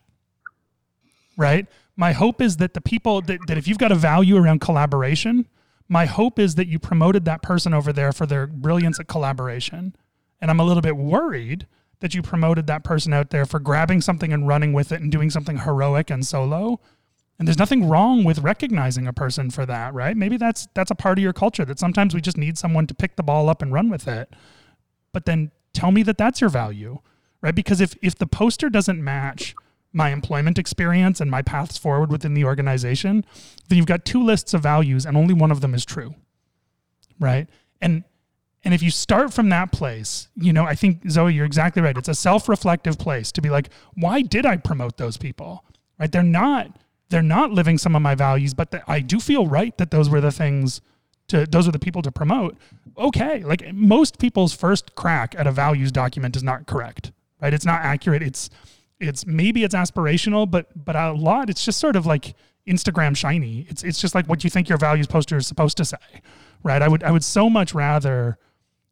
right? 1.38 1.68
My 1.96 2.12
hope 2.12 2.42
is 2.42 2.58
that 2.58 2.74
the 2.74 2.82
people 2.82 3.22
that, 3.22 3.40
that 3.48 3.58
if 3.58 3.68
you've 3.68 3.78
got 3.78 3.92
a 3.92 3.96
value 3.96 4.38
around 4.38 4.62
collaboration, 4.62 5.48
my 5.88 6.06
hope 6.06 6.40
is 6.40 6.56
that 6.56 6.68
you 6.68 6.80
promoted 6.80 7.26
that 7.26 7.42
person 7.42 7.74
over 7.74 7.94
there 7.94 8.12
for 8.12 8.26
their 8.26 8.48
brilliance 8.48 9.00
at 9.00 9.08
collaboration. 9.08 9.96
And 10.42 10.50
I'm 10.50 10.60
a 10.60 10.64
little 10.64 10.82
bit 10.82 10.98
worried 10.98 11.68
that 12.00 12.14
you 12.14 12.22
promoted 12.22 12.68
that 12.68 12.84
person 12.84 13.14
out 13.14 13.30
there 13.30 13.46
for 13.46 13.60
grabbing 13.60 14.02
something 14.02 14.34
and 14.34 14.48
running 14.48 14.74
with 14.74 14.92
it 14.92 15.02
and 15.02 15.12
doing 15.12 15.30
something 15.30 15.60
heroic 15.60 16.10
and 16.10 16.26
solo. 16.26 16.82
And 17.40 17.48
there's 17.48 17.58
nothing 17.58 17.88
wrong 17.88 18.24
with 18.24 18.40
recognizing 18.40 19.08
a 19.08 19.14
person 19.14 19.50
for 19.50 19.66
that, 19.66 19.94
right? 19.94 20.16
Maybe 20.16 20.38
that's 20.38 20.68
that's 20.74 20.92
a 20.92 20.96
part 20.96 21.18
of 21.18 21.24
your 21.24 21.34
culture 21.34 21.66
that 21.66 21.80
sometimes 21.80 22.14
we 22.14 22.22
just 22.22 22.38
need 22.38 22.58
someone 22.58 22.88
to 22.88 22.94
pick 22.94 23.16
the 23.16 23.24
ball 23.24 23.50
up 23.50 23.62
and 23.62 23.72
run 23.72 23.90
with 23.90 24.08
it. 24.08 24.34
But 25.14 25.26
then 25.26 25.52
tell 25.74 25.92
me 25.92 26.04
that 26.04 26.18
that's 26.18 26.42
your 26.42 26.50
value, 26.50 27.00
right? 27.42 27.56
Because 27.56 27.82
if 27.82 27.96
if 28.02 28.16
the 28.16 28.28
poster 28.28 28.70
doesn't 28.70 29.04
match 29.04 29.56
my 29.94 30.10
employment 30.10 30.58
experience 30.58 31.22
and 31.22 31.30
my 31.30 31.42
paths 31.42 31.78
forward 31.78 32.12
within 32.12 32.34
the 32.34 32.44
organization, 32.44 33.24
then 33.70 33.78
you've 33.78 33.86
got 33.86 34.04
two 34.04 34.24
lists 34.24 34.54
of 34.54 34.62
values 34.62 35.06
and 35.06 35.16
only 35.16 35.34
one 35.34 35.52
of 35.52 35.62
them 35.62 35.74
is 35.74 35.86
true. 35.86 36.16
Right? 37.20 37.48
And 37.80 38.04
and 38.66 38.74
if 38.74 38.82
you 38.82 38.92
start 38.92 39.34
from 39.34 39.50
that 39.50 39.72
place, 39.72 40.30
you 40.36 40.54
know, 40.54 40.64
I 40.64 40.74
think 40.74 41.10
Zoe, 41.10 41.34
you're 41.34 41.46
exactly 41.46 41.82
right. 41.82 41.98
It's 41.98 42.08
a 42.08 42.16
self-reflective 42.16 42.98
place 42.98 43.32
to 43.34 43.42
be 43.42 43.50
like, 43.50 43.70
why 43.94 44.22
did 44.22 44.46
I 44.46 44.56
promote 44.56 44.98
those 44.98 45.18
people? 45.18 45.66
Right? 46.00 46.12
They're 46.12 46.24
not 46.24 46.78
they're 47.10 47.22
not 47.22 47.52
living 47.52 47.78
some 47.78 47.96
of 47.96 48.02
my 48.02 48.16
values, 48.16 48.54
but 48.56 48.72
the, 48.72 48.82
I 48.90 49.00
do 49.00 49.20
feel 49.20 49.46
right 49.46 49.78
that 49.78 49.92
those 49.92 50.10
were 50.10 50.22
the 50.22 50.32
things 50.32 50.82
to 51.28 51.46
those 51.46 51.68
are 51.68 51.72
the 51.72 51.80
people 51.80 52.02
to 52.02 52.12
promote. 52.12 52.58
Okay, 52.98 53.44
like 53.44 53.74
most 53.74 54.18
people's 54.18 54.54
first 54.54 54.96
crack 54.96 55.36
at 55.38 55.46
a 55.46 55.52
values 55.52 55.92
document 55.92 56.36
is 56.36 56.44
not 56.44 56.66
correct. 56.66 57.12
Right? 57.42 57.54
It's 57.54 57.66
not 57.66 57.82
accurate. 57.82 58.24
It's 58.24 58.50
it's 59.04 59.26
maybe 59.26 59.64
it's 59.64 59.76
aspirational, 59.76 60.50
but 60.50 60.68
but 60.86 60.96
a 60.96 61.12
lot 61.12 61.50
it's 61.50 61.64
just 61.64 61.80
sort 61.80 61.96
of 61.96 62.06
like 62.06 62.36
Instagram 62.68 63.16
shiny. 63.16 63.66
It's 63.70 63.84
it's 63.84 64.00
just 64.00 64.16
like 64.16 64.28
what 64.28 64.44
you 64.44 64.50
think 64.50 64.70
your 64.70 64.78
values 64.78 65.08
poster 65.08 65.38
is 65.38 65.48
supposed 65.48 65.78
to 65.78 65.86
say, 65.86 65.98
right? 66.64 66.82
I 66.82 66.88
would 66.88 67.04
I 67.04 67.12
would 67.12 67.24
so 67.24 67.50
much 67.50 67.74
rather, 67.74 68.38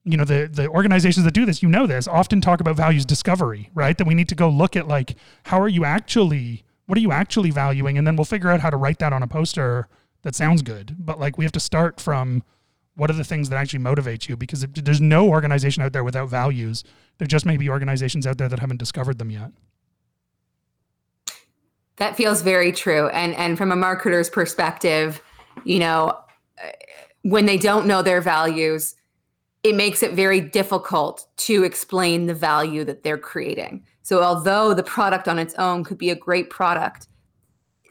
you 0.04 0.17
know, 0.17 0.26
the 0.26 0.50
the 0.52 0.67
organizations 0.67 1.24
that 1.26 1.34
do 1.34 1.45
this, 1.45 1.63
you 1.63 1.69
know 1.69 1.88
this, 1.88 2.08
often 2.08 2.41
talk 2.41 2.60
about 2.60 2.76
values 2.76 3.06
discovery, 3.06 3.69
right? 3.74 3.97
That 3.97 4.08
we 4.08 4.13
need 4.13 4.30
to 4.30 4.36
go 4.36 4.50
look 4.50 4.76
at 4.76 4.88
like 4.88 5.15
how 5.43 5.60
are 5.62 5.69
you 5.69 5.86
actually 5.86 6.63
what 6.86 6.97
are 6.97 7.02
you 7.02 7.12
actually 7.12 7.52
valuing, 7.52 7.97
and 7.97 8.06
then 8.06 8.15
we'll 8.15 8.26
figure 8.26 8.50
out 8.50 8.60
how 8.60 8.69
to 8.69 8.78
write 8.78 9.00
that 9.00 9.13
on 9.13 9.24
a 9.24 9.28
poster 9.28 9.88
that 10.24 10.36
sounds 10.36 10.62
good. 10.62 10.95
But 11.00 11.19
like 11.19 11.38
we 11.38 11.45
have 11.45 11.52
to 11.54 11.60
start 11.60 12.00
from 12.00 12.43
what 12.95 13.10
are 13.10 13.13
the 13.13 13.24
things 13.24 13.50
that 13.50 13.56
actually 13.56 13.80
motivate 13.80 14.28
you 14.28 14.36
because 14.36 14.65
there's 14.74 15.02
no 15.02 15.30
organization 15.30 15.82
out 15.82 15.93
there 15.93 16.04
without 16.04 16.30
values. 16.30 16.84
There 17.17 17.28
just 17.28 17.45
may 17.45 17.58
be 17.58 17.69
organizations 17.69 18.28
out 18.28 18.38
there 18.38 18.50
that 18.50 18.60
haven't 18.60 18.78
discovered 18.78 19.17
them 19.17 19.32
yet. 19.32 19.52
That 22.02 22.18
feels 22.18 22.42
very 22.42 22.72
true. 22.72 23.10
And 23.10 23.36
and 23.36 23.60
from 23.60 23.72
a 23.72 23.76
marketer's 23.76 24.28
perspective, 24.28 25.22
you 25.66 25.78
know, 25.78 26.18
when 27.22 27.46
they 27.46 27.58
don't 27.58 27.86
know 27.86 28.02
their 28.02 28.22
values, 28.22 28.96
it 29.62 29.76
makes 29.76 30.02
it 30.02 30.14
very 30.14 30.42
difficult 30.42 31.28
to 31.38 31.64
explain 31.64 32.26
the 32.26 32.34
value 32.34 32.84
that 32.86 33.04
they're 33.04 33.20
creating. 33.20 33.86
So 34.02 34.24
although 34.24 34.74
the 34.74 34.82
product 34.82 35.28
on 35.28 35.38
its 35.38 35.54
own 35.60 35.84
could 35.84 36.00
be 36.00 36.10
a 36.10 36.16
great 36.16 36.50
product, 36.50 37.08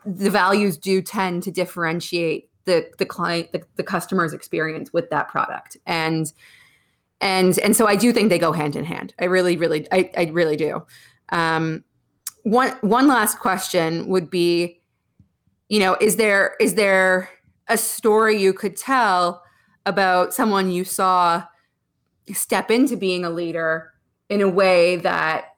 the 0.05 0.29
values 0.29 0.77
do 0.77 1.01
tend 1.01 1.45
to 1.45 1.53
differentiate 1.53 2.51
the 2.65 2.91
the 2.99 3.07
client 3.07 3.53
the, 3.53 3.63
the 3.77 3.85
customer's 3.85 4.33
experience 4.33 4.93
with 4.93 5.09
that 5.11 5.29
product. 5.29 5.77
And 5.87 6.33
and 7.21 7.57
and 7.61 7.77
so 7.77 7.87
I 7.87 7.95
do 7.95 8.13
think 8.13 8.29
they 8.29 8.41
go 8.41 8.51
hand 8.51 8.75
in 8.75 8.85
hand. 8.85 9.15
I 9.21 9.27
really, 9.27 9.57
really, 9.57 9.87
I, 9.93 10.11
I 10.17 10.25
really 10.33 10.57
do. 10.57 10.85
Um, 11.29 11.85
one 12.43 12.71
one 12.81 13.07
last 13.07 13.39
question 13.39 14.07
would 14.07 14.31
be 14.31 14.81
you 15.69 15.79
know 15.79 15.97
is 16.01 16.17
there 16.17 16.57
is 16.61 16.75
there 16.75 17.29
a 17.69 17.77
story 17.77 18.41
you 18.41 18.53
could 18.53 18.77
tell 18.77 19.43
about 19.87 20.35
someone 20.35 20.71
you 20.71 20.85
saw 20.85 21.43
step 22.33 22.71
into 22.71 22.97
being 22.97 23.25
a 23.25 23.31
leader 23.31 23.93
in 24.29 24.41
a 24.41 24.49
way 24.49 24.97
that 24.97 25.57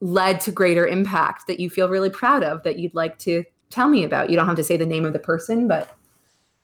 led 0.00 0.40
to 0.40 0.52
greater 0.52 0.86
impact 0.86 1.46
that 1.46 1.58
you 1.60 1.70
feel 1.70 1.88
really 1.88 2.10
proud 2.10 2.42
of 2.42 2.62
that 2.62 2.78
you'd 2.78 2.94
like 2.94 3.18
to 3.18 3.42
tell 3.70 3.88
me 3.88 4.04
about? 4.04 4.30
You 4.30 4.36
don't 4.36 4.46
have 4.46 4.56
to 4.56 4.64
say 4.64 4.76
the 4.76 4.86
name 4.86 5.04
of 5.04 5.12
the 5.12 5.18
person 5.18 5.68
but 5.68 5.96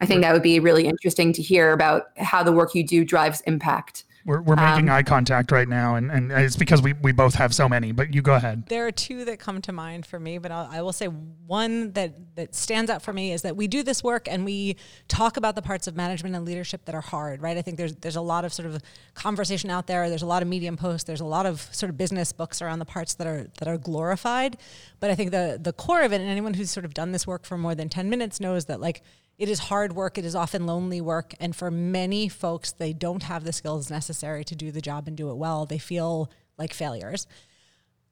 i 0.00 0.06
think 0.06 0.22
that 0.22 0.32
would 0.32 0.42
be 0.42 0.60
really 0.60 0.86
interesting 0.86 1.32
to 1.32 1.42
hear 1.42 1.72
about 1.72 2.06
how 2.16 2.42
the 2.42 2.52
work 2.52 2.74
you 2.74 2.84
do 2.84 3.04
drives 3.04 3.40
impact 3.42 4.04
we're, 4.24 4.40
we're 4.40 4.56
making 4.56 4.88
um, 4.88 4.96
eye 4.96 5.02
contact 5.02 5.50
right 5.50 5.68
now, 5.68 5.96
and, 5.96 6.10
and 6.10 6.30
it's 6.30 6.56
because 6.56 6.80
we, 6.80 6.92
we 6.94 7.12
both 7.12 7.34
have 7.34 7.54
so 7.54 7.68
many. 7.68 7.92
But 7.92 8.14
you 8.14 8.22
go 8.22 8.34
ahead. 8.34 8.66
There 8.68 8.86
are 8.86 8.92
two 8.92 9.24
that 9.24 9.38
come 9.38 9.60
to 9.62 9.72
mind 9.72 10.06
for 10.06 10.20
me, 10.20 10.38
but 10.38 10.52
I'll, 10.52 10.68
I 10.70 10.82
will 10.82 10.92
say 10.92 11.06
one 11.06 11.92
that, 11.92 12.14
that 12.36 12.54
stands 12.54 12.90
out 12.90 13.02
for 13.02 13.12
me 13.12 13.32
is 13.32 13.42
that 13.42 13.56
we 13.56 13.66
do 13.66 13.82
this 13.82 14.02
work 14.02 14.28
and 14.28 14.44
we 14.44 14.76
talk 15.08 15.36
about 15.36 15.56
the 15.56 15.62
parts 15.62 15.86
of 15.86 15.96
management 15.96 16.36
and 16.36 16.44
leadership 16.44 16.84
that 16.84 16.94
are 16.94 17.00
hard, 17.00 17.42
right? 17.42 17.56
I 17.56 17.62
think 17.62 17.76
there's 17.76 17.94
there's 17.96 18.16
a 18.16 18.20
lot 18.20 18.44
of 18.44 18.52
sort 18.52 18.66
of 18.66 18.80
conversation 19.14 19.70
out 19.70 19.86
there. 19.86 20.08
There's 20.08 20.22
a 20.22 20.26
lot 20.26 20.42
of 20.42 20.48
medium 20.48 20.76
posts. 20.76 21.04
There's 21.04 21.20
a 21.20 21.24
lot 21.24 21.46
of 21.46 21.60
sort 21.72 21.90
of 21.90 21.96
business 21.96 22.32
books 22.32 22.62
around 22.62 22.78
the 22.78 22.84
parts 22.84 23.14
that 23.14 23.26
are 23.26 23.48
that 23.58 23.68
are 23.68 23.78
glorified. 23.78 24.56
But 25.00 25.10
I 25.10 25.14
think 25.14 25.32
the 25.32 25.58
the 25.60 25.72
core 25.72 26.02
of 26.02 26.12
it, 26.12 26.20
and 26.20 26.30
anyone 26.30 26.54
who's 26.54 26.70
sort 26.70 26.84
of 26.84 26.94
done 26.94 27.12
this 27.12 27.26
work 27.26 27.44
for 27.44 27.58
more 27.58 27.74
than 27.74 27.88
ten 27.88 28.08
minutes 28.08 28.40
knows 28.40 28.66
that 28.66 28.80
like 28.80 29.02
it 29.42 29.48
is 29.48 29.58
hard 29.58 29.94
work. 29.94 30.18
It 30.18 30.24
is 30.24 30.36
often 30.36 30.66
lonely 30.66 31.00
work. 31.00 31.34
And 31.40 31.54
for 31.56 31.68
many 31.68 32.28
folks, 32.28 32.70
they 32.70 32.92
don't 32.92 33.24
have 33.24 33.42
the 33.42 33.52
skills 33.52 33.90
necessary 33.90 34.44
to 34.44 34.54
do 34.54 34.70
the 34.70 34.80
job 34.80 35.08
and 35.08 35.16
do 35.16 35.30
it 35.30 35.34
well. 35.34 35.66
They 35.66 35.78
feel 35.78 36.30
like 36.58 36.72
failures. 36.72 37.26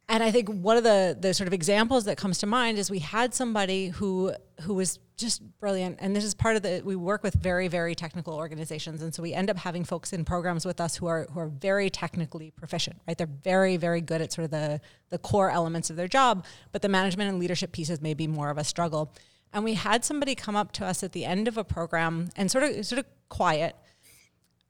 And 0.09 0.25
I 0.25 0.33
think 0.33 0.49
one 0.49 0.77
of 0.77 0.83
the 0.83 1.17
the 1.19 1.33
sort 1.33 1.47
of 1.47 1.53
examples 1.53 2.05
that 2.07 2.17
comes 2.17 2.39
to 2.39 2.47
mind 2.49 2.79
is 2.79 2.91
we 2.91 2.99
had 2.99 3.33
somebody 3.33 3.91
who 3.91 4.35
who 4.63 4.75
was 4.75 4.99
just 5.17 5.41
brilliant. 5.61 5.99
And 6.01 6.17
this 6.17 6.25
is 6.25 6.35
part 6.35 6.57
of 6.57 6.63
the 6.63 6.83
we 6.85 6.97
work 6.97 7.23
with 7.23 7.35
very 7.35 7.69
very 7.69 7.95
technical 7.95 8.35
organizations, 8.35 9.01
and 9.01 9.15
so 9.15 9.23
we 9.23 9.33
end 9.33 9.51
up 9.51 9.57
having 9.57 9.85
folks 9.85 10.13
in 10.13 10.25
programs 10.25 10.67
with 10.67 10.81
us 10.81 10.97
who 10.97 11.07
are 11.07 11.29
who 11.31 11.39
are 11.39 11.47
very 11.49 11.91
technically 11.91 12.51
proficient. 12.51 12.97
Right, 13.07 13.17
they're 13.17 13.29
very 13.29 13.77
very 13.77 14.01
good 14.01 14.21
at 14.21 14.33
sort 14.33 14.47
of 14.47 14.51
the 14.51 14.81
the 15.11 15.19
core 15.19 15.49
elements 15.49 15.91
of 15.91 15.97
their 15.97 16.09
job, 16.09 16.45
but 16.73 16.83
the 16.83 16.89
management 16.89 17.31
and 17.31 17.39
leadership 17.39 17.71
pieces 17.71 18.01
may 18.01 18.15
be 18.15 18.27
more 18.27 18.51
of 18.51 18.59
a 18.59 18.65
struggle. 18.65 19.13
And 19.53 19.65
we 19.65 19.75
had 19.75 20.05
somebody 20.05 20.35
come 20.35 20.57
up 20.57 20.73
to 20.73 20.87
us 20.87 21.03
at 21.03 21.13
the 21.13 21.25
end 21.25 21.49
of 21.49 21.59
a 21.59 21.65
program 21.65 22.31
and 22.37 22.51
sort 22.51 22.65
of 22.65 22.87
sort 22.87 23.01
of 23.01 23.07
quiet. 23.29 23.77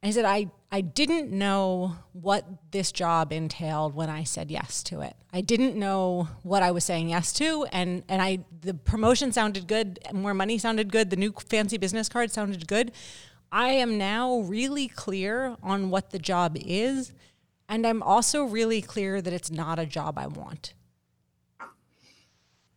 And 0.02 0.08
he 0.08 0.12
said, 0.12 0.24
I, 0.24 0.50
I 0.72 0.80
didn't 0.80 1.30
know 1.30 1.96
what 2.12 2.46
this 2.70 2.90
job 2.90 3.32
entailed 3.32 3.94
when 3.94 4.08
I 4.08 4.24
said 4.24 4.50
yes 4.50 4.82
to 4.84 5.02
it. 5.02 5.14
I 5.32 5.42
didn't 5.42 5.76
know 5.76 6.28
what 6.42 6.62
I 6.62 6.70
was 6.70 6.84
saying 6.84 7.10
yes 7.10 7.32
to. 7.34 7.66
And, 7.70 8.02
and 8.08 8.22
I 8.22 8.38
the 8.62 8.72
promotion 8.72 9.32
sounded 9.32 9.66
good, 9.66 9.98
more 10.14 10.32
money 10.32 10.56
sounded 10.56 10.90
good, 10.90 11.10
the 11.10 11.16
new 11.16 11.32
fancy 11.48 11.76
business 11.76 12.08
card 12.08 12.30
sounded 12.30 12.66
good. 12.66 12.92
I 13.52 13.70
am 13.70 13.98
now 13.98 14.38
really 14.40 14.88
clear 14.88 15.56
on 15.62 15.90
what 15.90 16.10
the 16.10 16.18
job 16.18 16.56
is. 16.58 17.12
And 17.68 17.86
I'm 17.86 18.02
also 18.02 18.44
really 18.44 18.80
clear 18.80 19.20
that 19.20 19.32
it's 19.32 19.50
not 19.50 19.78
a 19.78 19.86
job 19.86 20.18
I 20.18 20.26
want. 20.26 20.74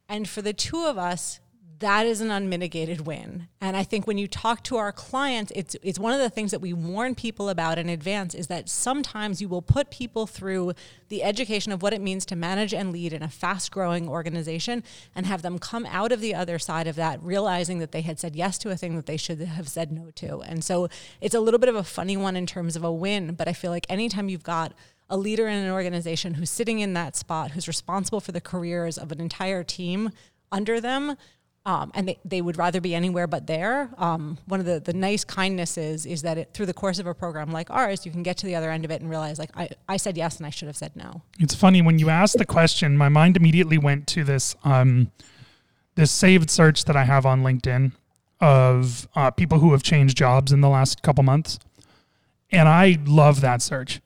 And 0.09 0.27
for 0.27 0.41
the 0.41 0.53
two 0.53 0.85
of 0.85 0.97
us, 0.97 1.39
that 1.83 2.07
is 2.07 2.21
an 2.21 2.31
unmitigated 2.31 3.05
win. 3.05 3.49
And 3.59 3.75
I 3.75 3.83
think 3.83 4.07
when 4.07 4.17
you 4.17 4.25
talk 4.25 4.63
to 4.63 4.77
our 4.77 4.93
clients, 4.93 5.51
it's 5.53 5.75
it's 5.83 5.99
one 5.99 6.13
of 6.13 6.19
the 6.19 6.29
things 6.29 6.51
that 6.51 6.61
we 6.61 6.71
warn 6.71 7.13
people 7.13 7.49
about 7.49 7.77
in 7.77 7.89
advance 7.89 8.33
is 8.33 8.47
that 8.47 8.69
sometimes 8.69 9.41
you 9.41 9.49
will 9.49 9.61
put 9.61 9.91
people 9.91 10.25
through 10.25 10.73
the 11.09 11.23
education 11.23 11.73
of 11.73 11.81
what 11.81 11.91
it 11.91 11.99
means 11.99 12.25
to 12.27 12.37
manage 12.37 12.73
and 12.73 12.93
lead 12.93 13.11
in 13.11 13.21
a 13.21 13.27
fast-growing 13.27 14.07
organization 14.07 14.81
and 15.13 15.25
have 15.25 15.41
them 15.41 15.59
come 15.59 15.85
out 15.87 16.13
of 16.13 16.21
the 16.21 16.33
other 16.33 16.57
side 16.57 16.87
of 16.87 16.95
that 16.95 17.21
realizing 17.21 17.79
that 17.79 17.91
they 17.91 18.01
had 18.01 18.17
said 18.17 18.33
yes 18.33 18.57
to 18.57 18.69
a 18.69 18.77
thing 18.77 18.95
that 18.95 19.05
they 19.05 19.17
should 19.17 19.41
have 19.41 19.67
said 19.67 19.91
no 19.91 20.09
to. 20.11 20.39
And 20.39 20.63
so 20.63 20.87
it's 21.19 21.35
a 21.35 21.41
little 21.41 21.59
bit 21.59 21.69
of 21.69 21.75
a 21.75 21.83
funny 21.83 22.15
one 22.15 22.37
in 22.37 22.45
terms 22.45 22.77
of 22.77 22.85
a 22.85 22.91
win, 22.93 23.33
but 23.33 23.49
I 23.49 23.53
feel 23.53 23.71
like 23.71 23.85
anytime 23.89 24.29
you've 24.29 24.43
got 24.43 24.73
a 25.09 25.17
leader 25.17 25.49
in 25.49 25.57
an 25.57 25.71
organization 25.71 26.35
who's 26.35 26.49
sitting 26.49 26.79
in 26.79 26.93
that 26.93 27.17
spot, 27.17 27.51
who's 27.51 27.67
responsible 27.67 28.21
for 28.21 28.31
the 28.31 28.41
careers 28.41 28.97
of 28.97 29.11
an 29.11 29.19
entire 29.19 29.65
team 29.65 30.11
under 30.49 30.79
them, 30.79 31.17
um, 31.65 31.91
and 31.93 32.07
they, 32.09 32.19
they 32.25 32.41
would 32.41 32.57
rather 32.57 32.81
be 32.81 32.93
anywhere 32.93 33.25
but 33.25 33.47
there. 33.47 33.89
Um, 33.97 34.37
one 34.47 34.59
of 34.59 34.65
the, 34.65 34.79
the 34.79 34.93
nice 34.93 35.23
kindnesses 35.23 36.05
is 36.05 36.21
that 36.23 36.37
it, 36.37 36.49
through 36.53 36.65
the 36.65 36.73
course 36.73 36.99
of 36.99 37.07
a 37.07 37.13
program 37.13 37.51
like 37.51 37.69
ours, 37.69 38.05
you 38.05 38.11
can 38.11 38.21
get 38.21 38.37
to 38.37 38.45
the 38.45 38.55
other 38.55 38.69
end 38.69 38.83
of 38.83 38.91
it 38.91 38.99
and 39.01 39.09
realize, 39.09 39.39
like, 39.39 39.51
I, 39.55 39.69
I 39.87 39.97
said 39.97 40.17
yes 40.17 40.37
and 40.37 40.45
I 40.45 40.49
should 40.49 40.67
have 40.67 40.75
said 40.75 40.95
no. 40.95 41.21
It's 41.39 41.55
funny 41.55 41.81
when 41.81 41.99
you 41.99 42.09
asked 42.09 42.37
the 42.37 42.45
question, 42.45 42.97
my 42.97 43.09
mind 43.09 43.37
immediately 43.37 43.77
went 43.77 44.07
to 44.07 44.23
this 44.23 44.55
um, 44.63 45.11
this 45.95 46.11
saved 46.11 46.49
search 46.49 46.85
that 46.85 46.95
I 46.95 47.03
have 47.03 47.25
on 47.25 47.43
LinkedIn 47.43 47.91
of 48.41 49.07
uh, 49.15 49.29
people 49.31 49.59
who 49.59 49.71
have 49.71 49.83
changed 49.83 50.17
jobs 50.17 50.51
in 50.51 50.59
the 50.61 50.69
last 50.69 51.01
couple 51.03 51.23
months, 51.23 51.59
and 52.51 52.67
I 52.67 52.97
love 53.05 53.41
that 53.41 53.61
search. 53.61 54.01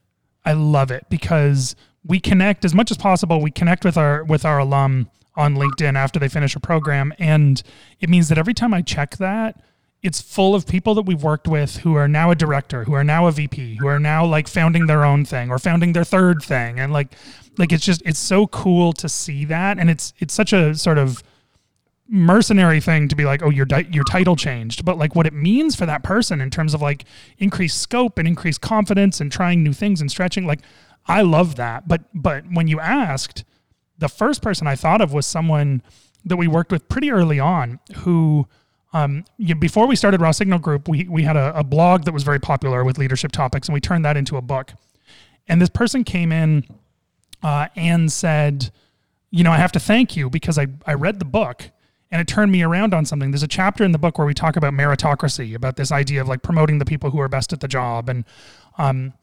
I 0.46 0.54
love 0.54 0.92
it 0.92 1.06
because 1.10 1.76
we 2.06 2.20
connect 2.20 2.66
as 2.66 2.76
much 2.76 2.92
as 2.92 2.98
possible. 2.98 3.42
We 3.42 3.52
connect 3.52 3.84
with 3.84 3.98
our 3.98 4.24
with 4.24 4.46
our 4.46 4.60
alum 4.60 5.10
on 5.38 5.56
LinkedIn 5.56 5.96
after 5.96 6.20
they 6.20 6.28
finish 6.28 6.56
a 6.56 6.60
program. 6.60 7.14
And 7.20 7.62
it 8.00 8.10
means 8.10 8.28
that 8.30 8.38
every 8.38 8.54
time 8.54 8.74
I 8.74 8.82
check 8.82 9.18
that, 9.18 9.62
it's 10.04 10.22
full 10.22 10.54
of 10.54 10.68
people 10.68 10.94
that 10.96 11.04
we've 11.04 11.24
worked 11.24 11.48
with 11.48 11.78
who 11.78 11.96
are 11.96 12.08
now 12.08 12.30
a 12.32 12.36
director, 12.36 12.84
who 12.84 12.94
are 12.94 13.04
now 13.04 13.28
a 13.28 13.32
VP, 13.32 13.78
who 13.78 13.88
are 13.88 14.00
now 14.00 14.26
like 14.26 14.48
founding 14.48 14.88
their 14.88 15.04
own 15.04 15.26
thing 15.26 15.50
or 15.50 15.58
founding 15.58 15.94
their 15.94 16.04
third 16.04 16.42
thing. 16.42 16.80
And 16.80 16.94
like 16.94 17.16
like 17.58 17.72
it's 17.72 17.86
just 17.86 18.02
it's 18.06 18.20
so 18.20 18.48
cool 18.48 18.94
to 18.94 19.10
see 19.10 19.46
that. 19.46 19.80
And 19.80 19.90
it's 19.90 20.14
it's 20.20 20.34
such 20.34 20.54
a 20.54 20.76
sort 20.76 20.98
of 20.98 21.24
mercenary 22.10 22.80
thing 22.80 23.08
to 23.08 23.16
be 23.16 23.26
like, 23.26 23.42
oh, 23.42 23.50
your 23.50 23.66
di- 23.66 23.88
your 23.92 24.04
title 24.06 24.36
changed, 24.36 24.86
but 24.86 24.98
like 24.98 25.16
what 25.16 25.28
it 25.28 25.34
means 25.34 25.76
for 25.76 25.86
that 25.86 26.04
person 26.04 26.42
in 26.42 26.50
terms 26.50 26.74
of 26.74 26.82
like 26.82 27.06
increased 27.38 27.82
scope 27.82 28.18
and 28.18 28.28
increased 28.28 28.62
confidence 28.62 29.20
and 29.20 29.32
trying 29.32 29.64
new 29.64 29.74
things 29.74 30.00
and 30.00 30.10
stretching. 30.10 30.46
Like, 30.46 30.62
I 31.08 31.22
love 31.22 31.56
that. 31.56 31.88
But 31.88 32.04
but 32.14 32.46
when 32.52 32.68
you 32.68 32.80
asked, 32.80 33.44
the 33.98 34.10
first 34.10 34.42
person 34.42 34.68
I 34.68 34.76
thought 34.76 35.02
of 35.02 35.14
was 35.14 35.26
someone 35.26 35.82
that 36.26 36.38
we 36.38 36.48
worked 36.48 36.72
with 36.72 36.88
pretty 36.90 37.12
early 37.12 37.40
on 37.40 37.80
who. 37.98 38.48
Um, 38.94 39.26
you, 39.38 39.54
before 39.54 39.86
we 39.86 39.98
started 39.98 40.22
Raw 40.22 40.32
Signal 40.32 40.60
Group, 40.60 40.88
we, 40.88 41.04
we 41.10 41.24
had 41.24 41.36
a, 41.36 41.60
a 41.60 41.64
blog 41.64 42.06
that 42.06 42.14
was 42.14 42.24
very 42.24 42.40
popular 42.40 42.86
with 42.86 42.98
leadership 42.98 43.34
topics, 43.34 43.68
and 43.68 43.74
we 43.74 43.82
turned 43.82 44.06
that 44.06 44.16
into 44.16 44.38
a 44.38 44.42
book. 44.42 44.72
And 45.50 45.62
this 45.62 45.70
person 45.70 46.06
came 46.06 46.32
in 46.32 46.66
uh, 47.44 47.68
and 47.76 48.10
said, 48.10 48.72
You 49.30 49.44
know, 49.44 49.52
I 49.52 49.58
have 49.58 49.74
to 49.74 49.80
thank 49.80 50.16
you 50.16 50.30
because 50.30 50.58
I, 50.58 50.68
I 50.86 50.94
read 50.94 51.20
the 51.20 51.26
book 51.26 51.70
and 52.12 52.22
it 52.22 52.28
turned 52.28 52.52
me 52.52 52.64
around 52.64 52.94
on 52.94 53.06
something. 53.06 53.32
There's 53.32 53.44
a 53.44 53.48
chapter 53.48 53.84
in 53.84 53.92
the 53.92 53.98
book 53.98 54.18
where 54.18 54.28
we 54.28 54.34
talk 54.34 54.56
about 54.56 54.74
meritocracy, 54.74 55.54
about 55.56 55.76
this 55.76 55.92
idea 55.92 56.22
of 56.22 56.28
like 56.28 56.42
promoting 56.42 56.80
the 56.80 56.86
people 56.86 57.12
who 57.12 57.20
are 57.20 57.28
best 57.28 57.52
at 57.52 57.60
the 57.60 57.68
job, 57.68 58.10
and 58.10 58.24
um, 58.78 59.14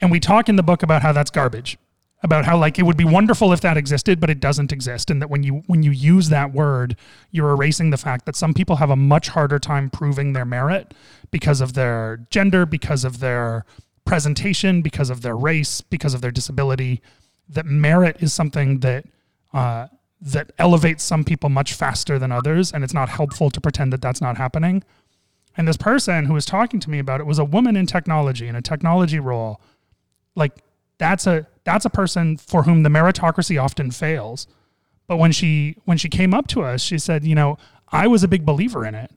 and 0.00 0.10
we 0.10 0.18
talk 0.18 0.48
in 0.48 0.56
the 0.56 0.62
book 0.62 0.82
about 0.82 1.02
how 1.02 1.12
that's 1.12 1.30
garbage, 1.30 1.78
about 2.22 2.44
how 2.44 2.56
like 2.56 2.78
it 2.78 2.84
would 2.84 2.96
be 2.96 3.04
wonderful 3.04 3.52
if 3.52 3.60
that 3.62 3.76
existed, 3.76 4.20
but 4.20 4.30
it 4.30 4.40
doesn't 4.40 4.72
exist, 4.72 5.10
and 5.10 5.20
that 5.20 5.28
when 5.28 5.42
you 5.42 5.62
when 5.66 5.82
you 5.82 5.90
use 5.90 6.28
that 6.28 6.52
word, 6.52 6.96
you're 7.30 7.50
erasing 7.50 7.90
the 7.90 7.96
fact 7.96 8.26
that 8.26 8.36
some 8.36 8.54
people 8.54 8.76
have 8.76 8.90
a 8.90 8.96
much 8.96 9.28
harder 9.28 9.58
time 9.58 9.90
proving 9.90 10.32
their 10.32 10.44
merit 10.44 10.94
because 11.30 11.60
of 11.60 11.74
their 11.74 12.26
gender, 12.30 12.64
because 12.64 13.04
of 13.04 13.20
their 13.20 13.64
presentation, 14.04 14.82
because 14.82 15.10
of 15.10 15.22
their 15.22 15.36
race, 15.36 15.80
because 15.80 16.14
of 16.14 16.20
their 16.20 16.30
disability. 16.30 17.00
That 17.48 17.66
merit 17.66 18.16
is 18.20 18.32
something 18.32 18.80
that 18.80 19.04
uh, 19.52 19.88
that 20.20 20.52
elevates 20.58 21.02
some 21.02 21.24
people 21.24 21.48
much 21.48 21.74
faster 21.74 22.18
than 22.18 22.30
others, 22.30 22.72
and 22.72 22.84
it's 22.84 22.94
not 22.94 23.08
helpful 23.08 23.50
to 23.50 23.60
pretend 23.60 23.92
that 23.92 24.00
that's 24.00 24.20
not 24.20 24.36
happening. 24.36 24.84
And 25.56 25.66
this 25.66 25.76
person 25.76 26.26
who 26.26 26.34
was 26.34 26.46
talking 26.46 26.80
to 26.80 26.88
me 26.88 26.98
about 26.98 27.20
it 27.20 27.26
was 27.26 27.38
a 27.38 27.44
woman 27.44 27.76
in 27.76 27.86
technology 27.86 28.46
in 28.46 28.54
a 28.54 28.62
technology 28.62 29.18
role. 29.18 29.60
Like 30.34 30.54
that's 30.98 31.26
a 31.26 31.46
that's 31.64 31.84
a 31.84 31.90
person 31.90 32.36
for 32.36 32.64
whom 32.64 32.82
the 32.82 32.88
meritocracy 32.88 33.62
often 33.62 33.90
fails. 33.90 34.46
But 35.06 35.16
when 35.16 35.32
she 35.32 35.76
when 35.84 35.98
she 35.98 36.08
came 36.08 36.34
up 36.34 36.46
to 36.48 36.62
us, 36.62 36.80
she 36.82 36.98
said, 36.98 37.24
you 37.24 37.34
know, 37.34 37.58
I 37.88 38.06
was 38.06 38.22
a 38.22 38.28
big 38.28 38.44
believer 38.44 38.86
in 38.86 38.94
it. 38.94 39.10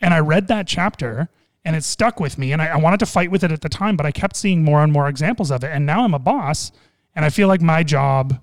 And 0.00 0.12
I 0.12 0.20
read 0.20 0.48
that 0.48 0.66
chapter 0.66 1.28
and 1.64 1.76
it 1.76 1.84
stuck 1.84 2.18
with 2.18 2.38
me. 2.38 2.52
And 2.52 2.60
I, 2.60 2.68
I 2.68 2.76
wanted 2.76 2.98
to 3.00 3.06
fight 3.06 3.30
with 3.30 3.44
it 3.44 3.52
at 3.52 3.60
the 3.60 3.68
time, 3.68 3.96
but 3.96 4.04
I 4.04 4.10
kept 4.10 4.36
seeing 4.36 4.64
more 4.64 4.82
and 4.82 4.92
more 4.92 5.08
examples 5.08 5.50
of 5.50 5.62
it. 5.62 5.70
And 5.72 5.86
now 5.86 6.04
I'm 6.04 6.14
a 6.14 6.18
boss 6.18 6.72
and 7.14 7.24
I 7.24 7.30
feel 7.30 7.48
like 7.48 7.60
my 7.60 7.82
job 7.82 8.40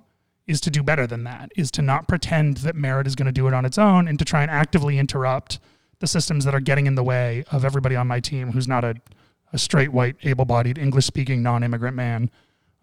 is 0.48 0.62
to 0.62 0.72
do 0.72 0.82
better 0.82 1.06
than 1.06 1.24
that, 1.26 1.52
is 1.56 1.70
to 1.72 1.82
not 1.82 2.08
pretend 2.08 2.58
that 2.58 2.76
merit 2.76 3.06
is 3.06 3.16
going 3.16 3.28
to 3.28 3.32
do 3.32 3.48
it 3.48 3.54
on 3.54 3.66
its 3.66 3.78
own 3.78 4.08
and 4.08 4.18
to 4.18 4.26
try 4.26 4.42
and 4.42 4.50
actively 4.50 4.98
interrupt 4.98 5.60
the 6.00 6.08
systems 6.08 6.46
that 6.46 6.56
are 6.56 6.60
getting 6.60 6.88
in 6.88 6.96
the 6.96 7.04
way 7.04 7.44
of 7.52 7.66
everybody 7.66 7.96
on 7.96 8.08
my 8.08 8.20
team 8.20 8.52
who's 8.54 8.68
not 8.68 8.84
a, 8.84 8.96
a 9.54 9.58
straight, 9.58 9.92
white, 9.92 10.16
able 10.24 10.46
bodied, 10.46 10.78
English 10.78 11.06
speaking, 11.06 11.44
non 11.44 11.64
immigrant 11.64 11.96
man. 11.96 12.32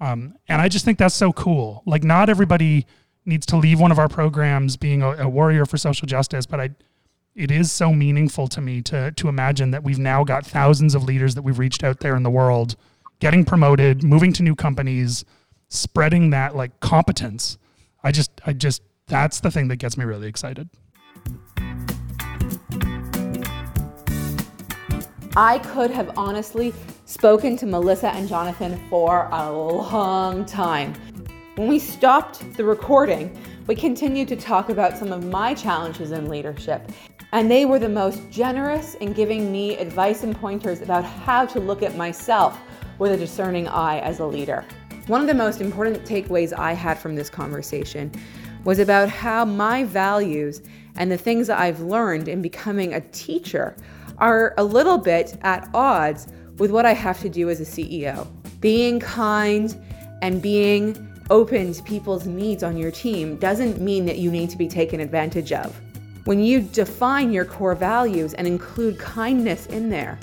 Um, 0.00 0.36
and 0.48 0.60
I 0.60 0.68
just 0.68 0.84
think 0.84 0.98
that's 0.98 1.14
so 1.14 1.32
cool. 1.32 1.82
Like, 1.86 2.04
not 2.04 2.28
everybody 2.28 2.86
needs 3.24 3.46
to 3.46 3.56
leave 3.56 3.80
one 3.80 3.90
of 3.90 3.98
our 3.98 4.08
programs 4.08 4.76
being 4.76 5.02
a, 5.02 5.12
a 5.12 5.28
warrior 5.28 5.66
for 5.66 5.76
social 5.76 6.06
justice, 6.06 6.46
but 6.46 6.60
I, 6.60 6.70
it 7.34 7.50
is 7.50 7.72
so 7.72 7.92
meaningful 7.92 8.48
to 8.48 8.60
me 8.60 8.82
to 8.82 9.10
to 9.12 9.28
imagine 9.28 9.70
that 9.72 9.82
we've 9.82 9.98
now 9.98 10.24
got 10.24 10.46
thousands 10.46 10.94
of 10.94 11.02
leaders 11.02 11.34
that 11.34 11.42
we've 11.42 11.58
reached 11.58 11.82
out 11.82 12.00
there 12.00 12.16
in 12.16 12.22
the 12.22 12.30
world, 12.30 12.76
getting 13.20 13.44
promoted, 13.44 14.04
moving 14.04 14.32
to 14.34 14.42
new 14.42 14.54
companies, 14.54 15.24
spreading 15.68 16.30
that 16.30 16.54
like 16.54 16.78
competence. 16.80 17.58
I 18.02 18.12
just, 18.12 18.30
I 18.46 18.52
just, 18.52 18.82
that's 19.08 19.40
the 19.40 19.50
thing 19.50 19.68
that 19.68 19.76
gets 19.76 19.96
me 19.96 20.04
really 20.04 20.28
excited. 20.28 20.68
I 25.38 25.58
could 25.58 25.90
have 25.90 26.12
honestly 26.16 26.72
spoken 27.04 27.58
to 27.58 27.66
Melissa 27.66 28.08
and 28.08 28.26
Jonathan 28.26 28.80
for 28.88 29.28
a 29.30 29.52
long 29.52 30.46
time. 30.46 30.94
When 31.56 31.68
we 31.68 31.78
stopped 31.78 32.54
the 32.56 32.64
recording, 32.64 33.38
we 33.66 33.74
continued 33.74 34.28
to 34.28 34.36
talk 34.36 34.70
about 34.70 34.96
some 34.96 35.12
of 35.12 35.26
my 35.26 35.52
challenges 35.52 36.12
in 36.12 36.30
leadership, 36.30 36.90
and 37.32 37.50
they 37.50 37.66
were 37.66 37.78
the 37.78 37.86
most 37.86 38.22
generous 38.30 38.94
in 38.94 39.12
giving 39.12 39.52
me 39.52 39.76
advice 39.76 40.22
and 40.22 40.34
pointers 40.34 40.80
about 40.80 41.04
how 41.04 41.44
to 41.44 41.60
look 41.60 41.82
at 41.82 41.98
myself 41.98 42.58
with 42.98 43.12
a 43.12 43.16
discerning 43.18 43.68
eye 43.68 43.98
as 43.98 44.20
a 44.20 44.26
leader. 44.26 44.64
One 45.06 45.20
of 45.20 45.26
the 45.26 45.34
most 45.34 45.60
important 45.60 46.02
takeaways 46.06 46.58
I 46.58 46.72
had 46.72 46.98
from 46.98 47.14
this 47.14 47.28
conversation 47.28 48.10
was 48.64 48.78
about 48.78 49.10
how 49.10 49.44
my 49.44 49.84
values 49.84 50.62
and 50.96 51.12
the 51.12 51.18
things 51.18 51.46
that 51.48 51.58
I've 51.58 51.80
learned 51.80 52.26
in 52.26 52.40
becoming 52.40 52.94
a 52.94 53.02
teacher 53.02 53.76
are 54.18 54.54
a 54.56 54.64
little 54.64 54.98
bit 54.98 55.38
at 55.42 55.68
odds 55.74 56.28
with 56.58 56.70
what 56.70 56.86
I 56.86 56.92
have 56.92 57.20
to 57.20 57.28
do 57.28 57.50
as 57.50 57.60
a 57.60 57.64
CEO. 57.64 58.26
Being 58.60 59.00
kind 59.00 59.76
and 60.22 60.40
being 60.40 61.12
open 61.30 61.72
to 61.72 61.82
people's 61.82 62.26
needs 62.26 62.62
on 62.62 62.76
your 62.76 62.90
team 62.90 63.36
doesn't 63.36 63.80
mean 63.80 64.06
that 64.06 64.18
you 64.18 64.30
need 64.30 64.50
to 64.50 64.56
be 64.56 64.68
taken 64.68 65.00
advantage 65.00 65.52
of. 65.52 65.78
When 66.24 66.40
you 66.40 66.60
define 66.60 67.32
your 67.32 67.44
core 67.44 67.74
values 67.74 68.34
and 68.34 68.46
include 68.46 68.98
kindness 68.98 69.66
in 69.66 69.90
there, 69.90 70.18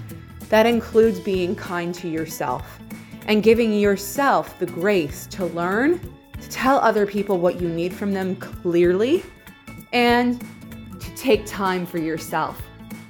that 0.50 0.66
includes 0.66 1.20
being 1.20 1.56
kind 1.56 1.94
to 1.96 2.10
yourself 2.10 2.80
and 3.28 3.42
giving 3.42 3.74
yourself 3.74 4.60
the 4.60 4.66
grace 4.66 5.28
to 5.28 5.46
learn, 5.48 6.00
to 6.42 6.50
tell 6.50 6.78
other 6.80 7.06
people 7.06 7.38
what 7.38 7.62
you 7.62 7.70
need 7.70 7.94
from 7.94 8.14
them 8.14 8.36
clearly, 8.36 9.24
and 9.94 10.42
to 11.00 11.16
take 11.16 11.46
time 11.46 11.86
for 11.86 12.00
yourself. 12.00 12.62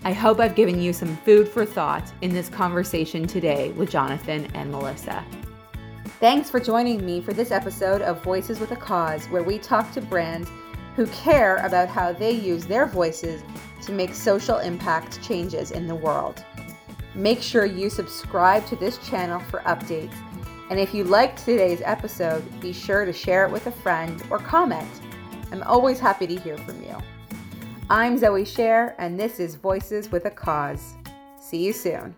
I 0.05 0.11
hope 0.11 0.41
I've 0.41 0.55
given 0.55 0.81
you 0.81 0.91
some 0.91 1.15
food 1.17 1.47
for 1.47 1.65
thought 1.65 2.11
in 2.21 2.33
this 2.33 2.49
conversation 2.49 3.25
today 3.25 3.71
with 3.71 3.89
Jonathan 3.89 4.47
and 4.53 4.69
Melissa. 4.69 5.23
Thanks 6.19 6.49
for 6.49 6.59
joining 6.59 7.05
me 7.05 7.21
for 7.21 7.31
this 7.31 7.51
episode 7.51 8.01
of 8.01 8.21
Voices 8.21 8.59
with 8.59 8.71
a 8.71 8.75
Cause, 8.75 9.27
where 9.27 9.43
we 9.43 9.57
talk 9.57 9.93
to 9.93 10.01
brands 10.01 10.49
who 10.97 11.07
care 11.07 11.55
about 11.65 11.87
how 11.87 12.11
they 12.11 12.31
use 12.31 12.65
their 12.65 12.85
voices 12.85 13.43
to 13.83 13.93
make 13.93 14.13
social 14.13 14.57
impact 14.57 15.21
changes 15.21 15.71
in 15.71 15.87
the 15.87 15.95
world. 15.95 16.43
Make 17.15 17.41
sure 17.41 17.65
you 17.65 17.89
subscribe 17.89 18.65
to 18.65 18.75
this 18.75 18.97
channel 19.07 19.39
for 19.39 19.61
updates. 19.61 20.15
And 20.69 20.81
if 20.81 20.93
you 20.93 21.05
liked 21.05 21.45
today's 21.45 21.81
episode, 21.85 22.43
be 22.59 22.73
sure 22.73 23.05
to 23.05 23.13
share 23.13 23.45
it 23.45 23.51
with 23.51 23.67
a 23.67 23.71
friend 23.71 24.21
or 24.29 24.37
comment. 24.37 24.89
I'm 25.53 25.63
always 25.63 25.97
happy 25.97 26.27
to 26.27 26.35
hear 26.35 26.57
from 26.57 26.83
you. 26.83 26.97
I'm 27.95 28.17
Zoe 28.17 28.41
Scher, 28.41 28.95
and 28.97 29.19
this 29.19 29.39
is 29.39 29.53
Voices 29.53 30.11
with 30.11 30.25
a 30.25 30.31
Cause. 30.31 30.95
See 31.39 31.63
you 31.63 31.71
soon. 31.71 32.15